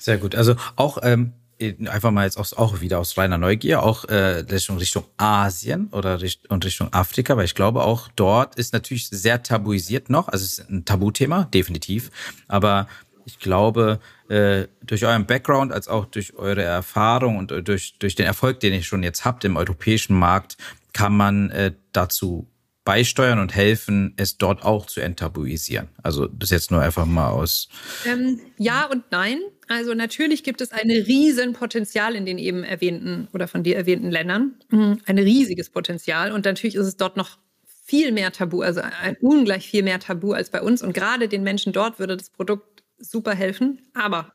Sehr 0.01 0.19
gut. 0.19 0.35
Also 0.35 0.57
auch 0.75 0.99
ähm, 1.03 1.33
einfach 1.61 2.11
mal 2.11 2.25
jetzt 2.25 2.37
auch 2.39 2.81
wieder 2.81 2.99
aus 2.99 3.17
reiner 3.17 3.39
Neugier, 3.39 3.83
auch 3.83 4.05
äh, 4.07 4.45
Richtung, 4.51 5.05
Asien 5.17 5.89
oder 5.93 6.21
Richt 6.21 6.51
und 6.51 6.65
Richtung 6.65 6.93
Afrika, 6.93 7.37
weil 7.37 7.45
ich 7.45 7.55
glaube, 7.55 7.83
auch 7.83 8.09
dort 8.17 8.57
ist 8.57 8.73
natürlich 8.73 9.09
sehr 9.09 9.43
tabuisiert 9.43 10.11
noch. 10.11 10.29
Also 10.29 10.45
es 10.45 10.59
ist 10.59 10.71
ein 10.71 10.85
Tabuthema, 10.85 11.45
definitiv. 11.45 12.11
Aber 12.49 12.89
ich 13.25 13.39
glaube, 13.39 14.01
äh, 14.29 14.67
durch 14.83 15.05
euren 15.05 15.27
Background 15.27 15.73
als 15.73 15.89
auch 15.89 16.07
durch 16.07 16.35
eure 16.35 16.63
Erfahrung 16.63 17.37
und 17.37 17.53
durch, 17.67 17.99
durch 17.99 18.15
den 18.15 18.27
Erfolg, 18.27 18.61
den 18.61 18.73
ihr 18.73 18.83
schon 18.83 19.03
jetzt 19.03 19.25
habt 19.25 19.45
im 19.45 19.57
europäischen 19.57 20.19
Markt, 20.19 20.57
kann 20.93 21.17
man 21.17 21.51
äh, 21.51 21.73
dazu 21.93 22.49
beisteuern 22.85 23.39
und 23.39 23.55
helfen, 23.55 24.15
es 24.17 24.39
dort 24.39 24.65
auch 24.65 24.87
zu 24.87 25.01
enttabuisieren? 25.01 25.89
Also 26.03 26.27
das 26.27 26.51
jetzt 26.51 26.71
nur 26.71 26.83
einfach 26.83 27.07
mal 27.07 27.29
aus. 27.29 27.69
Ähm, 28.07 28.41
ja 28.59 28.87
und 28.87 29.05
nein. 29.11 29.39
Also 29.69 29.95
natürlich 29.95 30.43
gibt 30.43 30.61
es 30.61 30.73
ein 30.73 30.91
riesen 30.91 31.53
Potenzial 31.53 32.15
in 32.15 32.27
den 32.27 32.39
eben 32.39 32.65
erwähnten 32.65 33.29
oder 33.33 33.49
von 33.49 33.63
dir 33.63 33.77
erwähnten 33.77 34.11
Ländern. 34.11 34.57
Mhm. 34.71 34.99
Ein 35.07 35.19
riesiges 35.19 35.71
Potenzial. 35.71 36.33
Und 36.33 36.45
natürlich 36.45 36.75
ist 36.75 36.87
es 36.87 36.97
dort 36.97 37.17
noch 37.17 37.39
viel 37.85 38.13
mehr 38.13 38.33
Tabu, 38.33 38.63
also 38.63 38.81
ein 38.81 39.17
ungleich 39.21 39.69
viel 39.69 39.83
mehr 39.83 40.01
Tabu 40.01 40.33
als 40.33 40.51
bei 40.51 40.63
uns. 40.63 40.83
Und 40.83 40.95
gerade 40.95 41.29
den 41.29 41.43
Menschen 41.43 41.73
dort 41.73 41.99
würde 41.99 42.17
das 42.17 42.31
Produkt 42.31 42.83
super 42.99 43.35
helfen. 43.35 43.81
Aber 43.95 44.33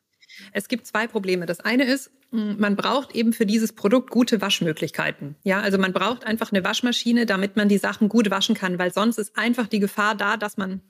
es 0.53 0.67
gibt 0.67 0.87
zwei 0.87 1.07
Probleme. 1.07 1.45
Das 1.45 1.59
eine 1.59 1.85
ist, 1.85 2.11
man 2.31 2.75
braucht 2.75 3.15
eben 3.15 3.31
für 3.31 3.45
dieses 3.45 3.73
Produkt 3.73 4.09
gute 4.09 4.41
Waschmöglichkeiten. 4.41 5.35
Ja, 5.43 5.61
also 5.61 5.77
man 5.77 5.93
braucht 5.93 6.25
einfach 6.25 6.51
eine 6.51 6.63
Waschmaschine, 6.63 7.25
damit 7.25 7.55
man 7.55 7.69
die 7.69 7.77
Sachen 7.77 8.09
gut 8.09 8.29
waschen 8.29 8.55
kann, 8.55 8.77
weil 8.79 8.93
sonst 8.93 9.17
ist 9.17 9.37
einfach 9.37 9.67
die 9.67 9.79
Gefahr 9.79 10.15
da, 10.15 10.35
dass 10.35 10.57
man 10.57 10.81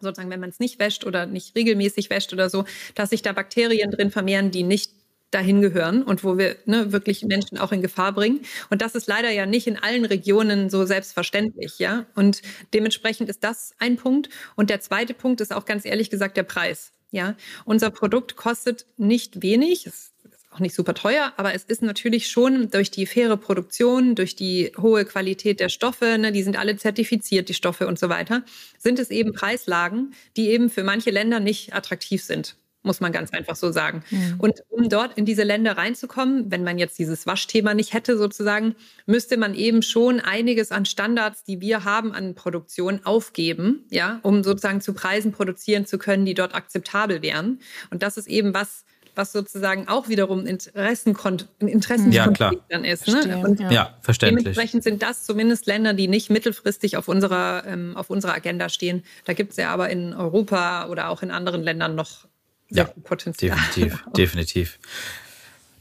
sozusagen, 0.00 0.30
wenn 0.30 0.40
man 0.40 0.50
es 0.50 0.60
nicht 0.60 0.78
wäscht 0.78 1.04
oder 1.04 1.26
nicht 1.26 1.54
regelmäßig 1.56 2.10
wäscht 2.10 2.32
oder 2.32 2.50
so, 2.50 2.64
dass 2.94 3.10
sich 3.10 3.22
da 3.22 3.32
Bakterien 3.32 3.90
drin 3.90 4.10
vermehren, 4.10 4.50
die 4.50 4.62
nicht 4.62 4.92
dahin 5.30 5.60
gehören 5.60 6.02
und 6.02 6.24
wo 6.24 6.38
wir 6.38 6.56
ne, 6.66 6.92
wirklich 6.92 7.22
Menschen 7.22 7.58
auch 7.58 7.72
in 7.72 7.82
Gefahr 7.82 8.12
bringen. 8.12 8.40
Und 8.68 8.82
das 8.82 8.94
ist 8.94 9.06
leider 9.06 9.30
ja 9.30 9.46
nicht 9.46 9.66
in 9.66 9.76
allen 9.76 10.04
Regionen 10.04 10.70
so 10.70 10.84
selbstverständlich, 10.84 11.78
ja. 11.78 12.06
Und 12.14 12.42
dementsprechend 12.74 13.28
ist 13.28 13.44
das 13.44 13.72
ein 13.78 13.96
Punkt. 13.96 14.28
Und 14.56 14.70
der 14.70 14.80
zweite 14.80 15.14
Punkt 15.14 15.40
ist 15.40 15.52
auch 15.52 15.64
ganz 15.64 15.84
ehrlich 15.84 16.10
gesagt 16.10 16.36
der 16.36 16.42
Preis. 16.42 16.92
Ja, 17.12 17.36
unser 17.64 17.90
Produkt 17.90 18.36
kostet 18.36 18.86
nicht 18.96 19.42
wenig. 19.42 19.86
Es 19.86 20.09
auch 20.50 20.58
nicht 20.58 20.74
super 20.74 20.94
teuer, 20.94 21.32
aber 21.36 21.54
es 21.54 21.64
ist 21.64 21.80
natürlich 21.80 22.28
schon 22.28 22.70
durch 22.70 22.90
die 22.90 23.06
faire 23.06 23.36
Produktion, 23.36 24.14
durch 24.16 24.34
die 24.34 24.72
hohe 24.76 25.04
Qualität 25.04 25.60
der 25.60 25.68
Stoffe, 25.68 26.18
ne, 26.18 26.32
die 26.32 26.42
sind 26.42 26.58
alle 26.58 26.76
zertifiziert, 26.76 27.48
die 27.48 27.54
Stoffe 27.54 27.86
und 27.86 27.98
so 27.98 28.08
weiter, 28.08 28.42
sind 28.76 28.98
es 28.98 29.10
eben 29.10 29.32
Preislagen, 29.32 30.12
die 30.36 30.48
eben 30.48 30.68
für 30.68 30.82
manche 30.82 31.10
Länder 31.10 31.38
nicht 31.40 31.74
attraktiv 31.74 32.22
sind 32.24 32.56
muss 32.82 33.00
man 33.00 33.12
ganz 33.12 33.32
einfach 33.32 33.56
so 33.56 33.70
sagen. 33.72 34.02
Mhm. 34.10 34.34
Und 34.38 34.64
um 34.70 34.88
dort 34.88 35.18
in 35.18 35.26
diese 35.26 35.42
Länder 35.42 35.76
reinzukommen, 35.76 36.50
wenn 36.50 36.64
man 36.64 36.78
jetzt 36.78 36.98
dieses 36.98 37.26
Waschthema 37.26 37.74
nicht 37.74 37.92
hätte 37.92 38.16
sozusagen, 38.16 38.74
müsste 39.06 39.36
man 39.36 39.54
eben 39.54 39.82
schon 39.82 40.20
einiges 40.20 40.72
an 40.72 40.86
Standards, 40.86 41.44
die 41.44 41.60
wir 41.60 41.84
haben 41.84 42.12
an 42.12 42.34
Produktion, 42.34 43.00
aufgeben, 43.04 43.84
ja, 43.90 44.20
um 44.22 44.42
sozusagen 44.42 44.80
zu 44.80 44.94
Preisen 44.94 45.32
produzieren 45.32 45.84
zu 45.84 45.98
können, 45.98 46.24
die 46.24 46.34
dort 46.34 46.54
akzeptabel 46.54 47.22
wären. 47.22 47.60
Und 47.90 48.02
das 48.02 48.16
ist 48.16 48.28
eben 48.28 48.54
was, 48.54 48.84
was 49.14 49.32
sozusagen 49.32 49.88
auch 49.88 50.08
wiederum 50.08 50.46
Interessenkon 50.46 51.42
Interessenskonflikt 51.58 52.40
ja, 52.40 52.58
dann 52.68 52.84
ist. 52.84 53.06
Ne? 53.08 53.38
Und 53.44 53.60
ja. 53.60 53.70
ja, 53.70 53.98
verständlich. 54.00 54.44
Dementsprechend 54.44 54.84
sind 54.84 55.02
das 55.02 55.24
zumindest 55.24 55.66
Länder, 55.66 55.94
die 55.94 56.08
nicht 56.08 56.30
mittelfristig 56.30 56.96
auf 56.96 57.08
unserer, 57.08 57.64
ähm, 57.66 57.96
auf 57.96 58.10
unserer 58.10 58.34
Agenda 58.34 58.68
stehen. 58.68 59.04
Da 59.24 59.32
gibt 59.32 59.52
es 59.52 59.56
ja 59.56 59.70
aber 59.70 59.90
in 59.90 60.14
Europa 60.14 60.86
oder 60.88 61.08
auch 61.08 61.22
in 61.22 61.30
anderen 61.30 61.62
Ländern 61.62 61.94
noch 61.94 62.26
sehr 62.68 62.84
ja, 62.84 62.92
viel 62.92 63.02
Potenzial. 63.02 63.56
Definitiv, 63.56 64.04
definitiv. 64.16 64.78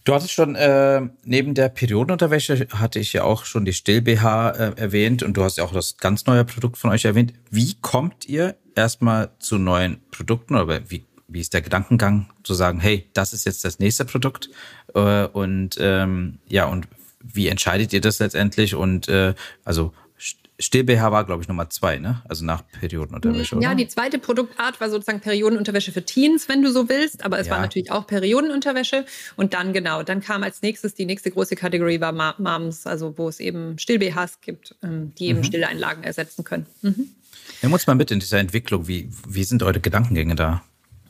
Du 0.05 0.15
hattest 0.15 0.31
schon 0.31 0.55
äh, 0.55 1.01
neben 1.23 1.53
der 1.53 1.69
Periodenunterwäsche 1.69 2.67
hatte 2.73 2.99
ich 2.99 3.13
ja 3.13 3.23
auch 3.23 3.45
schon 3.45 3.65
die 3.65 3.73
Still 3.73 4.01
BH 4.01 4.49
äh, 4.49 4.71
erwähnt 4.75 5.21
und 5.23 5.37
du 5.37 5.43
hast 5.43 5.57
ja 5.57 5.63
auch 5.63 5.73
das 5.73 5.97
ganz 5.97 6.25
neue 6.25 6.45
Produkt 6.45 6.77
von 6.77 6.89
euch 6.89 7.05
erwähnt. 7.05 7.33
Wie 7.51 7.75
kommt 7.75 8.27
ihr 8.27 8.55
erstmal 8.75 9.29
zu 9.39 9.57
neuen 9.57 9.99
Produkten 10.09 10.55
oder 10.55 10.89
wie, 10.89 11.05
wie 11.29 11.39
ist 11.39 11.53
der 11.53 11.61
Gedankengang 11.61 12.29
zu 12.43 12.53
sagen, 12.53 12.79
hey, 12.79 13.09
das 13.13 13.33
ist 13.33 13.45
jetzt 13.45 13.63
das 13.63 13.79
nächste 13.79 14.05
Produkt 14.05 14.49
äh, 14.93 15.25
und 15.25 15.77
ähm, 15.79 16.39
ja 16.47 16.65
und 16.65 16.87
wie 17.21 17.47
entscheidet 17.47 17.93
ihr 17.93 18.01
das 18.01 18.19
letztendlich 18.19 18.75
und 18.75 19.07
äh, 19.07 19.33
also 19.63 19.93
Still-BH 20.61 21.11
war, 21.11 21.25
glaube 21.25 21.41
ich, 21.41 21.47
Nummer 21.47 21.69
zwei, 21.69 21.99
ne? 21.99 22.21
Also 22.27 22.43
nach 22.43 22.63
Periodenunterwäsche, 22.67 23.55
oder? 23.55 23.63
Ja, 23.63 23.75
die 23.75 23.87
zweite 23.87 24.19
Produktart 24.19 24.81
war 24.81 24.89
sozusagen 24.89 25.21
Periodenunterwäsche 25.21 25.93
für 25.93 26.03
Teens, 26.03 26.49
wenn 26.49 26.61
du 26.61 26.69
so 26.69 26.89
willst. 26.89 27.23
Aber 27.23 27.39
es 27.39 27.47
ja. 27.47 27.53
war 27.53 27.61
natürlich 27.61 27.91
auch 27.91 28.05
Periodenunterwäsche. 28.05 29.05
Und 29.37 29.53
dann, 29.53 29.71
genau, 29.71 30.03
dann 30.03 30.19
kam 30.19 30.43
als 30.43 30.61
nächstes, 30.61 30.93
die 30.95 31.05
nächste 31.05 31.31
große 31.31 31.55
Kategorie 31.55 32.01
war 32.01 32.11
Moms, 32.37 32.85
also 32.85 33.17
wo 33.17 33.29
es 33.29 33.39
eben 33.39 33.79
Still-BHs 33.79 34.41
gibt, 34.41 34.75
ähm, 34.83 35.13
die 35.17 35.27
eben 35.27 35.39
mhm. 35.39 35.43
Stilleinlagen 35.45 36.03
ersetzen 36.03 36.43
können. 36.43 36.65
Mhm. 36.81 37.09
Nimm 37.61 37.71
uns 37.71 37.87
mal 37.87 37.95
mit 37.95 38.11
in 38.11 38.19
dieser 38.19 38.39
Entwicklung. 38.39 38.89
Wie, 38.89 39.09
wie 39.27 39.45
sind 39.45 39.63
eure 39.63 39.79
Gedankengänge 39.79 40.35
da? 40.35 40.61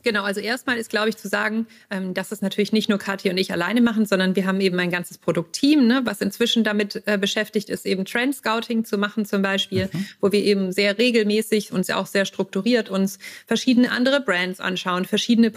Genau, 0.04 0.24
also 0.24 0.40
erstmal 0.40 0.78
ist, 0.78 0.90
glaube 0.90 1.10
ich, 1.10 1.18
zu 1.18 1.28
sagen, 1.28 1.68
ähm, 1.90 2.14
dass 2.14 2.32
es 2.32 2.42
natürlich 2.42 2.72
nicht 2.72 2.90
nur 2.90 2.98
Kathi 2.98 3.30
und 3.30 3.38
ich 3.38 3.52
alleine 3.52 3.82
machen, 3.82 4.06
sondern 4.06 4.36
wir 4.36 4.46
haben 4.46 4.62
eben 4.62 4.80
ein 4.80 4.92
ganzes 4.92 5.18
Produktteam, 5.18 5.88
ne, 5.88 6.02
was 6.06 6.22
inzwischen 6.22 6.64
damit 6.64 7.04
äh, 7.06 7.18
beschäftigt 7.18 7.70
ist, 7.70 7.86
eben 7.86 8.06
Trend 8.06 8.36
Scouting 8.36 8.86
zu 8.86 8.98
machen 8.98 9.26
zum 9.26 9.42
Beispiel, 9.42 9.90
mhm. 9.92 10.06
wo 10.22 10.32
wir 10.32 10.44
eben 10.44 10.72
sehr 10.72 10.98
regelmäßig 10.98 11.74
und 11.74 11.90
auch 11.92 12.06
sehr 12.06 12.26
strukturiert 12.26 12.90
uns 12.90 13.20
verschiedene 13.46 13.92
andere 13.92 14.22
Brands 14.22 14.60
anschauen, 14.60 15.06
verschiedene 15.06 15.52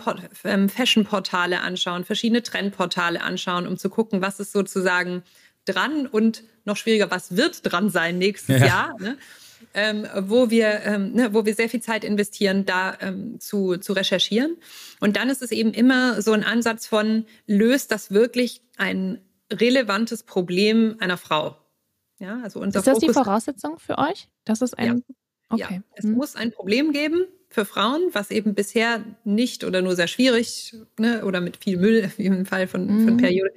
ähm, 0.44 0.68
Fashion-Portale 0.68 1.60
anschauen, 1.60 2.04
verschiedene 2.04 2.42
Trendportale 2.42 3.22
anschauen, 3.22 3.66
um 3.66 3.76
zu 3.76 3.90
gucken, 3.90 4.22
was 4.22 4.40
ist 4.40 4.52
sozusagen 4.52 5.22
dran 5.64 6.06
und 6.06 6.42
noch 6.64 6.76
schwieriger, 6.76 7.10
was 7.10 7.36
wird 7.36 7.70
dran 7.70 7.90
sein 7.90 8.18
nächstes 8.18 8.60
ja. 8.60 8.66
Jahr. 8.66 8.96
Ne? 8.98 9.16
Ähm, 9.74 10.06
wo, 10.20 10.50
wir, 10.50 10.82
ähm, 10.84 11.12
ne, 11.12 11.34
wo 11.34 11.44
wir 11.44 11.54
sehr 11.54 11.68
viel 11.68 11.80
Zeit 11.80 12.04
investieren, 12.04 12.64
da 12.64 12.96
ähm, 13.00 13.40
zu, 13.40 13.76
zu 13.78 13.92
recherchieren. 13.92 14.56
Und 15.00 15.16
dann 15.16 15.30
ist 15.30 15.42
es 15.42 15.50
eben 15.50 15.72
immer 15.72 16.22
so 16.22 16.32
ein 16.32 16.44
Ansatz 16.44 16.86
von, 16.86 17.26
löst 17.46 17.90
das 17.90 18.10
wirklich 18.10 18.62
ein 18.76 19.20
relevantes 19.52 20.22
Problem 20.22 20.96
einer 21.00 21.16
Frau? 21.16 21.56
Ja, 22.18 22.40
also 22.42 22.60
unser 22.60 22.78
ist 22.78 22.86
das 22.86 22.98
Fokus 22.98 23.08
die 23.08 23.12
Voraussetzung 23.12 23.78
für 23.78 23.98
euch? 23.98 24.28
Das 24.44 24.62
ist 24.62 24.78
ein. 24.78 24.98
Ja. 24.98 25.14
Okay. 25.48 25.74
Ja, 25.74 25.82
es 25.94 26.04
hm. 26.04 26.12
muss 26.12 26.34
ein 26.34 26.50
Problem 26.50 26.92
geben, 26.92 27.26
für 27.52 27.64
Frauen, 27.64 28.08
was 28.12 28.30
eben 28.30 28.54
bisher 28.54 29.04
nicht 29.24 29.64
oder 29.64 29.82
nur 29.82 29.94
sehr 29.94 30.06
schwierig 30.06 30.74
ne, 30.98 31.24
oder 31.24 31.40
mit 31.40 31.58
viel 31.58 31.76
Müll 31.76 32.10
im 32.18 32.46
Fall 32.46 32.66
von, 32.66 32.86
mhm. 32.86 33.04
von 33.04 33.16
Periode 33.16 33.50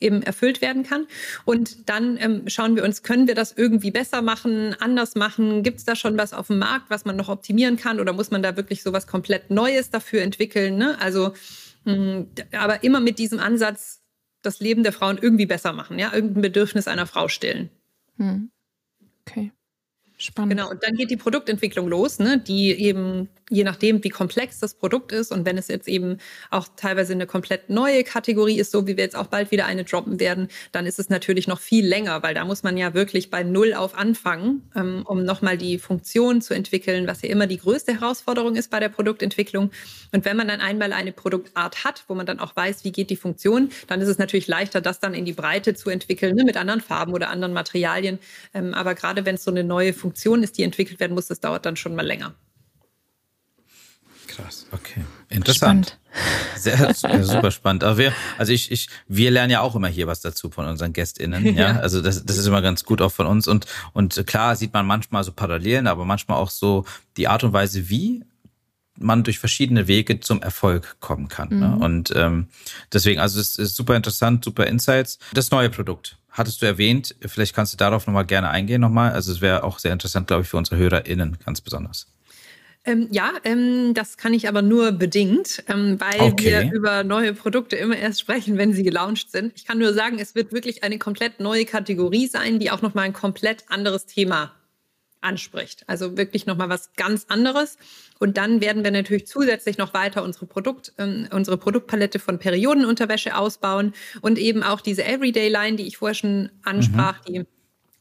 eben 0.00 0.22
erfüllt 0.22 0.60
werden 0.60 0.82
kann. 0.82 1.06
Und 1.44 1.88
dann 1.88 2.16
ähm, 2.18 2.42
schauen 2.46 2.76
wir 2.76 2.84
uns, 2.84 3.02
können 3.02 3.26
wir 3.26 3.34
das 3.34 3.52
irgendwie 3.56 3.90
besser 3.90 4.22
machen, 4.22 4.74
anders 4.78 5.14
machen? 5.14 5.62
Gibt 5.62 5.78
es 5.78 5.84
da 5.84 5.96
schon 5.96 6.16
was 6.18 6.32
auf 6.32 6.48
dem 6.48 6.58
Markt, 6.58 6.90
was 6.90 7.04
man 7.04 7.16
noch 7.16 7.28
optimieren 7.28 7.76
kann? 7.76 8.00
Oder 8.00 8.12
muss 8.12 8.30
man 8.30 8.42
da 8.42 8.56
wirklich 8.56 8.82
so 8.82 8.92
was 8.92 9.06
komplett 9.06 9.50
Neues 9.50 9.90
dafür 9.90 10.22
entwickeln? 10.22 10.76
Ne? 10.76 10.98
Also, 11.00 11.32
mh, 11.84 11.94
hm, 11.94 12.26
aber 12.52 12.84
immer 12.84 13.00
mit 13.00 13.18
diesem 13.18 13.40
Ansatz, 13.40 14.02
das 14.42 14.60
Leben 14.60 14.82
der 14.82 14.92
Frauen 14.92 15.18
irgendwie 15.20 15.46
besser 15.46 15.72
machen, 15.72 15.98
ja, 15.98 16.12
irgendein 16.12 16.42
Bedürfnis 16.42 16.86
einer 16.86 17.06
Frau 17.06 17.28
stillen. 17.28 17.70
Mhm. 18.16 18.50
Okay. 19.26 19.52
Spannend. 20.20 20.50
Genau, 20.50 20.68
und 20.70 20.82
dann 20.82 20.94
geht 20.96 21.10
die 21.10 21.16
Produktentwicklung 21.16 21.86
los, 21.86 22.18
ne, 22.18 22.38
die 22.38 22.72
eben 22.72 23.28
je 23.50 23.64
nachdem, 23.64 24.02
wie 24.04 24.08
komplex 24.08 24.58
das 24.58 24.74
Produkt 24.74 25.12
ist 25.12 25.32
und 25.32 25.46
wenn 25.46 25.56
es 25.56 25.68
jetzt 25.68 25.88
eben 25.88 26.18
auch 26.50 26.66
teilweise 26.76 27.12
eine 27.12 27.26
komplett 27.26 27.70
neue 27.70 28.04
Kategorie 28.04 28.58
ist, 28.58 28.70
so 28.72 28.86
wie 28.86 28.96
wir 28.96 29.04
jetzt 29.04 29.16
auch 29.16 29.28
bald 29.28 29.50
wieder 29.50 29.66
eine 29.66 29.84
droppen 29.84 30.20
werden, 30.20 30.48
dann 30.72 30.86
ist 30.86 30.98
es 30.98 31.08
natürlich 31.08 31.48
noch 31.48 31.60
viel 31.60 31.86
länger, 31.86 32.22
weil 32.22 32.34
da 32.34 32.44
muss 32.44 32.62
man 32.62 32.76
ja 32.76 32.94
wirklich 32.94 33.30
bei 33.30 33.42
Null 33.42 33.74
auf 33.74 33.96
anfangen, 33.96 34.68
ähm, 34.74 35.02
um 35.06 35.24
nochmal 35.24 35.56
die 35.56 35.78
Funktion 35.78 36.42
zu 36.42 36.52
entwickeln, 36.52 37.06
was 37.06 37.22
ja 37.22 37.28
immer 37.28 37.46
die 37.46 37.58
größte 37.58 37.94
Herausforderung 38.00 38.56
ist 38.56 38.70
bei 38.70 38.80
der 38.80 38.88
Produktentwicklung. 38.88 39.70
Und 40.12 40.24
wenn 40.24 40.36
man 40.36 40.48
dann 40.48 40.60
einmal 40.60 40.92
eine 40.92 41.12
Produktart 41.12 41.84
hat, 41.84 42.04
wo 42.08 42.14
man 42.14 42.26
dann 42.26 42.40
auch 42.40 42.54
weiß, 42.56 42.84
wie 42.84 42.92
geht 42.92 43.10
die 43.10 43.16
Funktion, 43.16 43.70
dann 43.86 44.00
ist 44.00 44.08
es 44.08 44.18
natürlich 44.18 44.48
leichter, 44.48 44.80
das 44.80 45.00
dann 45.00 45.14
in 45.14 45.24
die 45.24 45.32
Breite 45.32 45.74
zu 45.74 45.90
entwickeln, 45.90 46.34
ne, 46.34 46.44
mit 46.44 46.56
anderen 46.56 46.80
Farben 46.80 47.12
oder 47.12 47.30
anderen 47.30 47.52
Materialien. 47.52 48.18
Ähm, 48.52 48.74
aber 48.74 48.94
gerade 48.94 49.24
wenn 49.24 49.36
es 49.36 49.44
so 49.44 49.50
eine 49.50 49.64
neue 49.64 49.92
Funktion 49.92 50.07
ist, 50.42 50.58
die 50.58 50.62
entwickelt 50.62 51.00
werden 51.00 51.14
muss, 51.14 51.26
das 51.26 51.40
dauert 51.40 51.66
dann 51.66 51.76
schon 51.76 51.94
mal 51.94 52.06
länger. 52.06 52.34
Krass, 54.28 54.66
okay. 54.72 55.04
Interessant. 55.30 55.86
Spannend. 55.86 55.98
Sehr, 56.56 57.24
super 57.24 57.50
spannend. 57.50 57.82
Aber 57.82 57.98
wir, 57.98 58.12
also 58.36 58.52
ich, 58.52 58.70
ich, 58.70 58.88
wir 59.08 59.30
lernen 59.30 59.50
ja 59.50 59.60
auch 59.60 59.74
immer 59.74 59.88
hier 59.88 60.06
was 60.06 60.20
dazu 60.20 60.50
von 60.50 60.66
unseren 60.66 60.92
GästInnen. 60.92 61.44
Ja, 61.58 61.72
ja. 61.72 61.78
also 61.80 62.02
das, 62.02 62.24
das 62.24 62.36
ist 62.36 62.46
immer 62.46 62.62
ganz 62.62 62.84
gut 62.84 63.00
auch 63.00 63.10
von 63.10 63.26
uns. 63.26 63.48
Und, 63.48 63.66
und 63.94 64.26
klar 64.26 64.54
sieht 64.54 64.72
man 64.74 64.86
manchmal 64.86 65.24
so 65.24 65.32
Parallelen, 65.32 65.86
aber 65.86 66.04
manchmal 66.04 66.38
auch 66.38 66.50
so 66.50 66.84
die 67.16 67.26
Art 67.26 67.42
und 67.42 67.52
Weise, 67.52 67.88
wie 67.88 68.24
man 68.96 69.24
durch 69.24 69.38
verschiedene 69.38 69.88
Wege 69.88 70.20
zum 70.20 70.42
Erfolg 70.42 70.96
kommen 71.00 71.28
kann. 71.28 71.48
Ne? 71.48 71.54
Mhm. 71.54 71.60
Ne? 71.60 71.84
Und 71.84 72.12
ähm, 72.14 72.48
deswegen, 72.92 73.20
also 73.20 73.40
es 73.40 73.56
ist 73.56 73.76
super 73.76 73.96
interessant, 73.96 74.44
super 74.44 74.66
Insights. 74.66 75.18
Das 75.32 75.50
neue 75.50 75.70
Produkt 75.70 76.16
hattest 76.38 76.62
du 76.62 76.66
erwähnt. 76.66 77.14
Vielleicht 77.26 77.54
kannst 77.54 77.72
du 77.72 77.76
darauf 77.76 78.06
nochmal 78.06 78.26
gerne 78.26 78.50
eingehen 78.50 78.80
nochmal. 78.80 79.12
Also 79.12 79.32
es 79.32 79.40
wäre 79.40 79.64
auch 79.64 79.78
sehr 79.78 79.92
interessant, 79.92 80.26
glaube 80.28 80.42
ich, 80.42 80.48
für 80.48 80.56
unsere 80.56 80.76
HörerInnen 80.76 81.38
ganz 81.44 81.60
besonders. 81.60 82.06
Ähm, 82.84 83.08
ja, 83.10 83.32
ähm, 83.44 83.92
das 83.92 84.16
kann 84.16 84.32
ich 84.32 84.48
aber 84.48 84.62
nur 84.62 84.92
bedingt, 84.92 85.62
ähm, 85.68 86.00
weil 86.00 86.20
okay. 86.20 86.70
wir 86.70 86.72
über 86.72 87.04
neue 87.04 87.34
Produkte 87.34 87.76
immer 87.76 87.96
erst 87.96 88.20
sprechen, 88.20 88.56
wenn 88.56 88.72
sie 88.72 88.82
gelauncht 88.82 89.30
sind. 89.30 89.52
Ich 89.56 89.66
kann 89.66 89.78
nur 89.78 89.92
sagen, 89.92 90.18
es 90.18 90.34
wird 90.34 90.52
wirklich 90.52 90.84
eine 90.84 90.98
komplett 90.98 91.40
neue 91.40 91.66
Kategorie 91.66 92.28
sein, 92.28 92.58
die 92.58 92.70
auch 92.70 92.80
nochmal 92.80 93.04
ein 93.04 93.12
komplett 93.12 93.64
anderes 93.68 94.06
Thema 94.06 94.52
anspricht. 95.20 95.84
Also 95.86 96.16
wirklich 96.16 96.46
nochmal 96.46 96.68
was 96.68 96.92
ganz 96.94 97.26
anderes. 97.28 97.76
Und 98.18 98.36
dann 98.36 98.60
werden 98.60 98.84
wir 98.84 98.90
natürlich 98.90 99.26
zusätzlich 99.26 99.78
noch 99.78 99.94
weiter 99.94 100.22
unsere, 100.22 100.46
Produkt, 100.46 100.92
ähm, 100.98 101.28
unsere 101.30 101.56
Produktpalette 101.56 102.18
von 102.18 102.38
Periodenunterwäsche 102.38 103.36
ausbauen 103.36 103.94
und 104.20 104.38
eben 104.38 104.62
auch 104.62 104.80
diese 104.80 105.04
Everyday-Line, 105.04 105.76
die 105.76 105.86
ich 105.86 105.98
vorher 105.98 106.14
schon 106.14 106.50
ansprach, 106.62 107.20
mhm. 107.28 107.32
die 107.32 107.46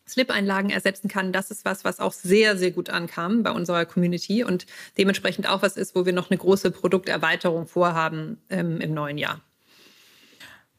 Slip-Einlagen 0.08 0.70
ersetzen 0.70 1.10
kann, 1.10 1.34
das 1.34 1.52
ist 1.52 1.66
was, 1.66 1.84
was 1.84 2.00
auch 2.00 2.14
sehr, 2.14 2.58
sehr 2.58 2.72
gut 2.72 2.90
ankam 2.90 3.44
bei 3.44 3.52
unserer 3.52 3.86
Community 3.86 4.44
und 4.44 4.66
dementsprechend 4.98 5.50
auch 5.50 5.62
was 5.62 5.76
ist, 5.76 5.96
wo 5.96 6.06
wir 6.06 6.14
noch 6.14 6.30
eine 6.30 6.38
große 6.38 6.72
Produkterweiterung 6.72 7.68
vorhaben 7.68 8.38
ähm, 8.50 8.80
im 8.80 8.94
neuen 8.94 9.18
Jahr. 9.18 9.42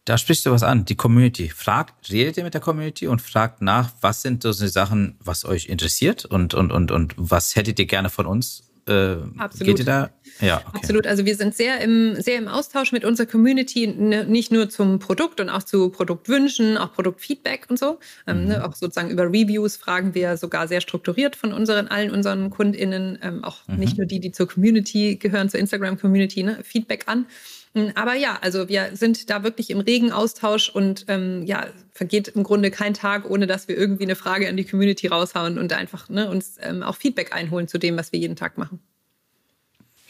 Da 0.09 0.17
sprichst 0.17 0.47
du 0.47 0.51
was 0.51 0.63
an, 0.63 0.87
die 0.87 0.97
Community. 0.97 1.51
Fragt, 1.51 2.11
redet 2.11 2.39
ihr 2.39 2.45
mit 2.45 2.55
der 2.55 2.63
Community 2.63 3.09
und 3.09 3.21
fragt 3.21 3.61
nach, 3.61 3.91
was 4.01 4.23
sind 4.23 4.43
so 4.43 4.53
die 4.53 4.69
Sachen, 4.69 5.17
was 5.21 5.45
euch 5.45 5.67
interessiert 5.67 6.25
und, 6.25 6.55
und, 6.55 6.73
und, 6.73 6.91
und 6.91 7.13
was 7.19 7.57
hättet 7.57 7.79
ihr 7.79 7.85
gerne 7.87 8.09
von 8.09 8.25
uns 8.25 8.63
äh, 8.89 9.17
Absolut. 9.37 9.77
Geht 9.77 9.79
ihr 9.81 9.85
da? 9.85 10.11
Ja, 10.41 10.63
okay. 10.67 10.79
Absolut. 10.79 11.07
Also 11.07 11.27
wir 11.27 11.37
sind 11.37 11.55
sehr 11.55 11.81
im, 11.83 12.21
sehr 12.21 12.39
im 12.39 12.49
Austausch 12.49 12.93
mit 12.93 13.05
unserer 13.05 13.27
Community, 13.27 13.87
ne, 13.87 14.25
nicht 14.25 14.51
nur 14.51 14.71
zum 14.71 14.99
Produkt 14.99 15.41
und 15.41 15.51
auch 15.51 15.63
zu 15.63 15.91
Produktwünschen, 15.91 16.79
auch 16.79 16.95
Produktfeedback 16.95 17.67
und 17.69 17.79
so. 17.79 17.99
Ähm, 18.27 18.43
mhm. 18.43 18.49
ne, 18.49 18.65
auch 18.65 18.75
sozusagen 18.75 19.11
über 19.11 19.25
Reviews 19.25 19.77
fragen 19.77 20.15
wir 20.15 20.39
sogar 20.39 20.69
sehr 20.69 20.81
strukturiert 20.81 21.37
von 21.37 21.53
unseren, 21.53 21.89
allen 21.89 22.11
unseren 22.11 22.49
KundInnen, 22.49 23.19
ähm, 23.23 23.45
auch 23.45 23.69
mhm. 23.69 23.77
nicht 23.77 23.99
nur 23.99 24.07
die, 24.07 24.21
die 24.21 24.33
zur 24.33 24.49
Community 24.49 25.17
gehören, 25.17 25.51
zur 25.51 25.61
Instagram-Community, 25.61 26.43
ne, 26.45 26.59
Feedback 26.63 27.05
an. 27.09 27.27
Hm, 27.75 27.93
aber 27.95 28.15
ja, 28.15 28.39
also 28.41 28.69
wir 28.69 28.91
sind 28.95 29.31
da 29.31 29.43
wirklich 29.43 29.71
im 29.71 29.81
regen 29.81 30.13
Austausch 30.13 30.71
und 30.71 31.05
ähm, 31.09 31.45
ja, 31.45 31.67
vergeht 31.93 32.29
im 32.29 32.43
Grunde 32.43 32.71
kein 32.71 32.95
Tag, 32.95 33.29
ohne 33.29 33.47
dass 33.47 33.69
wir 33.69 33.77
irgendwie 33.77 34.05
eine 34.05 34.17
Frage 34.17 34.49
an 34.49 34.57
die 34.57 34.65
Community 34.65 35.09
raushauen 35.09 35.59
und 35.59 35.73
einfach 35.73 36.09
ne, 36.09 36.31
uns 36.31 36.57
ähm, 36.61 36.83
auch 36.83 36.97
Feedback 36.97 37.35
einholen 37.35 37.69
zu 37.69 37.79
dem, 37.79 37.97
was 37.97 38.13
wir 38.13 38.19
jeden 38.21 38.37
Tag 38.37 38.59
machen. 38.59 38.81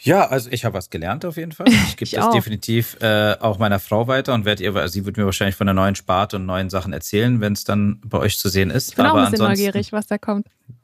Ja, 0.01 0.27
also 0.27 0.49
ich 0.51 0.63
habe 0.63 0.75
was 0.75 0.89
gelernt 0.89 1.25
auf 1.25 1.37
jeden 1.37 1.51
Fall. 1.51 1.67
Ich 1.89 1.97
gebe 1.97 2.11
das 2.11 2.25
auch. 2.25 2.33
definitiv 2.33 2.97
äh, 3.01 3.35
auch 3.39 3.59
meiner 3.59 3.79
Frau 3.79 4.07
weiter 4.07 4.33
und 4.33 4.45
werde 4.45 4.63
ihr, 4.63 4.75
also 4.75 4.93
sie 4.93 5.05
wird 5.05 5.17
mir 5.17 5.25
wahrscheinlich 5.25 5.55
von 5.55 5.67
der 5.67 5.73
neuen 5.73 5.95
Sparte 5.95 6.37
und 6.37 6.45
neuen 6.45 6.69
Sachen 6.69 6.93
erzählen, 6.93 7.41
wenn 7.41 7.53
es 7.53 7.63
dann 7.63 7.99
bei 8.05 8.19
euch 8.19 8.37
zu 8.37 8.47
sehen 8.47 8.69
ist. 8.69 8.89
Ich 8.89 8.95
bin 8.95 9.05
Aber 9.05 9.21
auch 9.21 9.25
ein 9.25 9.31
bisschen 9.31 9.47
neugierig, 9.47 9.91
was 9.91 10.07
da 10.07 10.17
kommt. 10.17 10.47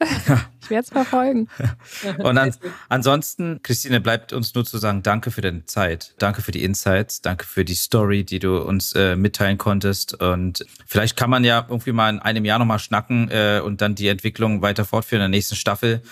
ich 0.60 0.70
werde 0.70 0.84
es 0.84 0.90
verfolgen. 0.90 1.48
und 2.18 2.38
an, 2.38 2.54
ansonsten, 2.88 3.60
Christine, 3.62 4.00
bleibt 4.00 4.32
uns 4.32 4.54
nur 4.54 4.64
zu 4.64 4.78
sagen, 4.78 5.02
danke 5.02 5.30
für 5.30 5.40
deine 5.40 5.64
Zeit, 5.64 6.14
danke 6.18 6.42
für 6.42 6.52
die 6.52 6.64
Insights, 6.64 7.22
danke 7.22 7.46
für 7.46 7.64
die 7.64 7.74
Story, 7.74 8.24
die 8.24 8.40
du 8.40 8.58
uns 8.58 8.92
äh, 8.94 9.16
mitteilen 9.16 9.58
konntest. 9.58 10.20
Und 10.20 10.66
vielleicht 10.86 11.16
kann 11.16 11.30
man 11.30 11.44
ja 11.44 11.64
irgendwie 11.68 11.92
mal 11.92 12.10
in 12.10 12.18
einem 12.18 12.44
Jahr 12.44 12.58
nochmal 12.58 12.80
schnacken 12.80 13.30
äh, 13.30 13.62
und 13.64 13.80
dann 13.80 13.94
die 13.94 14.08
Entwicklung 14.08 14.60
weiter 14.60 14.84
fortführen 14.84 15.22
in 15.24 15.30
der 15.30 15.36
nächsten 15.38 15.56
Staffel 15.56 16.02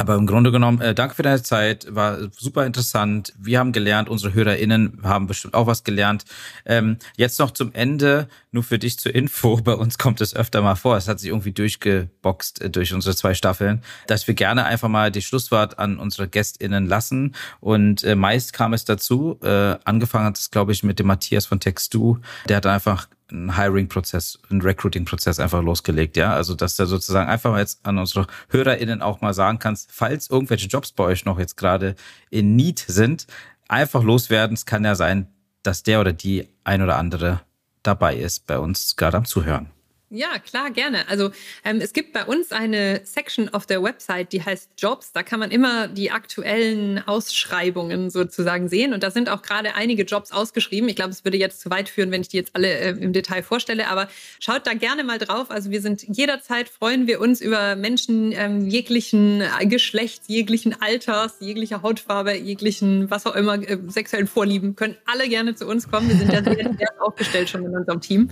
Aber 0.00 0.14
im 0.14 0.28
Grunde 0.28 0.52
genommen, 0.52 0.80
äh, 0.80 0.94
danke 0.94 1.16
für 1.16 1.24
deine 1.24 1.42
Zeit, 1.42 1.88
war 1.90 2.18
super 2.30 2.64
interessant. 2.64 3.34
Wir 3.36 3.58
haben 3.58 3.72
gelernt, 3.72 4.08
unsere 4.08 4.32
HörerInnen 4.32 5.00
haben 5.02 5.26
bestimmt 5.26 5.54
auch 5.54 5.66
was 5.66 5.82
gelernt. 5.82 6.24
Ähm, 6.64 6.98
jetzt 7.16 7.40
noch 7.40 7.50
zum 7.50 7.72
Ende, 7.72 8.28
nur 8.52 8.62
für 8.62 8.78
dich 8.78 8.96
zur 9.00 9.12
Info, 9.12 9.56
bei 9.56 9.74
uns 9.74 9.98
kommt 9.98 10.20
es 10.20 10.36
öfter 10.36 10.62
mal 10.62 10.76
vor, 10.76 10.96
es 10.96 11.08
hat 11.08 11.18
sich 11.18 11.30
irgendwie 11.30 11.50
durchgeboxt 11.50 12.62
äh, 12.62 12.70
durch 12.70 12.94
unsere 12.94 13.16
zwei 13.16 13.34
Staffeln, 13.34 13.82
dass 14.06 14.28
wir 14.28 14.34
gerne 14.34 14.66
einfach 14.66 14.88
mal 14.88 15.10
die 15.10 15.20
Schlusswort 15.20 15.80
an 15.80 15.98
unsere 15.98 16.28
GästInnen 16.28 16.86
lassen. 16.86 17.34
Und 17.58 18.04
äh, 18.04 18.14
meist 18.14 18.52
kam 18.52 18.74
es 18.74 18.84
dazu, 18.84 19.40
äh, 19.42 19.76
angefangen 19.84 20.26
hat 20.26 20.38
es, 20.38 20.52
glaube 20.52 20.70
ich, 20.70 20.84
mit 20.84 21.00
dem 21.00 21.08
Matthias 21.08 21.46
von 21.46 21.58
Textu, 21.58 22.18
der 22.48 22.58
hat 22.58 22.66
einfach 22.66 23.08
einen 23.30 23.56
Hiring-Prozess, 23.56 24.38
einen 24.50 24.62
Recruiting-Prozess 24.62 25.40
einfach 25.40 25.62
losgelegt, 25.62 26.16
ja. 26.16 26.34
Also, 26.34 26.54
dass 26.54 26.76
du 26.76 26.86
sozusagen 26.86 27.28
einfach 27.28 27.50
mal 27.50 27.60
jetzt 27.60 27.84
an 27.86 27.98
unsere 27.98 28.26
HörerInnen 28.48 29.02
auch 29.02 29.20
mal 29.20 29.34
sagen 29.34 29.58
kannst, 29.58 29.92
falls 29.92 30.30
irgendwelche 30.30 30.68
Jobs 30.68 30.92
bei 30.92 31.04
euch 31.04 31.24
noch 31.24 31.38
jetzt 31.38 31.56
gerade 31.56 31.94
in 32.30 32.56
Need 32.56 32.84
sind, 32.86 33.26
einfach 33.68 34.02
loswerden. 34.02 34.54
Es 34.54 34.66
kann 34.66 34.84
ja 34.84 34.94
sein, 34.94 35.28
dass 35.62 35.82
der 35.82 36.00
oder 36.00 36.12
die 36.12 36.48
ein 36.64 36.82
oder 36.82 36.96
andere 36.96 37.42
dabei 37.82 38.16
ist, 38.16 38.46
bei 38.46 38.58
uns 38.58 38.96
gerade 38.96 39.16
am 39.16 39.24
Zuhören. 39.24 39.70
Ja, 40.10 40.38
klar, 40.38 40.70
gerne. 40.70 41.06
Also 41.08 41.32
ähm, 41.66 41.80
es 41.82 41.92
gibt 41.92 42.14
bei 42.14 42.24
uns 42.24 42.50
eine 42.50 43.02
Section 43.04 43.50
auf 43.50 43.66
der 43.66 43.82
Website, 43.82 44.32
die 44.32 44.42
heißt 44.42 44.70
Jobs. 44.78 45.12
Da 45.12 45.22
kann 45.22 45.38
man 45.38 45.50
immer 45.50 45.86
die 45.86 46.10
aktuellen 46.10 47.06
Ausschreibungen 47.06 48.08
sozusagen 48.08 48.70
sehen. 48.70 48.94
Und 48.94 49.02
da 49.02 49.10
sind 49.10 49.28
auch 49.28 49.42
gerade 49.42 49.74
einige 49.74 50.04
Jobs 50.04 50.32
ausgeschrieben. 50.32 50.88
Ich 50.88 50.96
glaube, 50.96 51.10
es 51.10 51.26
würde 51.26 51.36
jetzt 51.36 51.60
zu 51.60 51.68
weit 51.68 51.90
führen, 51.90 52.10
wenn 52.10 52.22
ich 52.22 52.28
die 52.28 52.38
jetzt 52.38 52.56
alle 52.56 52.72
äh, 52.72 52.90
im 52.92 53.12
Detail 53.12 53.42
vorstelle. 53.42 53.88
Aber 53.88 54.08
schaut 54.40 54.66
da 54.66 54.72
gerne 54.72 55.04
mal 55.04 55.18
drauf. 55.18 55.50
Also 55.50 55.70
wir 55.70 55.82
sind 55.82 56.02
jederzeit 56.08 56.70
freuen 56.70 57.06
wir 57.06 57.20
uns 57.20 57.42
über 57.42 57.76
Menschen 57.76 58.32
ähm, 58.32 58.66
jeglichen 58.66 59.42
Geschlechts, 59.64 60.26
jeglichen 60.26 60.80
Alters, 60.80 61.34
jeglicher 61.40 61.82
Hautfarbe, 61.82 62.34
jeglichen 62.34 63.10
was 63.10 63.26
auch 63.26 63.34
immer 63.34 63.56
äh, 63.56 63.76
sexuellen 63.88 64.26
Vorlieben. 64.26 64.74
Können 64.74 64.96
alle 65.04 65.28
gerne 65.28 65.54
zu 65.54 65.66
uns 65.66 65.90
kommen. 65.90 66.08
Wir 66.08 66.16
sind 66.16 66.32
ja 66.32 66.42
sehr 66.42 66.54
divers 66.54 66.98
aufgestellt 66.98 67.50
schon 67.50 67.66
in 67.66 67.76
unserem 67.76 68.00
Team. 68.00 68.30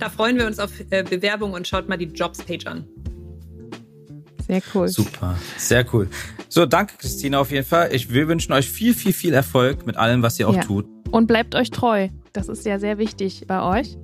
Da 0.00 0.08
freuen 0.08 0.38
wir 0.38 0.46
uns 0.46 0.58
auf 0.58 0.70
äh, 0.88 1.04
Bewerbung 1.18 1.52
und 1.52 1.66
schaut 1.66 1.88
mal 1.88 1.96
die 1.96 2.06
Jobs-Page 2.06 2.66
an. 2.66 2.86
Sehr 4.46 4.62
cool. 4.74 4.88
Super, 4.88 5.38
sehr 5.58 5.84
cool. 5.92 6.08
So, 6.48 6.64
danke 6.64 6.94
Christina 6.96 7.38
auf 7.38 7.50
jeden 7.50 7.66
Fall. 7.66 7.94
Ich, 7.94 8.10
wir 8.10 8.28
wünschen 8.28 8.52
euch 8.52 8.70
viel, 8.70 8.94
viel, 8.94 9.12
viel 9.12 9.34
Erfolg 9.34 9.84
mit 9.86 9.96
allem, 9.96 10.22
was 10.22 10.38
ihr 10.40 10.48
auch 10.48 10.54
ja. 10.54 10.62
tut. 10.62 10.86
Und 11.10 11.26
bleibt 11.26 11.54
euch 11.54 11.70
treu. 11.70 12.08
Das 12.32 12.48
ist 12.48 12.64
ja 12.64 12.78
sehr 12.78 12.96
wichtig 12.98 13.44
bei 13.46 13.62
euch. 13.62 13.98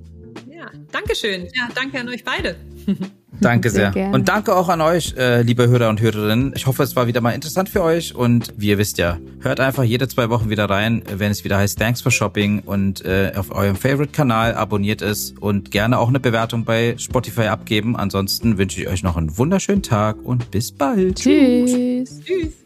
Ja, 0.47 0.69
danke 0.91 1.15
schön. 1.15 1.47
Ja, 1.55 1.69
danke 1.73 1.99
an 1.99 2.09
euch 2.09 2.23
beide. 2.23 2.55
Danke 3.41 3.69
sehr. 3.69 3.91
sehr 3.91 4.11
und 4.11 4.29
danke 4.29 4.55
auch 4.55 4.69
an 4.69 4.79
euch, 4.79 5.13
äh, 5.17 5.41
liebe 5.41 5.67
Hörer 5.67 5.89
und 5.89 5.99
Hörerinnen. 5.99 6.53
Ich 6.55 6.67
hoffe, 6.67 6.83
es 6.83 6.95
war 6.95 7.07
wieder 7.07 7.19
mal 7.19 7.31
interessant 7.31 7.67
für 7.67 7.83
euch 7.83 8.15
und 8.15 8.53
wie 8.55 8.69
ihr 8.69 8.77
wisst 8.77 8.97
ja, 8.97 9.17
hört 9.41 9.59
einfach 9.59 9.83
jede 9.83 10.07
zwei 10.07 10.29
Wochen 10.29 10.49
wieder 10.49 10.69
rein, 10.69 11.03
wenn 11.13 11.31
es 11.31 11.43
wieder 11.43 11.57
heißt 11.57 11.77
Thanks 11.77 12.01
for 12.01 12.13
Shopping 12.13 12.61
und 12.61 13.03
äh, 13.03 13.33
auf 13.35 13.51
eurem 13.51 13.75
Favorite-Kanal 13.75 14.55
abonniert 14.55 15.01
es 15.01 15.33
und 15.39 15.71
gerne 15.71 15.99
auch 15.99 16.07
eine 16.07 16.19
Bewertung 16.21 16.63
bei 16.63 16.95
Spotify 16.97 17.47
abgeben. 17.47 17.97
Ansonsten 17.97 18.57
wünsche 18.57 18.81
ich 18.81 18.87
euch 18.87 19.03
noch 19.03 19.17
einen 19.17 19.37
wunderschönen 19.37 19.83
Tag 19.83 20.17
und 20.23 20.51
bis 20.51 20.71
bald. 20.71 21.17
Tschüss. 21.17 22.21
Tschüss. 22.23 22.65